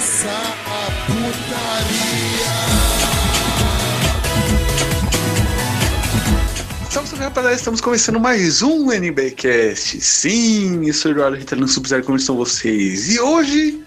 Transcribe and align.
começar 0.00 0.56
a 0.64 0.90
putaria. 1.04 2.48
Salve, 6.88 7.08
salve 7.10 7.24
rapaziada, 7.24 7.54
estamos 7.54 7.82
começando 7.82 8.18
mais 8.18 8.62
um 8.62 8.90
NBcast. 8.90 10.00
Sim, 10.00 10.86
eu 10.86 10.94
sou 10.94 11.10
o 11.10 11.14
Eduardo 11.14 11.36
Rita 11.36 11.54
no 11.54 11.68
Sub-Zero, 11.68 12.02
como 12.02 12.16
estão 12.16 12.34
vocês? 12.34 13.14
E 13.14 13.20
hoje 13.20 13.84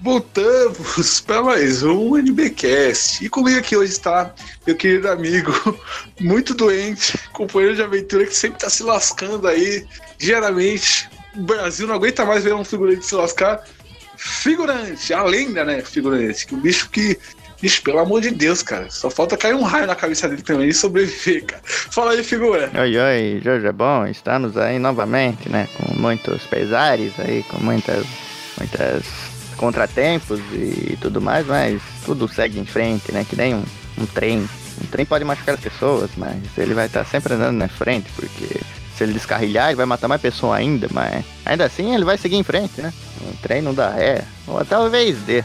voltamos 0.00 1.20
para 1.28 1.42
mais 1.42 1.82
um 1.82 2.16
NBcast. 2.16 3.22
E 3.22 3.28
comigo 3.28 3.58
aqui 3.58 3.76
hoje 3.76 3.92
está 3.92 4.34
meu 4.66 4.74
querido 4.74 5.10
amigo, 5.10 5.52
muito 6.18 6.54
doente, 6.54 7.18
companheiro 7.34 7.76
de 7.76 7.82
aventura 7.82 8.24
que 8.24 8.34
sempre 8.34 8.56
está 8.56 8.70
se 8.70 8.82
lascando 8.82 9.46
aí, 9.46 9.86
diariamente. 10.16 11.06
O 11.36 11.42
Brasil 11.42 11.86
não 11.86 11.96
aguenta 11.96 12.24
mais 12.24 12.44
ver 12.44 12.54
um 12.54 12.64
figurante 12.64 13.04
se 13.04 13.14
lascar. 13.14 13.62
Figurante, 14.22 15.14
a 15.14 15.22
lenda, 15.22 15.64
né? 15.64 15.80
Figurante, 15.80 16.46
que 16.46 16.54
o 16.54 16.58
bicho 16.58 16.90
que 16.90 17.18
pelo 17.84 17.98
amor 17.98 18.20
de 18.22 18.30
Deus, 18.30 18.62
cara. 18.62 18.90
Só 18.90 19.10
falta 19.10 19.36
cair 19.36 19.54
um 19.54 19.62
raio 19.62 19.86
na 19.86 19.94
cabeça 19.94 20.28
dele 20.28 20.42
também 20.42 20.68
e 20.68 20.74
sobreviver, 20.74 21.44
cara. 21.44 21.62
Fala 21.64 22.12
aí, 22.12 22.24
figura. 22.24 22.70
Oi, 22.74 22.96
oi, 22.96 23.40
Jorge 23.42 23.66
é 23.66 23.72
bom. 23.72 24.06
Estamos 24.06 24.56
aí 24.56 24.78
novamente, 24.78 25.48
né? 25.48 25.68
Com 25.76 25.94
muitos 25.94 26.42
pesares 26.44 27.12
aí, 27.18 27.42
com 27.44 27.58
muitas, 27.58 28.06
muitas 28.58 29.04
contratempos 29.56 30.40
e 30.52 30.96
tudo 31.00 31.20
mais, 31.20 31.46
mas 31.46 31.82
tudo 32.04 32.26
segue 32.28 32.58
em 32.58 32.64
frente, 32.64 33.12
né? 33.12 33.26
Que 33.28 33.36
nem 33.36 33.54
um, 33.54 33.64
um 33.98 34.06
trem. 34.06 34.48
Um 34.82 34.86
trem 34.86 35.04
pode 35.04 35.24
machucar 35.24 35.54
as 35.54 35.60
pessoas, 35.60 36.10
mas 36.16 36.36
ele 36.56 36.72
vai 36.72 36.86
estar 36.86 37.04
sempre 37.04 37.34
andando 37.34 37.58
na 37.58 37.68
frente, 37.68 38.10
porque 38.16 38.58
se 39.00 39.04
ele 39.04 39.14
descarrilhar, 39.14 39.68
ele 39.68 39.76
vai 39.76 39.86
matar 39.86 40.08
mais 40.08 40.20
pessoa 40.20 40.56
ainda, 40.56 40.86
mas 40.92 41.24
ainda 41.46 41.64
assim 41.64 41.94
ele 41.94 42.04
vai 42.04 42.18
seguir 42.18 42.36
em 42.36 42.42
frente, 42.42 42.82
né? 42.82 42.92
Um 43.26 43.32
trem 43.36 43.62
não 43.62 43.72
dá 43.72 43.88
ré, 43.88 44.22
ou 44.46 44.62
talvez 44.62 45.16
dê. 45.20 45.42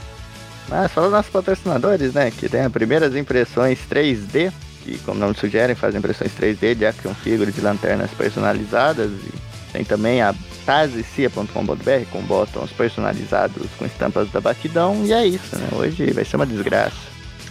Mas 0.67 0.92
falando 0.92 1.16
dos 1.16 1.28
patrocinadores, 1.28 2.14
né? 2.14 2.31
Que 2.31 2.50
tem 2.50 2.61
as 2.61 2.72
primeiras 2.72 3.16
impressões 3.16 3.80
3D, 3.89 4.52
que 4.83 4.98
como 5.00 5.17
o 5.17 5.20
nome 5.22 5.36
sugere, 5.36 5.73
fazem 5.73 6.00
impressões 6.00 6.31
3D 6.38 6.76
de 6.76 6.86
action 6.86 7.14
figure 7.14 7.50
de 7.50 7.61
lanternas 7.61 8.11
personalizadas. 8.11 9.09
E 9.09 9.31
tem 9.72 9.86
também 9.86 10.22
a 10.22 10.36
tazicia.com.br 10.66 12.09
com 12.11 12.22
botões 12.23 12.72
personalizados 12.72 13.67
com 13.78 13.86
estampas 13.86 14.30
da 14.31 14.42
batidão. 14.42 15.02
E 15.06 15.14
é 15.14 15.26
isso, 15.26 15.56
né? 15.56 15.70
Hoje 15.72 16.11
vai 16.11 16.26
ser 16.26 16.36
uma 16.36 16.45
desgraça. 16.45 16.98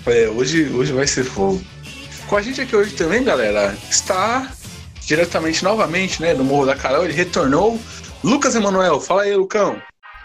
É, 0.04 0.28
hoje, 0.28 0.68
hoje 0.68 0.92
vai 0.92 1.06
ser 1.06 1.24
fogo. 1.24 1.62
Com 2.26 2.36
a 2.36 2.42
gente 2.42 2.60
aqui 2.60 2.76
hoje 2.76 2.92
também, 2.94 3.24
galera, 3.24 3.74
está 3.88 4.50
diretamente 5.06 5.62
novamente, 5.62 6.20
né? 6.20 6.34
No 6.34 6.44
Morro 6.44 6.66
da 6.66 6.74
Carol, 6.74 7.04
ele 7.04 7.12
retornou. 7.12 7.78
Lucas 8.22 8.54
Emanuel, 8.54 9.00
fala 9.00 9.22
aí, 9.22 9.34
Lucão. 9.34 9.76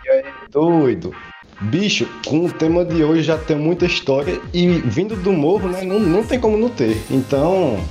E 0.05 0.09
aí, 0.09 0.23
doido? 0.49 1.13
Bicho, 1.61 2.07
com 2.25 2.45
o 2.45 2.51
tema 2.51 2.85
de 2.85 3.03
hoje 3.03 3.23
já 3.23 3.37
tem 3.37 3.57
muita 3.57 3.85
história 3.85 4.39
e 4.53 4.67
vindo 4.79 5.15
do 5.17 5.33
morro, 5.33 5.67
né, 5.67 5.81
não, 5.83 5.99
não 5.99 6.23
tem 6.23 6.39
como 6.39 6.57
não 6.57 6.69
ter. 6.69 6.97
Então, 7.11 7.85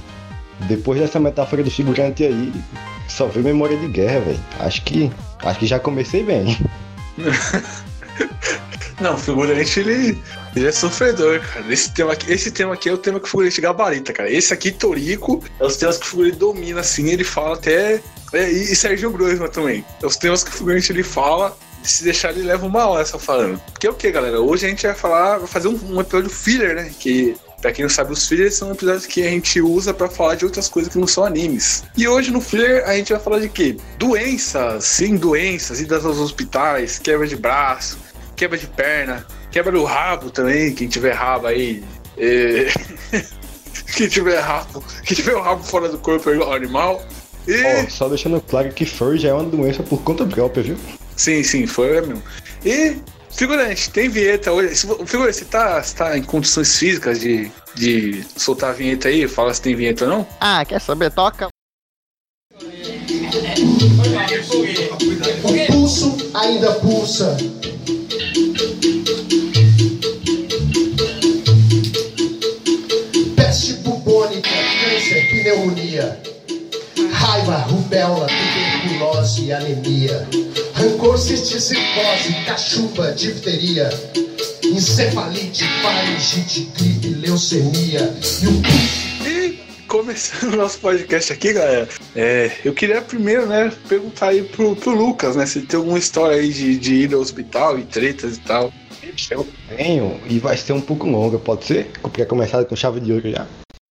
depois 0.61 0.99
dessa 0.99 1.21
metáfora 1.21 1.63
do 1.63 1.71
figurante 1.71 2.25
aí, 2.25 2.51
só 3.07 3.27
veio 3.27 3.45
memória 3.45 3.77
de 3.77 3.89
guerra, 3.89 4.21
velho. 4.21 4.41
Acho 4.61 4.83
que 4.83 5.11
acho 5.41 5.59
que 5.59 5.67
já 5.67 5.79
comecei 5.79 6.23
bem. 6.23 6.57
Não, 9.01 9.15
o 9.15 9.19
figurante 9.19 9.79
ele, 9.79 10.19
ele 10.59 10.69
é 10.69 10.73
sofredor, 10.73 11.41
cara. 11.41 11.73
Esse 11.73 11.93
tema, 11.93 12.13
aqui, 12.13 12.33
esse 12.33 12.51
tema 12.51 12.75
aqui 12.75 12.89
é 12.89 12.93
o 12.93 12.99
tema 12.99 13.19
que 13.21 13.27
o 13.27 13.29
figurante 13.29 13.61
gabarita, 13.61 14.13
cara. 14.13 14.31
Esse 14.31 14.53
aqui, 14.53 14.71
Torico, 14.71 15.43
é 15.59 15.65
os 15.65 15.77
temas 15.77 15.97
que 15.97 16.07
o 16.07 16.09
figurante 16.09 16.37
domina, 16.37 16.81
assim, 16.81 17.09
ele 17.09 17.25
fala 17.25 17.55
até. 17.55 18.01
É, 18.33 18.53
e, 18.53 18.73
e 18.73 18.77
Sérgio 18.77 19.11
Grosma 19.11 19.49
também. 19.49 19.85
É 20.03 20.07
os 20.07 20.17
temas 20.17 20.45
que 20.45 20.51
o 20.51 20.53
figurante 20.53 20.93
ele 20.93 21.03
fala 21.03 21.57
se 21.83 22.03
deixar 22.03 22.31
ele 22.31 22.43
leva 22.43 22.67
uma 22.67 22.87
hora 22.87 23.05
só 23.05 23.19
falando. 23.19 23.61
Porque 23.73 23.87
é 23.87 23.91
o 23.91 23.95
que, 23.95 24.11
galera? 24.11 24.41
Hoje 24.41 24.67
a 24.67 24.69
gente 24.69 24.87
vai 24.87 24.95
falar, 24.95 25.39
vai 25.39 25.47
fazer 25.47 25.69
um, 25.69 25.79
um, 25.95 26.01
episódio 26.01 26.29
filler, 26.29 26.75
né? 26.75 26.91
Que, 26.99 27.37
pra 27.63 27.73
quem 27.73 27.85
não 27.85 27.91
sabe, 27.91 28.13
os 28.13 28.27
fillers 28.27 28.55
são 28.55 28.73
episódios 28.73 29.07
que 29.07 29.23
a 29.23 29.31
gente 29.31 29.61
usa 29.61 29.95
para 29.95 30.09
falar 30.09 30.35
de 30.35 30.45
outras 30.45 30.69
coisas 30.69 30.93
que 30.93 30.99
não 30.99 31.07
são 31.07 31.25
animes. 31.25 31.85
E 31.97 32.07
hoje 32.07 32.31
no 32.31 32.41
filler 32.41 32.85
a 32.87 32.95
gente 32.97 33.13
vai 33.13 33.21
falar 33.23 33.39
de 33.39 33.49
quê? 33.49 33.77
Doenças, 33.99 34.85
sim, 34.85 35.17
doenças, 35.17 35.81
idas 35.81 36.05
aos 36.05 36.19
hospitais, 36.19 36.99
quebra 36.99 37.27
de 37.27 37.37
braço, 37.37 37.99
quebra 38.37 38.59
de 38.59 38.67
perna, 38.67 39.27
quebra 39.59 39.73
do 39.73 39.83
rabo 39.83 40.31
também, 40.31 40.73
quem 40.73 40.87
tiver 40.87 41.13
rabo 41.13 41.49
aí. 41.49 41.83
É... 42.17 42.69
quem 43.97 44.09
tiver 44.09 44.39
rabo, 44.39 44.85
quem 45.05 45.17
tiver 45.17 45.35
o 45.35 45.43
rabo 45.43 45.65
fora 45.65 45.89
do 45.89 45.99
corpo 45.99 46.31
é 46.31 46.35
igual 46.35 46.53
animal. 46.53 47.03
E... 47.47 47.57
Oh, 47.57 47.91
só 47.91 48.09
deixando 48.09 48.41
claro 48.41 48.71
que 48.73 48.85
furry 48.85 49.19
já 49.19 49.31
é 49.31 49.33
uma 49.35 49.43
doença 49.43 49.83
por 49.83 50.01
conta 50.03 50.25
própria, 50.25 50.63
viu? 50.63 50.77
Sim, 51.17 51.43
sim, 51.43 51.67
foi 51.67 52.01
mesmo. 52.01 52.23
E, 52.65 52.99
figurante, 53.31 53.91
tem 53.91 54.09
vinheta 54.09 54.53
hoje. 54.53 54.77
Figurante, 55.07 55.39
você 55.39 55.45
tá, 55.45 55.83
você 55.83 55.97
tá 55.97 56.17
em 56.17 56.23
condições 56.23 56.79
físicas 56.79 57.19
de, 57.19 57.51
de 57.75 58.25
soltar 58.37 58.71
a 58.71 58.75
vinheta 58.75 59.09
aí? 59.09 59.27
Fala 59.27 59.53
se 59.53 59.63
tem 59.63 59.75
vinheta 59.75 60.05
ou 60.05 60.11
não? 60.11 60.27
Ah, 60.39 60.65
quer 60.65 60.81
saber? 60.81 61.11
Toca. 61.11 61.49
O 65.43 65.73
pulso 65.73 66.17
ainda 66.35 66.75
pulsa. 66.75 67.37
Pneumonia. 75.49 76.21
Raiva, 77.11 77.57
rubéola, 77.57 78.27
tuberculose 78.27 79.45
e 79.45 79.53
anemia. 79.53 80.29
Rancor, 80.75 81.17
cisticose, 81.19 82.35
cachumba, 82.47 83.13
difteria. 83.13 83.89
Encefalite, 84.63 85.65
faringite, 85.83 86.71
gripe, 86.77 87.09
leucemia. 87.15 88.15
E 88.43 88.47
o 88.47 89.29
E 89.29 89.59
começando 89.87 90.53
o 90.53 90.57
nosso 90.57 90.79
podcast 90.81 91.33
aqui, 91.33 91.55
galera, 91.55 91.89
é, 92.15 92.53
eu 92.63 92.75
queria 92.75 93.01
primeiro, 93.01 93.47
né, 93.47 93.73
perguntar 93.89 94.29
aí 94.29 94.43
pro, 94.43 94.77
pro 94.77 94.91
Lucas, 94.91 95.35
né, 95.35 95.47
se 95.47 95.63
tem 95.63 95.79
alguma 95.79 95.99
história 95.99 96.37
aí 96.37 96.53
de, 96.53 96.77
de 96.77 96.95
ir 96.95 97.15
ao 97.15 97.21
hospital 97.21 97.79
e 97.79 97.85
tretas 97.85 98.37
e 98.37 98.41
tal. 98.41 98.73
Eu 99.31 99.49
tenho 99.75 100.21
e 100.29 100.39
vai 100.39 100.57
ser 100.57 100.75
um 100.75 100.81
pouco 100.81 101.07
longa, 101.07 101.39
pode 101.39 101.65
ser? 101.65 101.91
Porque 102.03 102.23
é 102.23 102.25
começado 102.25 102.67
com 102.67 102.77
chave 102.77 103.01
de 103.01 103.13
ouro 103.13 103.31
já. 103.31 103.47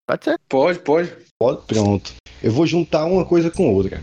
Pode 0.07 0.23
ser. 0.23 0.40
Pode, 0.47 0.79
pode. 0.79 1.12
Pode, 1.38 1.62
pronto. 1.68 2.13
Eu 2.41 2.50
vou 2.50 2.66
juntar 2.66 3.03
uma 3.03 3.25
coisa 3.25 3.51
com 3.51 3.73
outra. 3.73 4.01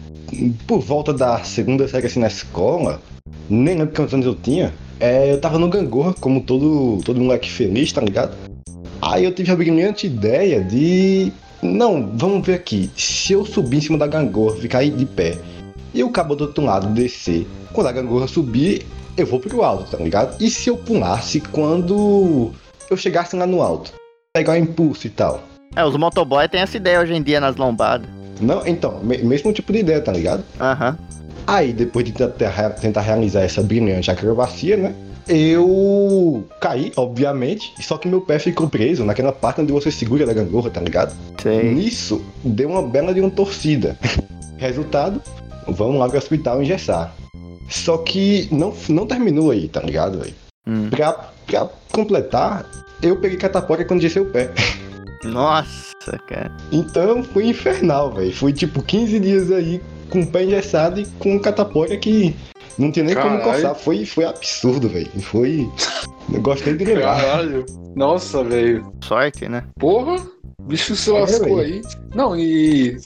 Por 0.67 0.81
volta 0.81 1.15
da 1.15 1.43
segunda 1.43 1.89
série 1.89 2.07
assim 2.07 2.21
na 2.21 2.27
escola, 2.27 3.01
nem 3.49 3.75
lembro 3.75 3.95
quantos 3.95 4.13
anos 4.13 4.27
eu 4.27 4.35
tinha. 4.35 4.75
É, 5.01 5.33
eu 5.33 5.41
tava 5.41 5.59
no 5.59 5.69
gangorra, 5.69 6.13
como 6.21 6.43
todo, 6.43 7.01
todo 7.05 7.19
moleque 7.19 7.51
feliz, 7.51 7.91
tá 7.91 8.03
ligado? 8.03 8.37
Aí 9.01 9.25
eu 9.25 9.35
tive 9.35 9.51
a 9.51 9.57
brilhante 9.57 10.07
ideia 10.07 10.63
de. 10.63 11.33
Não, 11.63 12.07
vamos 12.15 12.47
ver 12.47 12.55
aqui. 12.55 12.91
Se 12.95 13.33
eu 13.33 13.47
subir 13.47 13.79
em 13.79 13.81
cima 13.81 13.97
da 13.97 14.07
gangorra, 14.07 14.57
ficar 14.57 14.81
aí 14.81 14.91
de 14.91 15.07
pé, 15.07 15.39
e 15.95 16.05
o 16.05 16.11
cabo 16.11 16.37
do 16.37 16.45
outro 16.45 16.63
lado 16.63 16.89
descer, 16.89 17.47
quando 17.73 17.87
a 17.87 17.93
gangorra 17.93 18.29
subir, 18.29 18.87
eu 19.17 19.25
vou 19.25 19.41
pro 19.41 19.63
alto, 19.63 19.91
tá 19.91 20.05
ligado? 20.05 20.37
E 20.39 20.51
se 20.51 20.69
eu 20.69 20.77
pulasse 20.77 21.41
quando 21.41 22.53
eu 22.91 22.97
chegasse 22.97 23.35
lá 23.37 23.47
no 23.47 23.63
alto? 23.63 23.93
Pegar 24.35 24.53
o 24.53 24.57
impulso 24.57 25.07
e 25.07 25.11
tal. 25.11 25.54
É, 25.77 25.85
os 25.85 25.97
motoboy 25.97 26.49
têm 26.49 26.61
essa 26.61 26.77
ideia 26.77 27.01
hoje 27.01 27.15
em 27.15 27.23
dia 27.23 27.41
nas 27.41 27.57
lombadas. 27.57 28.07
Não, 28.41 28.67
então, 28.67 29.01
me- 29.03 29.19
mesmo 29.19 29.53
tipo 29.53 29.73
de 29.73 29.81
ideia, 29.81 30.01
tá 30.01 30.13
ligado? 30.13 30.45
Aham. 30.61 30.97
Aí, 31.47 31.73
depois 31.73 32.05
de 32.05 32.13
tentar, 32.13 32.71
tentar 32.71 33.01
realizar 33.01 33.43
essa 33.43 33.63
brilhante 33.63 34.11
acrobacia, 34.11 34.77
né? 34.77 34.95
Eu 35.29 36.45
caí, 36.61 36.93
obviamente, 36.97 37.73
só 37.81 37.97
que 37.97 38.07
meu 38.09 38.21
pé 38.21 38.39
ficou 38.39 38.69
preso 38.69 39.05
naquela 39.05 39.33
parte 39.33 39.61
onde 39.61 39.73
você 39.73 39.91
segura 39.91 40.27
da 40.27 40.33
gangorra, 40.33 40.71
tá 40.71 40.81
ligado? 40.81 41.15
Sei. 41.43 41.73
Nisso, 41.75 42.25
deu 42.43 42.71
uma 42.71 42.83
bela 42.83 43.13
de 43.15 43.21
uma 43.21 43.31
torcida. 43.31 43.99
Resultado, 44.59 45.21
vamos 45.67 45.99
lá 45.99 46.09
pro 46.09 46.19
hospital 46.19 46.63
engessar. 46.63 47.15
Só 47.69 47.99
que 47.99 48.49
não, 48.51 48.73
não 48.89 49.07
terminou 49.07 49.51
aí, 49.51 49.69
tá 49.69 49.81
ligado, 49.81 50.19
velho? 50.21 50.35
Hum. 50.67 50.89
Pra, 50.91 51.13
pra 51.47 51.69
completar, 51.93 52.65
eu 53.03 53.17
peguei 53.17 53.37
catapora 53.39 53.85
quando 53.85 54.01
engessei 54.01 54.23
o 54.23 54.27
pé. 54.27 54.51
Nossa, 55.25 56.19
cara. 56.27 56.51
Então 56.73 57.23
foi 57.23 57.47
infernal, 57.47 58.13
velho. 58.13 58.35
Foi 58.35 58.53
tipo 58.53 58.83
15 58.83 59.21
dias 59.21 59.51
aí 59.51 59.81
com 60.11 60.21
o 60.21 60.27
pé 60.27 60.45
engessado 60.45 61.01
e 61.01 61.07
com 61.19 61.39
catapora 61.41 61.97
que 61.97 62.35
não 62.79 62.91
tinha 62.91 63.05
nem 63.05 63.15
como 63.15 63.39
Caralho. 63.39 63.53
coçar. 63.53 63.75
Foi, 63.75 64.05
foi 64.05 64.25
absurdo, 64.25 64.89
velho. 64.89 65.11
Foi. 65.21 65.69
Eu 66.33 66.41
gostei 66.41 66.75
de 66.77 66.85
lembrar. 66.85 67.21
Caralho. 67.21 67.65
Nossa, 67.95 68.43
velho. 68.43 68.93
Sorte, 69.03 69.49
né? 69.49 69.65
Porra, 69.79 70.17
o 70.65 70.67
bicho 70.67 70.97
se 70.97 71.11
É, 71.11 71.13
lascou 71.13 71.61
aí. 71.61 71.81
Não, 72.15 72.35
e 72.37 72.97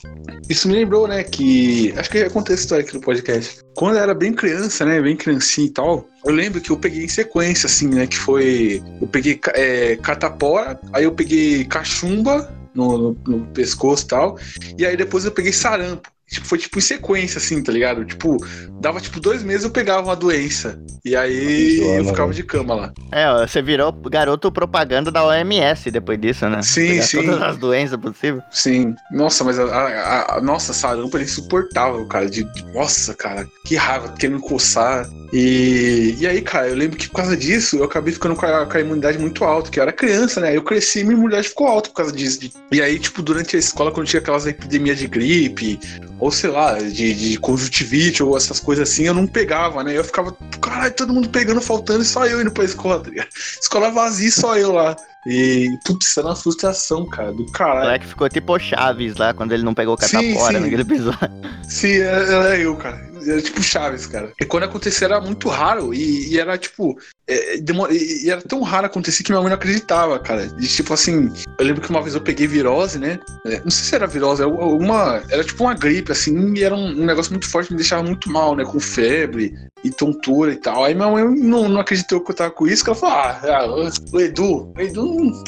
isso 0.49 0.67
me 0.67 0.73
lembrou, 0.75 1.07
né, 1.07 1.23
que. 1.23 1.93
Acho 1.97 2.09
que 2.09 2.17
eu 2.17 2.21
já 2.23 2.29
contei 2.29 2.53
essa 2.53 2.63
história 2.63 2.85
aqui 2.85 2.93
no 2.95 3.01
podcast. 3.01 3.59
Quando 3.75 3.97
eu 3.97 4.03
era 4.03 4.13
bem 4.13 4.33
criança, 4.33 4.85
né, 4.85 5.01
bem 5.01 5.15
criancinha 5.15 5.67
e 5.67 5.71
tal, 5.71 6.07
eu 6.25 6.33
lembro 6.33 6.61
que 6.61 6.69
eu 6.71 6.77
peguei 6.77 7.03
em 7.03 7.07
sequência, 7.09 7.67
assim, 7.67 7.87
né, 7.87 8.07
que 8.07 8.17
foi. 8.17 8.81
Eu 9.01 9.07
peguei 9.07 9.39
é, 9.53 9.95
catapora, 9.97 10.79
aí 10.93 11.03
eu 11.03 11.11
peguei 11.11 11.65
cachumba 11.65 12.49
no, 12.73 12.97
no- 12.97 13.17
no 13.27 13.45
pescoço 13.47 14.05
e 14.05 14.07
tal, 14.07 14.37
e 14.77 14.85
aí 14.85 14.95
depois 14.95 15.25
eu 15.25 15.31
peguei 15.31 15.51
sarampo. 15.51 16.09
Tipo, 16.29 16.45
foi 16.47 16.57
tipo 16.57 16.77
em 16.77 16.81
sequência, 16.81 17.37
assim, 17.39 17.61
tá 17.63 17.71
ligado? 17.71 18.05
Tipo, 18.05 18.37
dava 18.79 19.01
tipo 19.01 19.19
dois 19.19 19.43
meses 19.43 19.63
eu 19.63 19.71
pegava 19.71 20.03
uma 20.07 20.15
doença. 20.15 20.79
E 21.03 21.15
aí 21.15 21.79
eu 21.79 22.03
né, 22.03 22.09
ficava 22.09 22.33
de 22.33 22.43
cama 22.43 22.75
lá. 22.75 22.93
É, 23.11 23.25
você 23.47 23.61
virou 23.61 23.91
garoto 23.91 24.51
propaganda 24.51 25.11
da 25.11 25.23
OMS 25.25 25.89
depois 25.91 26.19
disso, 26.19 26.47
né? 26.49 26.61
Sim, 26.61 26.87
Pegar 26.87 27.03
sim. 27.03 27.23
Todas 27.23 27.41
as 27.41 27.57
doenças 27.57 27.99
possíveis. 27.99 28.43
Sim. 28.51 28.95
Nossa, 29.11 29.43
mas 29.43 29.57
a, 29.57 29.63
a, 29.65 30.37
a- 30.37 30.41
nossa, 30.41 30.73
sarampo 30.73 31.15
era 31.17 31.23
insuportável, 31.23 32.05
cara. 32.05 32.29
De, 32.29 32.45
nossa, 32.73 33.13
cara, 33.13 33.47
que 33.65 33.75
raiva, 33.75 34.09
querendo 34.17 34.39
coçar. 34.39 35.07
E, 35.31 36.15
e 36.19 36.27
aí, 36.27 36.41
cara, 36.41 36.67
eu 36.69 36.75
lembro 36.75 36.97
que 36.97 37.07
por 37.07 37.17
causa 37.17 37.37
disso 37.37 37.77
eu 37.77 37.83
acabei 37.83 38.13
ficando 38.13 38.35
com 38.35 38.45
a, 38.45 38.65
com 38.65 38.77
a 38.77 38.81
imunidade 38.81 39.17
muito 39.17 39.43
alta, 39.43 39.69
que 39.69 39.79
eu 39.79 39.83
era 39.83 39.93
criança, 39.93 40.41
né? 40.41 40.55
Eu 40.55 40.63
cresci 40.63 40.99
e 40.99 41.03
minha 41.03 41.15
imunidade 41.17 41.49
ficou 41.49 41.67
alta 41.67 41.89
por 41.89 41.95
causa 41.95 42.11
disso. 42.11 42.39
E 42.71 42.81
aí, 42.81 42.99
tipo, 42.99 43.21
durante 43.21 43.55
a 43.55 43.59
escola, 43.59 43.91
quando 43.91 44.07
tinha 44.07 44.19
aquelas 44.19 44.45
epidemias 44.47 44.97
de 44.97 45.07
gripe, 45.07 45.79
ou 46.19 46.31
sei 46.31 46.49
lá, 46.49 46.73
de, 46.77 47.13
de 47.13 47.37
conjuntivite, 47.37 48.21
ou 48.21 48.35
essas 48.35 48.59
coisas 48.59 48.89
assim, 48.89 49.03
eu 49.03 49.13
não 49.13 49.25
pegava, 49.25 49.83
né? 49.83 49.97
Eu 49.97 50.03
ficava, 50.03 50.35
caralho, 50.61 50.93
todo 50.93 51.13
mundo 51.13 51.29
pegando, 51.29 51.61
faltando, 51.61 52.01
e 52.01 52.05
só 52.05 52.25
eu 52.25 52.41
indo 52.41 52.51
pra 52.51 52.63
escola, 52.65 52.99
tá 53.01 53.09
ligado? 53.09 53.29
Escola 53.61 53.89
vazia, 53.91 54.31
só 54.31 54.57
eu 54.57 54.71
lá. 54.73 54.95
E, 55.25 55.77
putz, 55.85 56.15
era 56.17 56.27
uma 56.27 56.35
frustração, 56.35 57.05
cara, 57.05 57.31
do 57.33 57.43
O 57.43 57.51
caralho. 57.51 57.81
moleque 57.81 58.05
ficou 58.07 58.29
tipo 58.29 58.53
o 58.53 58.59
Chaves 58.59 59.15
lá, 59.17 59.33
quando 59.33 59.51
ele 59.51 59.63
não 59.63 59.73
pegou 59.73 59.95
o 59.95 59.97
Sim, 60.01 60.33
catapora 60.33 60.57
sim. 60.57 60.63
naquele 60.63 60.81
episódio. 60.83 61.29
Sim, 61.67 61.97
era, 61.97 62.23
era 62.33 62.57
eu, 62.59 62.75
cara. 62.77 63.08
Era 63.27 63.41
tipo 63.41 63.61
Chaves, 63.61 64.05
cara. 64.05 64.31
E 64.39 64.45
quando 64.45 64.63
acontecia 64.63 65.07
era 65.07 65.19
muito 65.21 65.47
raro 65.49 65.93
e, 65.93 66.31
e 66.33 66.39
era 66.39 66.57
tipo. 66.57 66.97
é, 67.27 67.57
demora- 67.57 67.93
e, 67.93 68.25
e 68.25 68.29
era 68.29 68.41
tão 68.41 68.61
raro 68.61 68.85
acontecer 68.85 69.23
que 69.23 69.31
minha 69.31 69.41
mãe 69.41 69.49
não 69.49 69.55
acreditava, 69.57 70.17
cara. 70.19 70.49
E 70.59 70.67
tipo 70.67 70.93
assim, 70.93 71.31
eu 71.57 71.65
lembro 71.65 71.81
que 71.81 71.89
uma 71.89 72.01
vez 72.01 72.15
eu 72.15 72.21
peguei 72.21 72.47
virose, 72.47 72.99
né? 72.99 73.19
É, 73.45 73.59
Não 73.61 73.71
sei 73.71 73.83
se 73.85 73.95
era 73.95 74.07
virose, 74.07 74.41
era 74.41 74.49
uma. 74.49 75.21
Era 75.29 75.43
tipo 75.43 75.63
uma 75.63 75.73
gripe, 75.73 76.11
assim, 76.11 76.53
e 76.55 76.63
era 76.63 76.75
um, 76.75 76.87
um 77.01 77.05
negócio 77.05 77.31
muito 77.31 77.49
forte, 77.49 77.71
me 77.71 77.77
deixava 77.77 78.03
muito 78.03 78.29
mal, 78.31 78.55
né? 78.55 78.63
Com 78.63 78.79
febre 78.79 79.53
e 79.83 79.89
tontura 79.89 80.51
e 80.51 80.57
tal. 80.57 80.83
Aí 80.83 80.93
minha 80.93 81.07
mãe 81.09 81.23
não, 81.23 81.69
não 81.69 81.79
acreditou 81.81 82.21
que 82.21 82.31
eu 82.31 82.35
tava 82.35 82.51
com 82.51 82.67
isso, 82.67 82.83
que 82.83 82.89
ela 82.89 82.99
falou: 82.99 83.15
ah, 83.15 83.41
ah, 83.43 83.91
o 84.13 84.19
Edu, 84.19 84.73
o 84.75 84.81
Edu. 84.81 85.43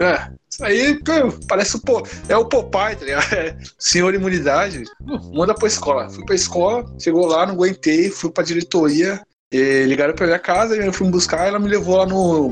É, 0.00 0.30
isso 0.52 0.64
aí 0.64 0.98
pô, 1.02 1.32
parece 1.48 1.76
o. 1.76 1.80
Po- 1.80 2.06
É 2.28 2.36
o 2.36 2.44
Popeye, 2.44 2.96
tá 2.96 3.04
ligado? 3.04 3.22
É, 3.34 3.56
senhor 3.78 4.14
imunidade, 4.14 4.84
manda 5.32 5.54
pra 5.54 5.66
escola. 5.68 6.08
Fui 6.10 6.24
pra 6.24 6.34
escola, 6.34 6.84
chegou 7.00 7.26
lá, 7.26 7.46
não 7.46 7.54
aguentei, 7.54 8.10
fui 8.10 8.30
pra 8.30 8.44
diretoria, 8.44 9.20
e 9.52 9.84
ligaram 9.84 10.14
pra 10.14 10.26
minha 10.26 10.38
casa, 10.38 10.74
eu 10.74 10.92
fui 10.92 11.06
me 11.06 11.12
buscar, 11.12 11.46
ela 11.46 11.58
me 11.58 11.68
levou 11.68 11.96
lá 11.96 12.06
no, 12.06 12.50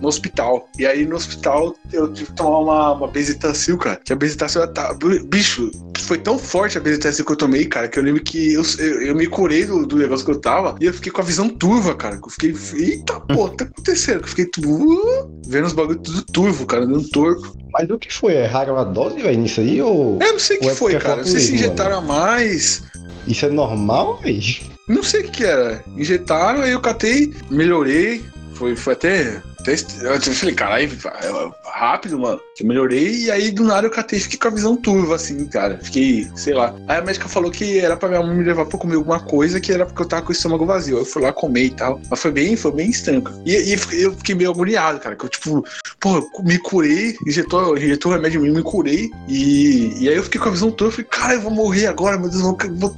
no 0.00 0.08
hospital. 0.08 0.68
E 0.78 0.86
aí 0.86 1.04
no 1.04 1.16
hospital 1.16 1.74
eu 1.92 2.12
tive 2.12 2.30
que 2.30 2.36
tomar 2.36 2.58
uma, 2.58 2.92
uma 2.92 3.08
Bezetacil, 3.08 3.76
cara. 3.76 4.00
Que 4.02 4.12
a 4.12 4.16
Bezetacil 4.16 4.66
tá. 4.68 4.96
Bicho, 5.26 5.70
foi 6.00 6.18
tão 6.18 6.38
forte 6.38 6.78
a 6.78 6.80
Bezetacil 6.80 7.24
que 7.24 7.32
eu 7.32 7.36
tomei, 7.36 7.66
cara, 7.66 7.88
que 7.88 7.98
eu 7.98 8.02
lembro 8.02 8.22
que 8.22 8.54
eu, 8.54 8.62
eu, 8.78 9.02
eu 9.02 9.14
me 9.14 9.26
curei 9.26 9.66
do, 9.66 9.86
do 9.86 9.96
negócio 9.96 10.24
que 10.24 10.30
eu 10.32 10.40
tava 10.40 10.76
e 10.80 10.86
eu 10.86 10.94
fiquei 10.94 11.12
com 11.12 11.20
a 11.20 11.24
visão 11.24 11.48
turva, 11.48 11.94
cara. 11.94 12.16
Eu 12.16 12.30
fiquei. 12.30 12.54
Eita, 12.74 13.20
pô, 13.20 13.48
tá 13.48 13.64
acontecendo? 13.64 14.22
Eu 14.22 14.28
fiquei 14.28 14.46
uh, 14.64 15.42
vendo 15.46 15.66
os 15.66 15.72
bagulhos 15.72 16.02
tudo 16.02 16.22
turvo, 16.22 16.66
cara, 16.66 16.86
dando 16.86 17.08
torto. 17.10 17.56
Mas 17.72 17.88
o 17.90 17.98
que 17.98 18.12
foi? 18.12 18.34
É 18.34 18.46
rara 18.46 18.80
a 18.80 18.84
dose, 18.84 19.20
velho, 19.20 19.38
nisso 19.38 19.60
aí? 19.60 19.80
Ou 19.80 20.18
Eu 20.20 20.32
não 20.32 20.38
sei 20.38 20.56
o 20.56 20.60
que 20.60 20.68
é 20.68 20.74
foi, 20.74 20.94
é 20.94 20.98
cara. 20.98 21.16
Não 21.16 21.24
sei 21.24 21.40
se 21.40 21.54
injetaram 21.54 21.98
a 21.98 22.00
mais. 22.00 22.82
isso 23.26 23.44
é 23.44 23.50
normal, 23.50 24.18
velho? 24.22 24.70
Não 24.90 25.04
sei 25.04 25.20
o 25.20 25.30
que, 25.30 25.44
era. 25.44 25.84
Injetaram, 25.96 26.62
aí 26.62 26.72
eu 26.72 26.80
catei, 26.80 27.32
melhorei. 27.48 28.24
Foi, 28.54 28.74
foi 28.74 28.92
até. 28.94 29.40
eu 29.64 30.20
falei, 30.34 30.54
caralho, 30.54 30.90
rápido, 31.64 32.18
mano. 32.18 32.40
Eu 32.58 32.66
melhorei 32.66 33.14
e 33.22 33.30
aí 33.30 33.52
do 33.52 33.62
nada 33.62 33.86
eu 33.86 33.90
catei 33.90 34.18
fiquei 34.18 34.36
com 34.36 34.48
a 34.48 34.50
visão 34.50 34.76
turva, 34.76 35.14
assim, 35.14 35.46
cara. 35.46 35.78
Fiquei, 35.80 36.28
sei 36.34 36.54
lá. 36.54 36.74
Aí 36.88 36.98
a 36.98 37.02
médica 37.02 37.28
falou 37.28 37.52
que 37.52 37.78
era 37.78 37.96
pra 37.96 38.08
minha 38.08 38.20
mãe 38.20 38.36
me 38.36 38.42
levar 38.42 38.66
pra 38.66 38.78
comer 38.80 38.96
alguma 38.96 39.20
coisa, 39.20 39.60
que 39.60 39.72
era 39.72 39.86
porque 39.86 40.02
eu 40.02 40.08
tava 40.08 40.22
com 40.22 40.30
o 40.30 40.32
estômago 40.32 40.66
vazio. 40.66 40.98
Eu 40.98 41.04
fui 41.04 41.22
lá 41.22 41.32
comer 41.32 41.66
e 41.66 41.70
tal. 41.70 42.00
Mas 42.10 42.20
foi 42.20 42.32
bem, 42.32 42.56
foi 42.56 42.72
bem 42.72 42.90
estranho. 42.90 43.22
E, 43.46 43.52
e 43.52 44.02
eu 44.02 44.12
fiquei 44.12 44.34
meio 44.34 44.50
agoniado, 44.50 44.98
cara. 44.98 45.14
Que 45.14 45.24
eu, 45.24 45.28
tipo, 45.28 45.64
pô, 46.00 46.28
me 46.42 46.58
curei, 46.58 47.16
injetou, 47.24 47.78
injetou 47.78 48.10
remédio 48.10 48.40
em 48.40 48.50
mim, 48.50 48.56
me 48.56 48.62
curei. 48.62 49.08
E, 49.28 49.94
e 50.00 50.08
aí 50.08 50.16
eu 50.16 50.24
fiquei 50.24 50.40
com 50.40 50.48
a 50.48 50.52
visão 50.52 50.72
turva. 50.72 50.96
Falei, 50.96 51.08
cara, 51.08 51.34
eu 51.34 51.40
vou 51.42 51.52
morrer 51.52 51.86
agora, 51.86 52.18
meu 52.18 52.28
Deus, 52.28 52.42
eu 52.42 52.56
vou 52.74 52.90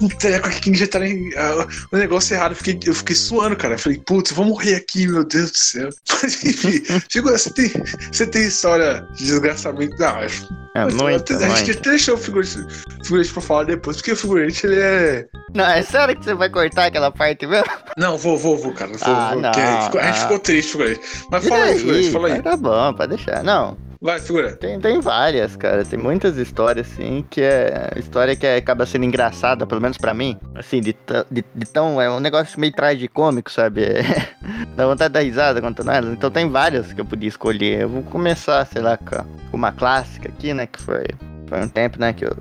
um 0.00 0.06
um 0.06 0.08
treco 0.08 0.48
aqui 0.48 0.60
que 0.60 0.70
injetaram 0.70 1.06
ah, 1.36 1.66
o 1.92 1.96
negócio 1.96 2.34
errado. 2.34 2.52
Eu 2.52 2.56
fiquei, 2.56 2.78
eu 2.86 2.94
fiquei 2.94 3.14
suando, 3.14 3.56
cara. 3.56 3.74
Eu 3.74 3.78
falei, 3.78 3.98
putz, 4.06 4.30
eu 4.30 4.36
vou 4.36 4.46
morrer 4.46 4.74
aqui, 4.76 5.06
meu 5.06 5.24
Deus 5.24 5.50
do 5.50 5.58
céu. 5.58 5.88
Mas 6.22 6.42
enfim, 6.44 6.82
chegou, 7.08 7.32
você 7.32 7.50
tem, 7.52 7.70
você 8.12 8.26
tem 8.26 8.42
história 8.46 9.06
de 9.14 9.24
desgraçamento. 9.26 9.96
Não, 9.98 10.08
acho, 10.08 10.48
É 10.74 10.84
muito, 10.86 11.24
que 11.24 11.46
muito. 11.46 11.70
até 11.70 11.90
deixou 11.90 12.14
o 12.14 12.18
figurante, 12.18 12.56
figurante 13.04 13.32
pra 13.32 13.42
falar 13.42 13.64
depois, 13.64 13.96
porque 13.98 14.12
o 14.12 14.16
figurante 14.16 14.66
ele 14.66 14.80
é. 14.80 15.26
Não, 15.54 15.64
é 15.64 15.82
sério 15.82 16.16
que 16.16 16.24
você 16.24 16.34
vai 16.34 16.48
cortar 16.48 16.86
aquela 16.86 17.10
parte 17.10 17.46
mesmo? 17.46 17.66
Não, 17.96 18.16
vou, 18.16 18.38
vou, 18.38 18.56
vou, 18.56 18.72
cara. 18.72 18.90
Vou, 18.92 18.98
Ah, 19.02 19.32
vou, 19.32 19.42
não, 19.42 19.50
porque 19.50 19.60
a 19.60 19.72
gente 19.72 19.84
ficou- 19.84 20.00
a 20.00 20.04
gente 20.04 20.16
ah. 20.16 20.22
ficou 20.22 20.38
triste, 20.38 20.72
figurante. 20.72 21.00
Mas 21.30 21.46
fala 21.48 21.64
aí, 21.64 21.78
figurante, 21.78 22.10
fala 22.10 22.28
aí. 22.28 22.42
Tá 22.42 22.56
bom, 22.56 22.94
pode 22.94 23.16
deixar. 23.16 23.42
Não, 23.42 23.76
Vai, 24.02 24.18
figurante. 24.18 24.56
tem, 24.56 24.80
tem 24.80 24.98
várias, 24.98 25.56
cara. 25.56 25.84
Tem 25.84 25.98
muitas 25.98 26.38
histórias, 26.38 26.90
assim, 26.90 27.22
que 27.28 27.42
é. 27.42 27.92
História 27.96 28.34
que 28.34 28.46
acaba 28.46 28.86
sendo 28.86 29.04
engraçada, 29.04 29.66
pelo 29.66 29.80
menos 29.80 29.98
pra 29.98 30.14
mim. 30.14 30.38
Assim, 30.54 30.80
de, 30.80 30.96
de, 31.30 31.44
de 31.54 31.66
tão. 31.66 32.00
É 32.00 32.10
um 32.10 32.18
negócio 32.18 32.58
meio 32.58 32.72
tragicômico, 32.72 33.50
sabe? 33.50 33.84
É, 33.84 34.02
dá 34.74 34.86
vontade 34.86 35.10
de 35.10 35.14
dar 35.14 35.20
risada 35.20 35.60
contando 35.60 35.90
elas. 35.90 36.12
Então 36.14 36.30
tem 36.30 36.48
várias 36.48 36.94
que 36.94 37.00
eu 37.00 37.04
podia 37.04 37.28
escolher. 37.28 37.82
Eu 37.82 37.88
vou 37.90 38.02
começar, 38.04 38.64
sei 38.66 38.80
lá, 38.80 38.96
com 38.96 39.22
uma 39.52 39.70
clássica 39.70 40.28
aqui, 40.30 40.54
né? 40.54 40.66
Que 40.66 40.80
foi. 40.80 41.04
Foi 41.46 41.60
um 41.60 41.68
tempo, 41.68 41.98
né, 41.98 42.12
que 42.12 42.24
eu 42.24 42.36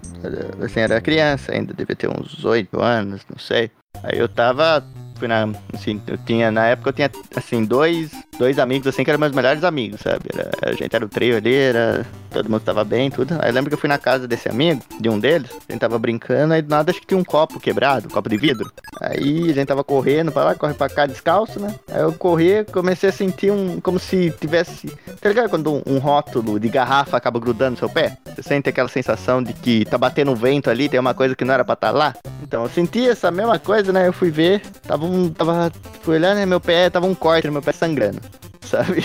assim, 0.64 0.82
era 0.82 1.02
criança 1.02 1.52
ainda, 1.52 1.74
devia 1.74 1.96
ter 1.96 2.08
uns 2.08 2.46
oito 2.46 2.80
anos, 2.80 3.26
não 3.28 3.40
sei. 3.40 3.72
Aí 4.04 4.20
eu 4.20 4.30
tava, 4.30 4.86
fui 5.18 5.28
na, 5.28 5.50
assim, 5.74 6.00
eu 6.06 6.16
tinha, 6.16 6.52
na 6.52 6.68
época 6.68 6.90
eu 6.90 6.94
tinha, 6.94 7.12
assim, 7.36 7.66
dois, 7.66 8.12
dois 8.40 8.58
amigos, 8.58 8.88
assim, 8.88 9.04
que 9.04 9.12
eram 9.12 9.20
meus 9.20 9.34
melhores 9.34 9.64
amigos, 9.64 10.00
sabe? 10.02 10.22
Era- 10.34 10.72
a 10.72 10.74
gente 10.74 10.96
era 10.96 11.06
o 11.06 11.10
trio 11.10 11.36
ali, 11.38 11.54
era, 11.54 12.06
todo 12.32 12.50
mundo 12.50 12.62
tava 12.62 12.84
bem, 12.84 13.12
tudo. 13.12 13.36
Aí 13.42 13.50
eu 13.50 13.54
lembro 13.54 13.70
que 13.70 13.74
eu 13.76 13.78
fui 13.80 13.90
na 13.90 13.98
casa 13.98 14.28
desse 14.28 14.48
amigo, 14.50 14.82
de 15.00 15.10
um 15.10 15.20
deles, 15.20 15.52
a 15.68 15.72
gente 15.74 15.82
tava 15.82 16.00
brincando, 16.00 16.54
aí 16.54 16.62
do 16.62 16.70
nada 16.70 16.90
acho 16.90 17.02
que 17.02 17.06
tinha 17.08 17.18
um 17.18 17.24
copo 17.24 17.60
quebrado, 17.60 18.08
um 18.08 18.10
copo 18.12 18.30
de 18.30 18.38
vidro. 18.38 18.72
Aí 19.02 19.52
a 19.52 19.54
gente 19.54 19.68
tava 19.68 19.84
correndo 19.84 20.32
pra 20.32 20.44
lá, 20.46 20.56
corre 20.56 20.74
pra 20.74 20.90
cá 20.90 21.06
descalço, 21.06 21.60
né? 21.60 21.76
Aí 21.92 22.02
eu 22.02 22.14
corri, 22.14 22.64
comecei 22.72 23.10
a 23.10 23.12
sentir 23.12 23.52
um, 23.52 23.80
como 23.82 24.00
se 24.00 24.32
tivesse, 24.40 24.88
tá 25.20 25.28
ligado 25.30 25.50
quando 25.50 25.74
um, 25.74 25.82
um 25.86 25.98
rótulo 26.00 26.60
de 26.60 26.70
garrafa 26.70 27.18
acaba 27.18 27.40
grudando 27.40 27.72
no 27.72 27.78
seu 27.78 27.90
pé? 27.90 28.18
Você 28.36 28.42
sente 28.42 28.70
aquela 28.70 28.88
sensação 28.88 29.44
de 29.44 29.52
que 29.52 29.84
tá 29.86 29.98
batendo 29.98 30.32
um 30.32 30.36
vento 30.36 30.70
ali, 30.70 30.88
tem 30.88 31.00
uma 31.00 31.14
coisa 31.14 31.36
que 31.36 31.44
não 31.44 31.54
era 31.54 31.66
pra 31.66 31.74
estar 31.74 31.92
lá? 31.92 32.16
Então, 32.42 32.64
eu 32.64 32.70
senti 32.70 33.08
essa 33.08 33.30
mesma 33.30 33.60
coisa, 33.60 33.92
né? 33.92 34.08
Eu 34.08 34.14
fui 34.14 34.32
ver, 34.32 34.62
tava 34.88 35.06
um. 35.06 35.30
Tava. 35.30 35.72
Fui 36.02 36.16
olhar, 36.16 36.34
né? 36.34 36.46
Meu 36.46 36.60
pé, 36.60 36.90
tava 36.90 37.06
um 37.06 37.14
corte 37.14 37.46
no 37.46 37.54
meu 37.54 37.62
pé 37.62 37.72
sangrando, 37.72 38.20
sabe? 38.70 39.04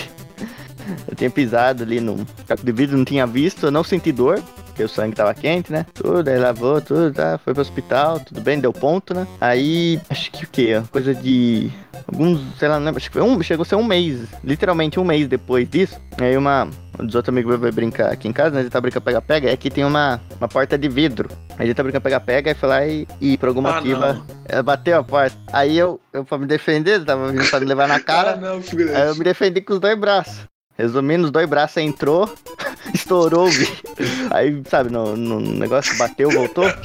Eu 1.07 1.15
tinha 1.15 1.29
pisado 1.29 1.83
ali 1.83 1.99
no 1.99 2.25
caco 2.47 2.63
de 2.63 2.71
vidro, 2.71 2.97
não 2.97 3.05
tinha 3.05 3.25
visto, 3.25 3.65
eu 3.65 3.71
não 3.71 3.83
senti 3.83 4.11
dor, 4.11 4.41
porque 4.65 4.83
o 4.83 4.89
sangue 4.89 5.15
tava 5.15 5.33
quente, 5.33 5.71
né? 5.71 5.85
Tudo, 5.93 6.27
aí 6.27 6.37
lavou, 6.37 6.79
tudo, 6.81 7.11
tá? 7.11 7.39
Foi 7.39 7.53
pro 7.53 7.61
hospital, 7.61 8.19
tudo 8.19 8.41
bem, 8.41 8.59
deu 8.59 8.71
ponto, 8.71 9.13
né? 9.13 9.25
Aí, 9.41 9.99
acho 10.09 10.31
que 10.31 10.43
o 10.43 10.47
quê? 10.47 10.81
Coisa 10.91 11.13
de. 11.15 11.71
Alguns, 12.07 12.39
sei 12.59 12.67
lá, 12.67 12.77
não 12.77 12.85
lembro, 12.85 12.97
acho 12.97 13.09
que 13.09 13.17
foi 13.17 13.23
um, 13.23 13.41
chegou 13.41 13.63
a 13.63 13.65
ser 13.65 13.75
um 13.75 13.83
mês, 13.83 14.27
literalmente 14.43 14.99
um 14.99 15.03
mês 15.03 15.27
depois 15.27 15.67
disso. 15.67 15.99
Aí 16.19 16.37
uma, 16.37 16.69
um 16.99 17.05
dos 17.05 17.15
outros 17.15 17.29
amigos 17.33 17.49
meus 17.51 17.61
vai 17.61 17.71
brincar 17.71 18.11
aqui 18.11 18.27
em 18.27 18.33
casa, 18.33 18.51
né? 18.55 18.61
Ele 18.61 18.69
tá 18.69 18.79
brincando 18.81 19.03
pega-pega, 19.05 19.49
é 19.49 19.53
aqui 19.53 19.69
tem 19.69 19.83
uma, 19.85 20.19
uma 20.39 20.47
porta 20.47 20.77
de 20.77 20.87
vidro. 20.87 21.29
Aí 21.57 21.67
ele 21.67 21.73
tá 21.73 21.83
brincando 21.83 22.01
pega-pega, 22.03 22.51
aí 22.51 22.55
foi 22.55 22.69
lá 22.69 22.85
e, 22.85 23.07
e 23.21 23.37
por 23.37 23.49
algum 23.49 23.65
Ah, 23.67 23.73
motivo 23.73 24.01
ela 24.45 24.63
bateu 24.63 24.97
a 24.99 25.03
porta. 25.03 25.35
Aí 25.51 25.77
eu, 25.77 25.99
eu 26.13 26.23
pra 26.25 26.37
me 26.37 26.45
defender, 26.45 26.95
ele 26.95 27.05
tava 27.05 27.31
vindo 27.31 27.49
pra 27.49 27.59
me 27.59 27.65
levar 27.65 27.87
na 27.87 27.95
Ah, 27.97 27.99
cara. 27.99 28.35
não, 28.35 28.55
Aí 28.57 29.07
eu 29.07 29.15
me 29.15 29.23
defendi 29.23 29.61
com 29.61 29.73
os 29.73 29.79
dois 29.79 29.97
braços. 29.97 30.45
Resumindo, 30.77 31.25
os 31.25 31.31
dois 31.31 31.47
braços 31.47 31.77
entrou, 31.77 32.29
estourou 32.93 33.47
o. 33.47 33.51
Aí, 34.31 34.61
sabe, 34.69 34.91
no, 34.91 35.15
no 35.15 35.39
negócio 35.39 35.97
bateu, 35.97 36.29
voltou. 36.29 36.65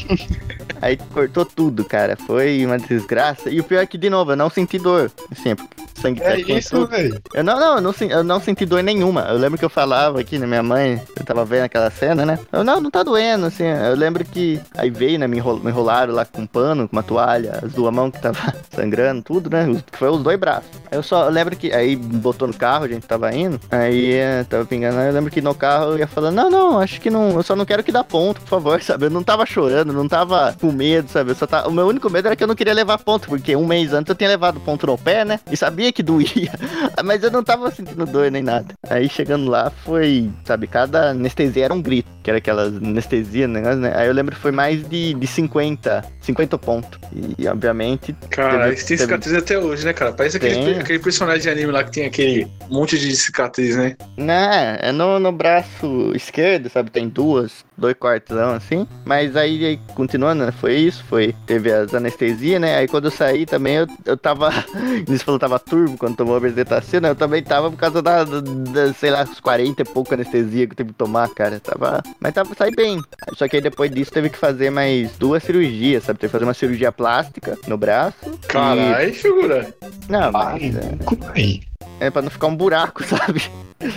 Aí 0.82 0.96
cortou 1.12 1.44
tudo, 1.44 1.84
cara. 1.84 2.16
Foi 2.16 2.64
uma 2.64 2.78
desgraça. 2.78 3.50
E 3.50 3.60
o 3.60 3.64
pior 3.64 3.80
é 3.82 3.86
que, 3.86 3.98
de 3.98 4.08
novo, 4.08 4.32
eu 4.32 4.36
não 4.36 4.48
senti 4.48 4.78
dor. 4.78 5.10
Assim, 5.30 5.54
sangue 5.94 6.22
É 6.22 6.40
isso, 6.40 6.86
velho. 6.86 7.20
Eu 7.34 7.44
não, 7.44 7.60
não, 7.60 7.74
eu 7.76 7.80
não, 7.82 7.94
eu 8.08 8.24
não 8.24 8.40
senti 8.40 8.64
dor 8.64 8.82
nenhuma. 8.82 9.26
Eu 9.28 9.36
lembro 9.36 9.58
que 9.58 9.64
eu 9.64 9.68
falava 9.68 10.18
aqui 10.20 10.38
na 10.38 10.46
minha 10.46 10.62
mãe, 10.62 10.98
eu 11.18 11.24
tava 11.24 11.44
vendo 11.44 11.64
aquela 11.64 11.90
cena, 11.90 12.24
né? 12.24 12.38
Eu, 12.50 12.64
não, 12.64 12.80
não 12.80 12.90
tá 12.90 13.02
doendo, 13.02 13.44
assim. 13.44 13.64
Eu 13.64 13.94
lembro 13.94 14.24
que 14.24 14.58
aí 14.74 14.88
veio, 14.88 15.18
né? 15.18 15.26
Me, 15.26 15.36
enrol- 15.36 15.60
me 15.60 15.70
enrolaram 15.70 16.14
lá 16.14 16.24
com 16.24 16.40
um 16.42 16.46
pano, 16.46 16.88
com 16.88 16.96
uma 16.96 17.02
toalha, 17.02 17.60
as 17.62 17.72
duas 17.72 17.92
mãos 17.92 18.10
que 18.12 18.22
tava 18.22 18.54
sangrando, 18.74 19.20
tudo, 19.22 19.50
né? 19.50 19.66
Foi 19.92 20.08
os 20.08 20.22
dois 20.22 20.38
braços. 20.38 20.70
Eu 20.90 21.02
só 21.02 21.24
eu 21.26 21.30
lembro 21.30 21.54
que 21.56 21.70
aí 21.74 21.94
botou 21.94 22.48
no 22.48 22.54
carro, 22.54 22.84
a 22.84 22.88
gente 22.88 23.06
tava 23.06 23.30
indo, 23.34 23.60
aí 23.70 23.79
eh, 23.88 24.44
tava 24.48 24.64
pingando. 24.64 24.98
aí 24.98 25.08
Eu 25.08 25.12
lembro 25.14 25.30
que 25.30 25.40
no 25.40 25.54
carro 25.54 25.92
eu 25.92 25.98
ia 25.98 26.06
falando, 26.06 26.34
não, 26.36 26.50
não, 26.50 26.78
acho 26.80 27.00
que 27.00 27.08
não, 27.10 27.30
eu 27.36 27.42
só 27.42 27.54
não 27.56 27.64
quero 27.64 27.82
que 27.82 27.92
dá 27.92 28.02
ponto, 28.04 28.40
por 28.40 28.48
favor, 28.48 28.80
sabe? 28.82 29.06
Eu 29.06 29.10
não 29.10 29.22
tava 29.22 29.46
chorando, 29.46 29.92
não 29.92 30.08
tava 30.08 30.54
com 30.60 30.70
medo, 30.72 31.08
sabe? 31.10 31.30
Eu 31.30 31.34
só 31.34 31.46
tava... 31.46 31.68
O 31.68 31.72
meu 31.72 31.86
único 31.86 32.10
medo 32.10 32.26
era 32.26 32.36
que 32.36 32.42
eu 32.42 32.48
não 32.48 32.54
queria 32.54 32.74
levar 32.74 32.98
ponto, 32.98 33.28
porque 33.28 33.54
um 33.56 33.66
mês 33.66 33.92
antes 33.92 34.08
eu 34.10 34.14
tinha 34.14 34.28
levado 34.30 34.60
ponto 34.60 34.86
no 34.86 34.98
pé, 34.98 35.24
né? 35.24 35.40
E 35.50 35.56
sabia 35.56 35.92
que 35.92 36.02
doía. 36.02 36.52
Mas 37.04 37.22
eu 37.22 37.30
não 37.30 37.42
tava 37.42 37.70
sentindo 37.70 38.04
dor 38.06 38.30
nem 38.30 38.42
nada. 38.42 38.74
Aí 38.88 39.08
chegando 39.08 39.50
lá 39.50 39.70
foi, 39.84 40.30
sabe, 40.44 40.66
cada 40.66 41.10
anestesia 41.10 41.64
era 41.66 41.74
um 41.74 41.80
grito, 41.82 42.08
que 42.22 42.30
era 42.30 42.38
aquelas 42.38 42.74
anestesia, 42.76 43.46
negócio, 43.48 43.78
né? 43.78 43.92
Aí 43.94 44.06
eu 44.06 44.12
lembro 44.12 44.34
que 44.34 44.40
foi 44.40 44.52
mais 44.52 44.86
de, 44.88 45.14
de 45.14 45.26
50, 45.26 46.04
50 46.20 46.58
pontos. 46.58 46.98
E 47.38 47.46
obviamente. 47.48 48.14
Cara, 48.30 48.64
teve- 48.64 48.74
isso 48.74 48.86
tem 48.86 48.96
teve- 48.96 49.02
cicatriz 49.08 49.34
até 49.34 49.58
hoje, 49.58 49.84
né, 49.84 49.92
cara? 49.92 50.12
Parece 50.12 50.36
aquele, 50.36 50.74
aquele 50.78 50.98
personagem 50.98 51.42
de 51.42 51.48
anime 51.50 51.72
lá 51.72 51.84
que 51.84 51.90
tem 51.92 52.06
aquele 52.06 52.46
monte 52.70 52.98
de 52.98 53.14
cicatriz, 53.16 53.69
né? 53.76 53.96
Né, 54.16 54.78
é 54.80 54.92
no, 54.92 55.18
no 55.18 55.32
braço 55.32 56.12
esquerdo, 56.14 56.68
sabe? 56.68 56.90
Tem 56.90 57.08
duas, 57.08 57.64
dois 57.76 57.94
quartão 57.94 58.50
assim. 58.50 58.86
Mas 59.04 59.36
aí, 59.36 59.64
aí, 59.64 59.80
continuando, 59.94 60.44
né? 60.44 60.52
Foi 60.52 60.74
isso, 60.74 61.04
foi. 61.04 61.34
Teve 61.46 61.72
as 61.72 61.94
anestesias, 61.94 62.60
né? 62.60 62.76
Aí 62.76 62.88
quando 62.88 63.06
eu 63.06 63.10
saí 63.10 63.46
também, 63.46 63.76
eu, 63.76 63.86
eu 64.04 64.16
tava. 64.16 64.50
Eles 65.06 65.22
falou 65.22 65.38
tava 65.38 65.58
turbo 65.58 65.96
quando 65.96 66.16
tomou 66.16 66.36
a 66.36 66.40
bezetacina, 66.40 67.08
eu 67.08 67.14
também 67.14 67.42
tava 67.42 67.70
por 67.70 67.76
causa 67.76 68.02
da, 68.02 68.24
da, 68.24 68.40
da, 68.40 68.92
sei 68.92 69.10
lá, 69.10 69.22
uns 69.22 69.40
40 69.40 69.82
e 69.82 69.84
pouco 69.84 70.14
anestesia 70.14 70.66
que 70.66 70.72
eu 70.72 70.76
tive 70.76 70.90
que 70.90 70.98
tomar, 70.98 71.28
cara. 71.30 71.60
Tava. 71.60 72.02
Mas 72.20 72.34
tava, 72.34 72.54
saí 72.54 72.70
bem. 72.74 73.00
Só 73.36 73.48
que 73.48 73.56
aí 73.56 73.62
depois 73.62 73.90
disso 73.90 74.12
teve 74.12 74.28
que 74.30 74.38
fazer 74.38 74.70
mais 74.70 75.16
duas 75.18 75.42
cirurgias, 75.42 76.04
sabe? 76.04 76.18
Teve 76.18 76.30
que 76.30 76.32
fazer 76.32 76.44
uma 76.44 76.54
cirurgia 76.54 76.92
plástica 76.92 77.58
no 77.66 77.76
braço. 77.76 78.16
Caralho, 78.48 79.14
figura. 79.14 79.74
E... 79.82 80.12
Não, 80.12 80.32
mas. 80.32 80.62
Ai, 80.62 80.92
é- 81.00 81.04
como 81.04 81.24
aí? 81.34 81.69
É 82.00 82.10
pra 82.10 82.22
não 82.22 82.30
ficar 82.30 82.46
um 82.46 82.56
buraco, 82.56 83.04
sabe? 83.04 83.42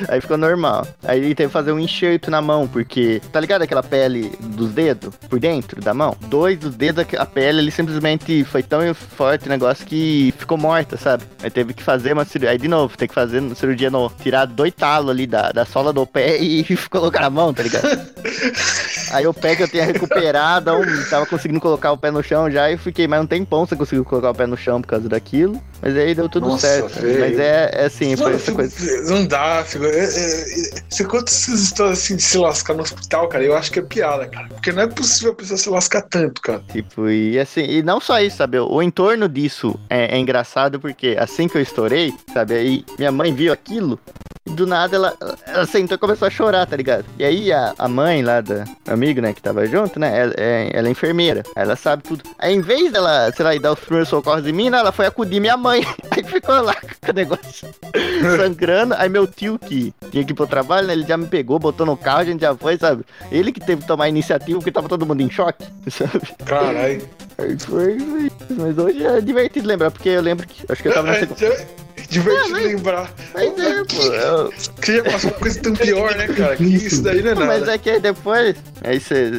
Aí 0.08 0.22
ficou 0.22 0.38
normal. 0.38 0.88
Aí 1.04 1.20
ele 1.20 1.36
teve 1.36 1.48
que 1.48 1.54
fazer 1.54 1.72
um 1.74 1.80
enxerto 1.80 2.32
na 2.32 2.42
mão, 2.42 2.68
porque 2.68 3.22
tá 3.32 3.40
ligado 3.40 3.64
aquela 3.64 3.84
pele 3.84 4.32
dos 4.40 4.72
dedos 4.72 5.14
por 5.30 5.40
dentro 5.40 5.82
da 5.82 5.94
mão? 5.94 6.16
Dois 6.28 6.58
dos 6.58 6.76
dedos, 6.76 7.06
a 7.18 7.26
pele 7.26 7.60
ele 7.60 7.72
simplesmente 7.72 8.46
foi 8.46 8.64
tão 8.64 8.94
forte 8.94 9.48
o 9.48 9.50
negócio 9.50 9.86
que 9.86 10.34
ficou 10.38 10.58
morta, 10.58 10.96
sabe? 10.96 11.24
Aí 11.42 11.50
teve 11.50 11.74
que 11.74 11.84
fazer 11.84 12.14
uma 12.14 12.24
cirurgia. 12.24 12.52
Aí 12.52 12.58
de 12.58 12.68
novo, 12.68 12.96
tem 12.98 13.08
que 13.08 13.14
fazer 13.14 13.40
uma 13.40 13.56
cirurgia 13.56 13.90
no. 13.90 14.10
Tirar 14.22 14.46
dois 14.46 14.74
talos 14.74 15.10
ali 15.10 15.28
da, 15.28 15.52
da 15.52 15.66
sola 15.66 15.92
do 15.92 16.06
pé 16.08 16.38
e 16.42 16.64
colocar 16.90 17.22
na 17.22 17.30
mão, 17.30 17.54
tá 17.54 17.64
ligado? 17.64 17.84
Aí 19.12 19.28
o 19.28 19.34
pé 19.34 19.56
que 19.56 19.64
eu 19.64 19.68
tinha 19.68 19.86
recuperado, 19.86 20.72
eu 20.72 21.10
tava 21.10 21.26
conseguindo 21.26 21.60
colocar 21.60 21.92
o 21.92 21.98
pé 21.98 22.10
no 22.10 22.24
chão 22.24 22.50
já 22.50 22.72
e 22.72 22.78
fiquei 22.78 23.08
mais 23.08 23.22
um 23.22 23.28
tempão 23.28 23.66
sem 23.66 23.78
conseguir 23.78 24.04
colocar 24.04 24.32
o 24.32 24.34
pé 24.34 24.48
no 24.48 24.58
chão 24.58 24.82
por 24.82 24.88
causa 24.88 25.08
daquilo. 25.08 25.62
Mas 25.82 25.96
aí 25.96 26.16
deu 26.16 26.28
tudo 26.28 26.48
Nossa, 26.48 26.66
certo. 26.66 27.02
velho. 27.02 27.20
Mas 27.20 27.38
é, 27.38 27.70
é 27.74 27.86
assim, 27.86 28.16
foi 28.16 28.26
Mano, 28.26 28.36
essa 28.36 28.52
coisa. 28.52 29.02
Não 29.10 29.26
dá, 29.26 29.64
figura. 29.64 29.92
É, 29.92 30.04
é, 30.04 30.06
é, 30.06 30.70
você 30.90 31.04
conta 31.04 31.32
essas 31.32 31.60
histórias 31.62 32.00
assim 32.00 32.16
de 32.16 32.24
se 32.24 32.38
lascar 32.38 32.74
no 32.74 32.84
hospital, 32.84 33.28
cara, 33.28 33.44
eu 33.44 33.56
acho 33.56 33.72
que 33.72 33.80
é 33.80 33.82
piada, 33.82 34.28
cara. 34.28 34.48
Porque 34.48 34.72
não 34.72 34.84
é 34.84 34.88
possível 34.88 35.32
a 35.32 35.36
pessoa 35.36 35.58
se 35.58 35.70
lascar 35.70 36.02
tanto, 36.04 36.42
cara. 36.42 36.64
Tipo, 36.72 37.10
e 37.10 37.40
assim, 37.40 37.62
e 37.62 37.84
não 37.84 38.00
só 38.00 38.20
isso, 38.20 38.38
sabe? 38.38 38.60
O 38.60 38.82
entorno 38.82 39.28
disso 39.28 39.80
é, 39.90 40.16
é 40.16 40.20
engraçado 40.20 40.80
porque 40.80 41.16
assim 41.20 41.48
que 41.48 41.58
eu 41.58 41.62
estourei, 41.62 42.14
sabe? 42.34 42.56
Aí 42.56 42.86
minha 42.98 43.12
mãe 43.12 43.34
viu 43.34 43.52
aquilo 43.52 44.00
do 44.46 44.68
nada 44.68 44.96
ela, 44.96 45.16
ela 45.48 45.66
sentou 45.66 45.96
e 45.96 46.00
começou 46.00 46.28
a 46.28 46.32
chorar, 46.32 46.66
tá 46.66 46.76
ligado? 46.76 47.06
E 47.18 47.24
aí 47.24 47.52
a, 47.52 47.74
a 47.78 47.88
mãe 47.88 48.22
lá 48.22 48.42
da 48.42 48.66
amigo, 48.88 49.22
né, 49.22 49.34
que 49.34 49.42
tava 49.42 49.66
junto, 49.66 50.00
né? 50.00 50.20
Ela 50.20 50.34
é, 50.38 50.70
ela 50.74 50.88
é 50.88 50.92
enfermeira, 50.92 51.44
ela 51.56 51.76
sabe 51.76 52.04
tudo. 52.04 52.24
Aí 52.38 52.54
em 52.54 52.62
vez 52.62 52.92
dela, 52.92 53.32
sei 53.32 53.46
lá, 53.46 53.56
ir 53.56 53.60
dar 53.60 53.74
os 53.74 53.80
primeiros 53.80 54.10
socorros 54.10 54.46
em 54.46 54.52
mim, 54.52 54.70
né, 54.70 54.80
ela 54.80 54.92
foi 54.92 55.06
acudir 55.06 55.40
minha 55.40 55.58
mãe. 55.58 55.84
Aí 56.12 56.24
ficou 56.24 56.62
lá 56.62 56.76
com 56.76 57.12
o 57.12 57.14
negócio 57.14 57.63
sangrando. 58.38 58.96
Aí 58.98 59.10
meu 59.10 59.28
tio 59.28 59.60
que 59.60 59.94
tinha 60.12 60.24
que 60.24 60.32
ir 60.32 60.36
pro 60.36 60.48
trabalho, 60.48 60.88
né? 60.88 60.94
Ele 60.94 61.06
já 61.06 61.18
me 61.18 61.28
pegou, 61.28 61.60
botou 61.60 61.86
no 61.86 61.98
carro, 61.98 62.20
a 62.20 62.26
gente 62.26 62.42
já 62.42 62.56
foi, 62.56 62.78
sabe? 62.78 63.04
Ele 63.32 63.52
que 63.52 63.60
teve 63.60 63.82
que 63.82 63.88
tomar 63.88 64.06
a 64.06 64.10
iniciativa 64.10 64.58
porque 64.60 64.72
tava 64.72 64.90
todo 64.90 65.06
mundo 65.06 65.22
em 65.22 65.30
choque, 65.30 65.66
sabe? 65.90 66.22
Caralho. 66.46 67.08
Foi, 67.36 67.58
foi. 67.58 68.32
Mas 68.50 68.78
hoje 68.78 69.06
é 69.06 69.22
divertido 69.22 69.68
lembrar, 69.68 69.92
porque 69.92 70.10
eu 70.10 70.22
lembro 70.22 70.48
que. 70.48 70.64
Acho 70.72 70.82
que 70.82 70.88
eu 70.88 70.94
tava 70.94 71.08
na 71.08 71.14
segunda. 72.10 72.32
É 72.32 72.44
divertido 72.44 72.68
lembrar. 72.76 73.12
Mas 73.34 73.60
é, 73.60 73.84
pô. 73.84 74.02
eu- 74.14 74.54
Que 74.82 74.98
já 74.98 75.04
passou 75.04 75.30
uma 75.32 75.40
coisa 75.40 75.62
tão 75.62 75.74
pior, 75.74 76.16
né, 76.16 76.28
cara? 76.28 76.56
Que 76.56 76.64
isso 76.64 77.02
daí 77.04 77.22
não 77.22 77.32
é 77.32 77.36
Mas 77.36 77.60
nada. 77.62 77.74
é 77.74 77.78
que 77.78 77.90
aí 77.90 78.00
depois. 78.00 78.56
Aí 78.84 79.00
você. 79.00 79.32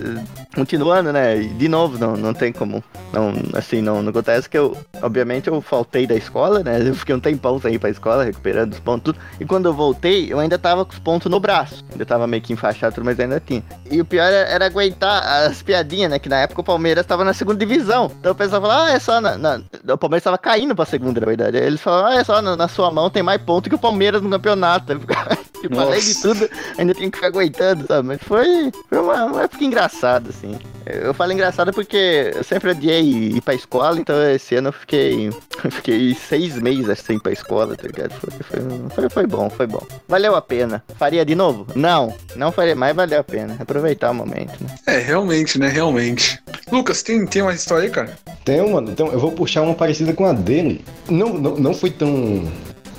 Continuando, 0.55 1.13
né? 1.13 1.37
De 1.37 1.69
novo, 1.69 1.99
não, 1.99 2.17
não 2.17 2.33
tem 2.33 2.53
como. 2.53 2.83
Não, 3.13 3.33
assim, 3.55 3.81
não, 3.83 4.03
não 4.03 4.11
acontece 4.11 4.49
que 4.49 4.57
eu. 4.57 4.77
Obviamente 5.03 5.49
eu 5.49 5.61
faltei 5.61 6.07
da 6.07 6.15
escola, 6.15 6.63
né? 6.63 6.81
Eu 6.89 6.95
fiquei 6.95 7.15
um 7.15 7.21
tempão 7.21 7.61
sem 7.61 7.75
ir 7.75 7.79
pra 7.79 7.91
escola, 7.91 8.25
recuperando 8.25 8.73
os 8.73 8.79
pontos, 8.81 9.05
tudo. 9.15 9.19
E 9.41 9.45
quando 9.45 9.67
eu 9.67 9.75
voltei, 9.75 10.33
eu 10.33 10.39
ainda 10.39 10.57
tava 10.59 10.85
com 10.85 10.93
os 10.93 10.99
pontos 10.99 11.29
no 11.31 11.41
braço. 11.41 11.85
Ainda 11.91 12.07
tava 12.07 12.27
meio 12.29 12.41
que 12.43 12.53
enfaixado, 12.53 12.95
tudo, 12.95 13.05
mas 13.05 13.19
ainda 13.19 13.41
tinha. 13.45 13.63
E 13.91 14.01
o 14.01 14.05
pior 14.05 14.25
era, 14.27 14.49
era 14.49 14.67
aguentar 14.67 15.23
as 15.47 15.61
piadinhas, 15.63 16.11
né? 16.11 16.19
Que 16.21 16.29
na 16.29 16.39
época 16.41 16.61
o 16.61 16.65
Palmeiras 16.65 17.05
tava 17.05 17.25
na 17.25 17.33
segunda 17.35 17.59
divisão. 17.59 18.11
Então 18.21 18.31
o 18.33 18.35
pessoal 18.35 18.63
falava, 18.63 18.85
ah, 18.85 18.93
é 18.95 18.99
só 19.01 19.21
na. 19.21 19.37
na- 19.37 19.61
O 19.93 19.99
Palmeiras 19.99 20.23
tava 20.23 20.39
caindo 20.39 20.75
pra 20.75 20.85
segunda, 20.85 21.21
na 21.21 21.27
verdade. 21.27 21.57
Aí 21.57 21.65
eles 21.67 21.81
falavam, 21.81 22.13
ah, 22.13 22.21
é 22.21 22.25
só 22.25 22.41
na, 22.41 22.54
na 22.57 22.69
sua 22.69 22.91
mão 22.91 23.11
tem 23.11 23.23
mais 23.23 23.41
ponto 23.41 23.69
que 23.69 23.75
o 23.75 23.79
Palmeiras 23.79 24.23
no 24.23 24.31
campeonato. 24.31 24.99
Tipo, 25.65 25.81
além 25.81 25.99
de 25.99 26.21
tudo, 26.21 26.51
ainda 26.77 26.93
tinha 26.93 27.11
que 27.11 27.17
ficar 27.17 27.29
aguentando, 27.29 27.87
sabe? 27.87 28.07
Mas 28.07 28.23
foi, 28.23 28.71
foi 28.87 28.99
uma, 28.99 29.25
uma 29.25 29.43
época 29.45 29.65
engraçada, 29.65 30.29
assim. 30.29 30.59
Eu 30.85 31.15
falo 31.15 31.33
engraçada 31.33 31.73
porque 31.73 32.33
eu 32.35 32.45
sempre 32.45 32.71
odiei 32.71 33.03
ir 33.03 33.41
pra 33.41 33.55
escola, 33.55 33.99
então 33.99 34.15
esse 34.31 34.55
ano 34.57 34.69
eu 34.69 34.73
fiquei. 34.73 35.29
eu 35.29 35.71
fiquei 35.73 36.15
seis 36.15 36.59
meses 36.59 36.91
assim 36.91 37.19
pra 37.19 37.33
escola, 37.33 37.75
tá 37.77 37.87
ligado? 37.87 38.13
Foi, 38.13 38.31
foi, 38.43 38.89
foi, 38.91 39.09
foi 39.09 39.27
bom, 39.27 39.49
foi 39.49 39.67
bom. 39.67 39.83
Valeu 40.07 40.37
a 40.37 40.43
pena. 40.43 40.85
Faria 40.99 41.25
de 41.25 41.35
novo? 41.35 41.67
Não, 41.75 42.15
não 42.37 42.53
faria, 42.53 42.77
mas 42.77 42.95
valeu 42.95 43.21
a 43.21 43.25
pena. 43.25 43.57
Aproveitar 43.59 44.11
o 44.11 44.15
momento, 44.15 44.63
né? 44.63 44.75
É, 44.87 44.99
realmente, 44.99 45.59
né? 45.59 45.69
Realmente. 45.69 46.44
Lucas, 46.71 47.03
tem, 47.03 47.27
tem 47.27 47.43
uma 47.43 47.53
história 47.53 47.85
aí, 47.85 47.91
cara? 47.91 48.17
Tem, 48.45 48.61
mano. 48.71 48.91
Então 48.91 49.09
eu 49.09 49.19
vou 49.19 49.33
puxar 49.33 49.63
uma 49.63 49.75
parecida 49.75 50.13
com 50.13 50.25
a 50.25 50.33
dele. 50.33 50.85
Não, 51.09 51.35
não, 51.35 51.57
não 51.57 51.75
foi 51.75 51.91
tão, 51.91 52.51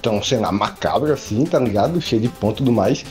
tão, 0.01 0.22
sei 0.22 0.39
lá, 0.39 0.51
macabro 0.51 1.12
assim, 1.12 1.43
tá 1.45 1.60
ligado? 1.60 2.01
Cheio 2.01 2.22
de 2.22 2.29
ponto 2.29 2.55
e 2.55 2.57
tudo 2.57 2.72
mais. 2.72 3.03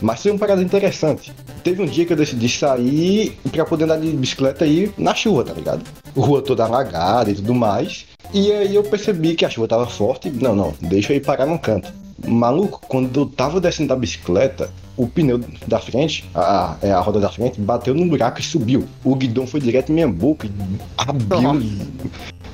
Mas 0.00 0.22
foi 0.22 0.30
uma 0.30 0.38
parada 0.38 0.62
interessante. 0.62 1.32
Teve 1.62 1.82
um 1.82 1.86
dia 1.86 2.06
que 2.06 2.12
eu 2.12 2.16
decidi 2.16 2.48
sair 2.48 3.36
pra 3.50 3.64
poder 3.64 3.84
andar 3.84 3.98
de 3.98 4.10
bicicleta 4.12 4.64
aí 4.64 4.92
na 4.96 5.14
chuva, 5.14 5.44
tá 5.44 5.52
ligado? 5.52 5.82
Rua 6.16 6.40
toda 6.40 6.64
alagada 6.64 7.30
e 7.30 7.34
tudo 7.34 7.54
mais. 7.54 8.06
E 8.32 8.52
aí 8.52 8.74
eu 8.74 8.82
percebi 8.84 9.34
que 9.34 9.44
a 9.44 9.50
chuva 9.50 9.66
tava 9.66 9.86
forte. 9.86 10.30
Não, 10.30 10.54
não, 10.54 10.74
deixa 10.80 11.12
eu 11.12 11.16
ir 11.16 11.20
parar 11.20 11.46
no 11.46 11.58
canto. 11.58 11.92
Maluco, 12.26 12.80
quando 12.88 13.20
eu 13.20 13.26
tava 13.26 13.60
descendo 13.60 13.88
da 13.88 13.96
bicicleta, 13.96 14.70
o 14.98 15.06
pneu 15.06 15.40
da 15.66 15.78
frente, 15.78 16.28
a, 16.34 16.76
é 16.82 16.90
a 16.90 16.98
roda 16.98 17.20
da 17.20 17.30
frente, 17.30 17.60
bateu 17.60 17.94
num 17.94 18.08
buraco 18.08 18.40
e 18.40 18.42
subiu. 18.42 18.86
O 19.04 19.14
guidão 19.14 19.46
foi 19.46 19.60
direto 19.60 19.90
em 19.90 19.94
minha 19.94 20.08
boca 20.08 20.46
e 20.46 20.50
abriu. 20.98 21.40
Nossa. 21.40 21.66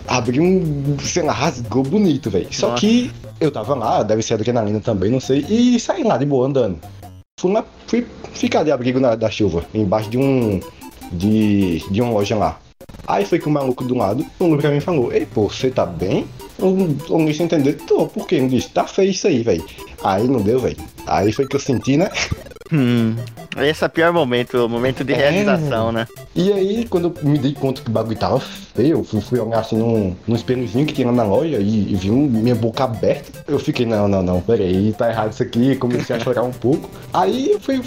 Abriu 0.07 0.43
um. 0.43 0.99
sei 1.01 1.23
lá, 1.23 1.33
rasgou 1.33 1.83
bonito, 1.83 2.29
velho. 2.31 2.47
Só 2.53 2.75
que 2.75 3.11
eu 3.41 3.51
tava 3.51 3.75
lá, 3.75 4.03
deve 4.03 4.23
ser 4.23 4.35
adrenalina 4.35 4.79
também, 4.79 5.11
não 5.11 5.21
sei. 5.21 5.47
E 5.49 5.81
saí 5.81 6.05
lá 6.05 6.19
de 6.19 6.27
boa 6.27 6.47
andando. 6.47 6.79
Fui 7.41 7.51
lá, 7.51 7.65
fui 7.87 8.07
ficar 8.35 8.63
de 8.63 8.71
abrigo 8.71 9.01
na, 9.01 9.15
da 9.15 9.31
chuva, 9.31 9.65
embaixo 9.73 10.11
de 10.11 10.19
um. 10.19 10.61
de. 11.11 11.83
de 11.91 12.03
uma 12.03 12.13
loja 12.13 12.37
lá. 12.37 12.61
Aí 13.07 13.25
foi 13.25 13.39
que 13.39 13.47
o 13.49 13.51
maluco 13.51 13.85
do 13.85 13.95
lado 13.95 14.25
olhou 14.39 14.59
pra 14.59 14.71
mim 14.71 14.79
e 14.79 14.81
falou: 14.81 15.13
Ei, 15.13 15.27
pô, 15.27 15.49
você 15.49 15.71
tá 15.71 15.85
bem? 15.87 16.27
Eu 16.59 16.69
eu 17.11 17.19
não 17.19 17.33
sem 17.35 17.47
entender, 17.47 17.75
tô, 17.87 18.07
por 18.07 18.27
quê? 18.27 18.37
Ele 18.37 18.49
disse: 18.49 18.71
Tá 18.71 18.85
feio 18.87 19.11
isso 19.11 19.27
aí, 19.27 19.43
velho. 19.43 19.65
Aí 20.03 20.27
não 20.29 20.41
deu, 20.41 20.59
velho. 20.61 20.77
Aí 21.07 21.33
foi 21.33 21.47
que 21.47 21.57
eu 21.57 21.61
senti, 21.61 21.97
né? 21.97 22.11
Hum. 22.73 23.15
Esse 23.59 23.85
é 23.85 23.87
o 23.87 23.91
pior 23.91 24.13
momento, 24.13 24.57
o 24.65 24.69
momento 24.69 25.05
de 25.05 25.13
É. 25.13 25.17
realização, 25.17 25.93
né? 25.93 26.07
E 26.35 26.53
aí, 26.53 26.87
quando 26.89 27.15
eu 27.23 27.29
me 27.29 27.39
dei 27.39 27.53
conta 27.53 27.81
que 27.83 27.89
o 27.89 27.93
bagulho 27.93 28.17
tava 28.19 28.41
feio, 28.41 28.99
eu 28.99 29.05
fui, 29.05 29.21
fui 29.21 29.39
olhar 29.39 29.61
assim 29.61 29.77
num, 29.77 30.17
num 30.27 30.35
espelhozinho 30.35 30.85
que 30.87 30.93
tinha 30.93 31.07
lá 31.07 31.13
na 31.13 31.23
loja 31.25 31.59
e, 31.59 31.93
e 31.93 31.95
vi 31.95 32.11
um- 32.11 32.27
minha 32.27 32.55
boca 32.55 32.85
aberta. 32.85 33.45
Eu 33.47 33.59
fiquei, 33.59 33.87
não, 33.87 34.09
não, 34.09 34.23
não, 34.23 34.41
peraí, 34.41 34.93
tá 34.97 35.09
errado 35.11 35.33
isso 35.33 35.43
aqui. 35.43 35.77
Comecei 35.77 36.17
a 36.17 36.21
chorar 36.21 36.43
um 36.43 36.51
pouco. 36.53 36.91
Aí 37.13 37.53
eu 37.53 37.61
fui, 37.61 37.81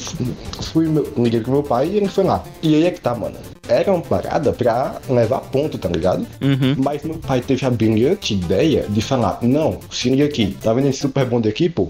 fui 0.71 0.87
meu- 0.87 1.11
liguei 1.17 1.41
com 1.41 1.51
meu 1.51 1.63
pai 1.63 1.87
e 1.87 1.97
ele 1.97 2.07
foi 2.07 2.23
lá. 2.23 2.43
E 2.61 2.75
aí 2.75 2.85
é 2.85 2.91
que 2.91 3.01
tá, 3.01 3.13
mano. 3.13 3.35
Era 3.69 3.91
uma 3.91 4.01
parada 4.01 4.53
pra 4.53 4.95
levar 5.09 5.41
ponto, 5.41 5.77
tá 5.77 5.89
ligado? 5.89 6.25
Uhum. 6.41 6.75
Mas 6.77 7.03
meu 7.03 7.15
pai 7.17 7.41
teve 7.41 7.65
a 7.65 7.69
brilhante 7.69 8.33
ideia 8.33 8.85
de 8.87 9.01
falar: 9.01 9.39
Não, 9.41 9.79
se 9.91 10.09
liga 10.09 10.25
aqui, 10.25 10.57
tá 10.61 10.73
vendo 10.73 10.87
esse 10.87 10.99
super 10.99 11.25
bonde 11.25 11.49
aqui, 11.49 11.67
pô? 11.67 11.89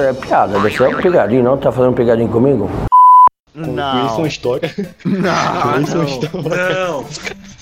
É 0.00 0.12
piada, 0.12 0.58
deixa 0.60 0.84
eu 0.84 0.96
pegadinho, 0.96 1.42
não? 1.42 1.58
Tá 1.58 1.70
fazendo 1.72 1.94
pegadinho 1.94 2.28
comigo? 2.28 2.70
Conheço 3.54 3.72
uma 3.72 4.18
Não. 4.18 4.26
história. 4.26 4.72
Não. 5.04 5.72
Conheço 5.72 5.94
uma 5.96 6.04
história. 6.04 6.48
Não, 6.78 7.04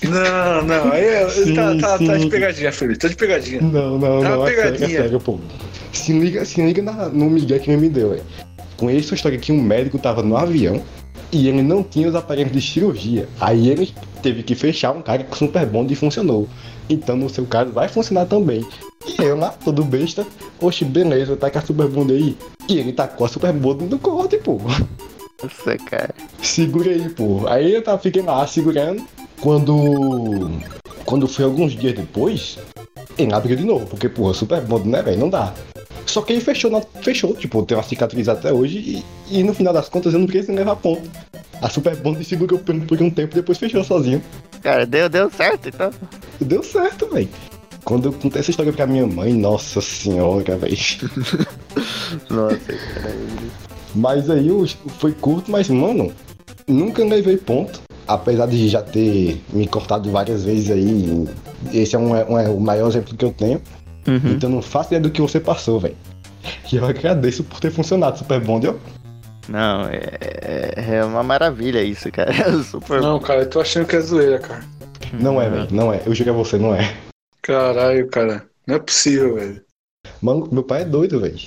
não, 0.03 0.63
não. 0.63 0.91
Aí 0.93 1.03
é- 1.03 1.29
Sim, 1.29 1.55
tá, 1.55 1.75
tá, 1.75 1.97
tá 1.97 2.17
de 2.17 2.27
pegadinha, 2.27 2.71
Felipe. 2.71 2.99
Tá 2.99 3.07
de 3.07 3.15
pegadinha. 3.15 3.61
Não, 3.61 3.97
não, 3.97 4.21
Tá 4.21 4.29
não, 4.29 4.37
uma 4.41 4.49
é 4.49 4.53
sério, 4.55 4.69
é 4.69 4.71
pegadinha. 4.73 5.01
sério, 5.01 5.19
pô. 5.19 5.39
Se 5.91 6.13
liga, 6.13 6.45
se 6.45 6.61
liga 6.61 6.83
na- 6.83 7.09
no 7.09 7.27
Miguel 7.29 7.59
que 7.59 7.71
ele 7.71 7.81
me 7.81 7.89
deu, 7.89 8.11
velho. 8.11 8.21
Conheço 8.77 9.11
uma 9.11 9.15
história 9.15 9.39
que 9.39 9.51
um 9.51 9.59
médico 9.59 9.97
tava 9.97 10.21
no 10.21 10.37
avião 10.37 10.83
e 11.31 11.47
ele 11.47 11.61
não 11.61 11.83
tinha 11.83 12.07
os 12.07 12.15
aparelhos 12.15 12.51
de 12.51 12.61
cirurgia. 12.61 13.27
Aí 13.39 13.69
ele 13.69 13.93
teve 14.21 14.43
que 14.43 14.55
fechar 14.55 14.91
um 14.91 15.01
cara 15.01 15.23
com 15.23 15.35
super 15.35 15.65
bonde 15.65 15.93
e 15.93 15.95
funcionou. 15.95 16.47
Então 16.89 17.15
no 17.15 17.29
seu 17.29 17.45
caso 17.45 17.71
vai 17.71 17.87
funcionar 17.87 18.25
também. 18.25 18.65
E 19.07 19.21
eu 19.21 19.37
lá, 19.37 19.49
todo 19.49 19.83
besta, 19.83 20.25
oxe, 20.59 20.83
beleza, 20.83 21.35
tá 21.35 21.49
com 21.49 21.59
a 21.59 21.61
super 21.61 21.87
bonde 21.87 22.13
aí. 22.13 22.37
E 22.67 22.79
ele 22.79 22.91
tacou 22.91 23.25
a 23.25 23.29
super 23.29 23.53
bonde 23.53 23.85
no 23.85 23.99
corte, 23.99 24.37
pô. 24.37 24.59
Nossa, 25.41 25.77
cara. 25.77 26.13
Segura 26.41 26.89
aí, 26.89 27.09
pô. 27.09 27.47
Aí 27.47 27.75
eu 27.75 27.83
tava, 27.83 27.99
fiquei 27.99 28.21
lá 28.21 28.45
segurando. 28.47 29.03
Quando. 29.39 30.51
Quando 31.05 31.27
foi 31.27 31.45
alguns 31.45 31.73
dias 31.73 31.93
depois, 31.93 32.57
ele 33.17 33.33
abriu 33.33 33.55
de 33.55 33.63
novo, 33.63 33.85
porque, 33.85 34.09
porra, 34.09 34.33
super 34.33 34.61
bom, 34.61 34.79
né, 34.79 35.01
velho? 35.01 35.19
Não 35.19 35.29
dá. 35.29 35.53
Só 36.07 36.21
que 36.21 36.33
ele 36.33 36.41
fechou, 36.41 36.81
fechou, 37.01 37.35
tipo, 37.35 37.61
tem 37.63 37.77
uma 37.77 37.83
cicatriz 37.83 38.27
até 38.27 38.51
hoje 38.51 39.03
e, 39.29 39.39
e 39.39 39.43
no 39.43 39.53
final 39.53 39.73
das 39.73 39.87
contas 39.89 40.13
eu 40.13 40.19
não 40.19 40.25
queria 40.27 40.51
levar 40.53 40.75
ponto. 40.77 41.07
A 41.61 41.69
Super 41.69 41.95
Bond 41.97 42.23
segurou 42.23 42.57
por, 42.59 42.79
por 42.81 43.01
um 43.01 43.09
tempo 43.09 43.33
e 43.33 43.35
depois 43.35 43.57
fechou 43.57 43.83
sozinho. 43.83 44.21
Cara, 44.61 44.85
deu, 44.85 45.09
deu 45.09 45.29
certo 45.29 45.69
então. 45.69 45.91
Deu 46.39 46.63
certo, 46.63 47.07
velho. 47.11 47.29
Quando 47.83 48.05
eu 48.09 48.13
contei 48.13 48.41
essa 48.41 48.51
história 48.51 48.73
pra 48.73 48.85
minha 48.87 49.05
mãe, 49.07 49.33
nossa 49.33 49.79
senhora, 49.81 50.57
velho. 50.57 50.77
Nossa, 52.29 52.57
cara. 52.57 53.15
Mas 53.95 54.29
aí 54.29 54.49
foi 54.99 55.11
curto, 55.13 55.49
mas, 55.51 55.69
mano, 55.69 56.11
nunca 56.67 57.03
levei 57.03 57.37
ponto. 57.37 57.81
Apesar 58.07 58.45
de 58.47 58.67
já 58.69 58.81
ter 58.81 59.41
me 59.51 59.67
cortado 59.67 60.09
várias 60.11 60.43
vezes 60.45 60.71
aí. 60.71 61.27
Esse 61.73 61.95
é, 61.95 61.99
um, 61.99 62.11
um- 62.13 62.39
é 62.39 62.47
o 62.49 62.59
maior 62.59 62.87
exemplo 62.87 63.15
que 63.15 63.25
eu 63.25 63.31
tenho. 63.33 63.61
Uhum. 64.07 64.33
Então 64.33 64.49
não 64.49 64.61
faço 64.61 64.89
ideia 64.89 65.01
do 65.01 65.11
que 65.11 65.21
você 65.21 65.39
passou, 65.39 65.79
velho. 65.79 65.95
E 66.71 66.77
eu 66.77 66.85
agradeço 66.85 67.43
por 67.43 67.59
ter 67.59 67.71
funcionado, 67.71 68.17
Super 68.17 68.39
Bond, 68.39 68.67
ó. 68.69 68.73
Não, 69.49 69.85
é, 69.87 70.01
é- 70.21 70.95
é 70.97 71.03
uma 71.05 71.23
maravilha 71.23 71.81
isso, 71.83 72.11
cara. 72.11 72.31
É 72.35 72.63
super. 72.63 73.01
Não, 73.01 73.19
cara, 73.19 73.41
eu 73.41 73.49
tô 73.49 73.59
achando 73.59 73.85
que 73.85 73.95
é 73.95 74.01
zoeira, 74.01 74.39
cara. 74.39 74.63
Não 75.13 75.41
é, 75.41 75.49
velho, 75.49 75.67
não 75.71 75.93
é. 75.93 76.01
Eu 76.05 76.13
juro 76.13 76.29
a 76.31 76.33
você, 76.33 76.57
não 76.57 76.73
é. 76.75 76.95
Caralho, 77.41 78.07
cara. 78.09 78.45
Não 78.65 78.75
é 78.75 78.79
possível, 78.79 79.35
velho. 79.35 79.61
Mano, 80.21 80.47
meu 80.51 80.63
pai 80.63 80.81
é 80.81 80.85
doido, 80.85 81.19
velho. 81.21 81.37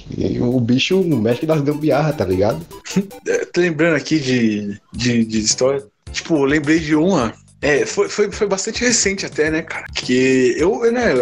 O 0.44 0.60
bicho 0.60 1.02
mexe 1.04 1.44
das 1.46 1.60
gambiarra, 1.60 2.12
tá 2.12 2.24
ligado? 2.24 2.60
É, 3.28 3.44
tô 3.44 3.60
lembrando 3.60 3.96
aqui 3.96 4.18
de, 4.18 4.78
de, 4.92 5.24
de 5.24 5.38
história. 5.38 5.82
Tipo, 6.10 6.36
eu 6.36 6.44
lembrei 6.44 6.78
de 6.78 6.94
uma. 6.96 7.32
É, 7.62 7.84
foi, 7.84 8.08
foi, 8.08 8.30
foi 8.32 8.46
bastante 8.46 8.80
recente 8.82 9.26
até, 9.26 9.50
né, 9.50 9.62
cara? 9.62 9.84
Que 9.94 10.54
eu, 10.56 10.84
eu, 10.84 10.92
né, 10.92 11.12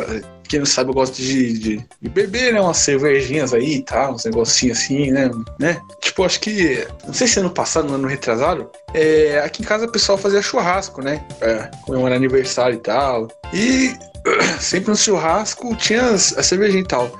quem 0.48 0.58
não 0.58 0.66
sabe, 0.66 0.90
eu 0.90 0.94
gosto 0.94 1.16
de, 1.16 1.52
de, 1.58 1.86
de 2.00 2.08
beber, 2.08 2.52
né, 2.52 2.60
umas 2.60 2.78
cervejinhas 2.78 3.52
aí 3.52 3.76
e 3.76 3.82
tal, 3.82 4.14
uns 4.14 4.24
negocinhos 4.24 4.78
assim, 4.78 5.10
né, 5.10 5.30
né? 5.58 5.80
Tipo, 6.00 6.24
acho 6.24 6.40
que, 6.40 6.86
não 7.06 7.12
sei 7.12 7.26
se 7.26 7.38
ano 7.38 7.50
passado, 7.50 7.88
no 7.88 7.94
ano 7.94 8.08
retrasado, 8.08 8.70
é, 8.94 9.40
aqui 9.44 9.62
em 9.62 9.64
casa 9.64 9.86
o 9.86 9.92
pessoal 9.92 10.18
fazia 10.18 10.42
churrasco, 10.42 11.02
né? 11.02 11.24
Pra 11.38 11.70
comemorar 11.84 12.16
aniversário 12.16 12.76
e 12.76 12.80
tal. 12.80 13.28
E 13.52 13.94
sempre 14.58 14.90
no 14.90 14.96
churrasco 14.96 15.76
tinha 15.76 16.12
a 16.12 16.18
cervejinha 16.18 16.82
e 16.82 16.86
tal. 16.86 17.10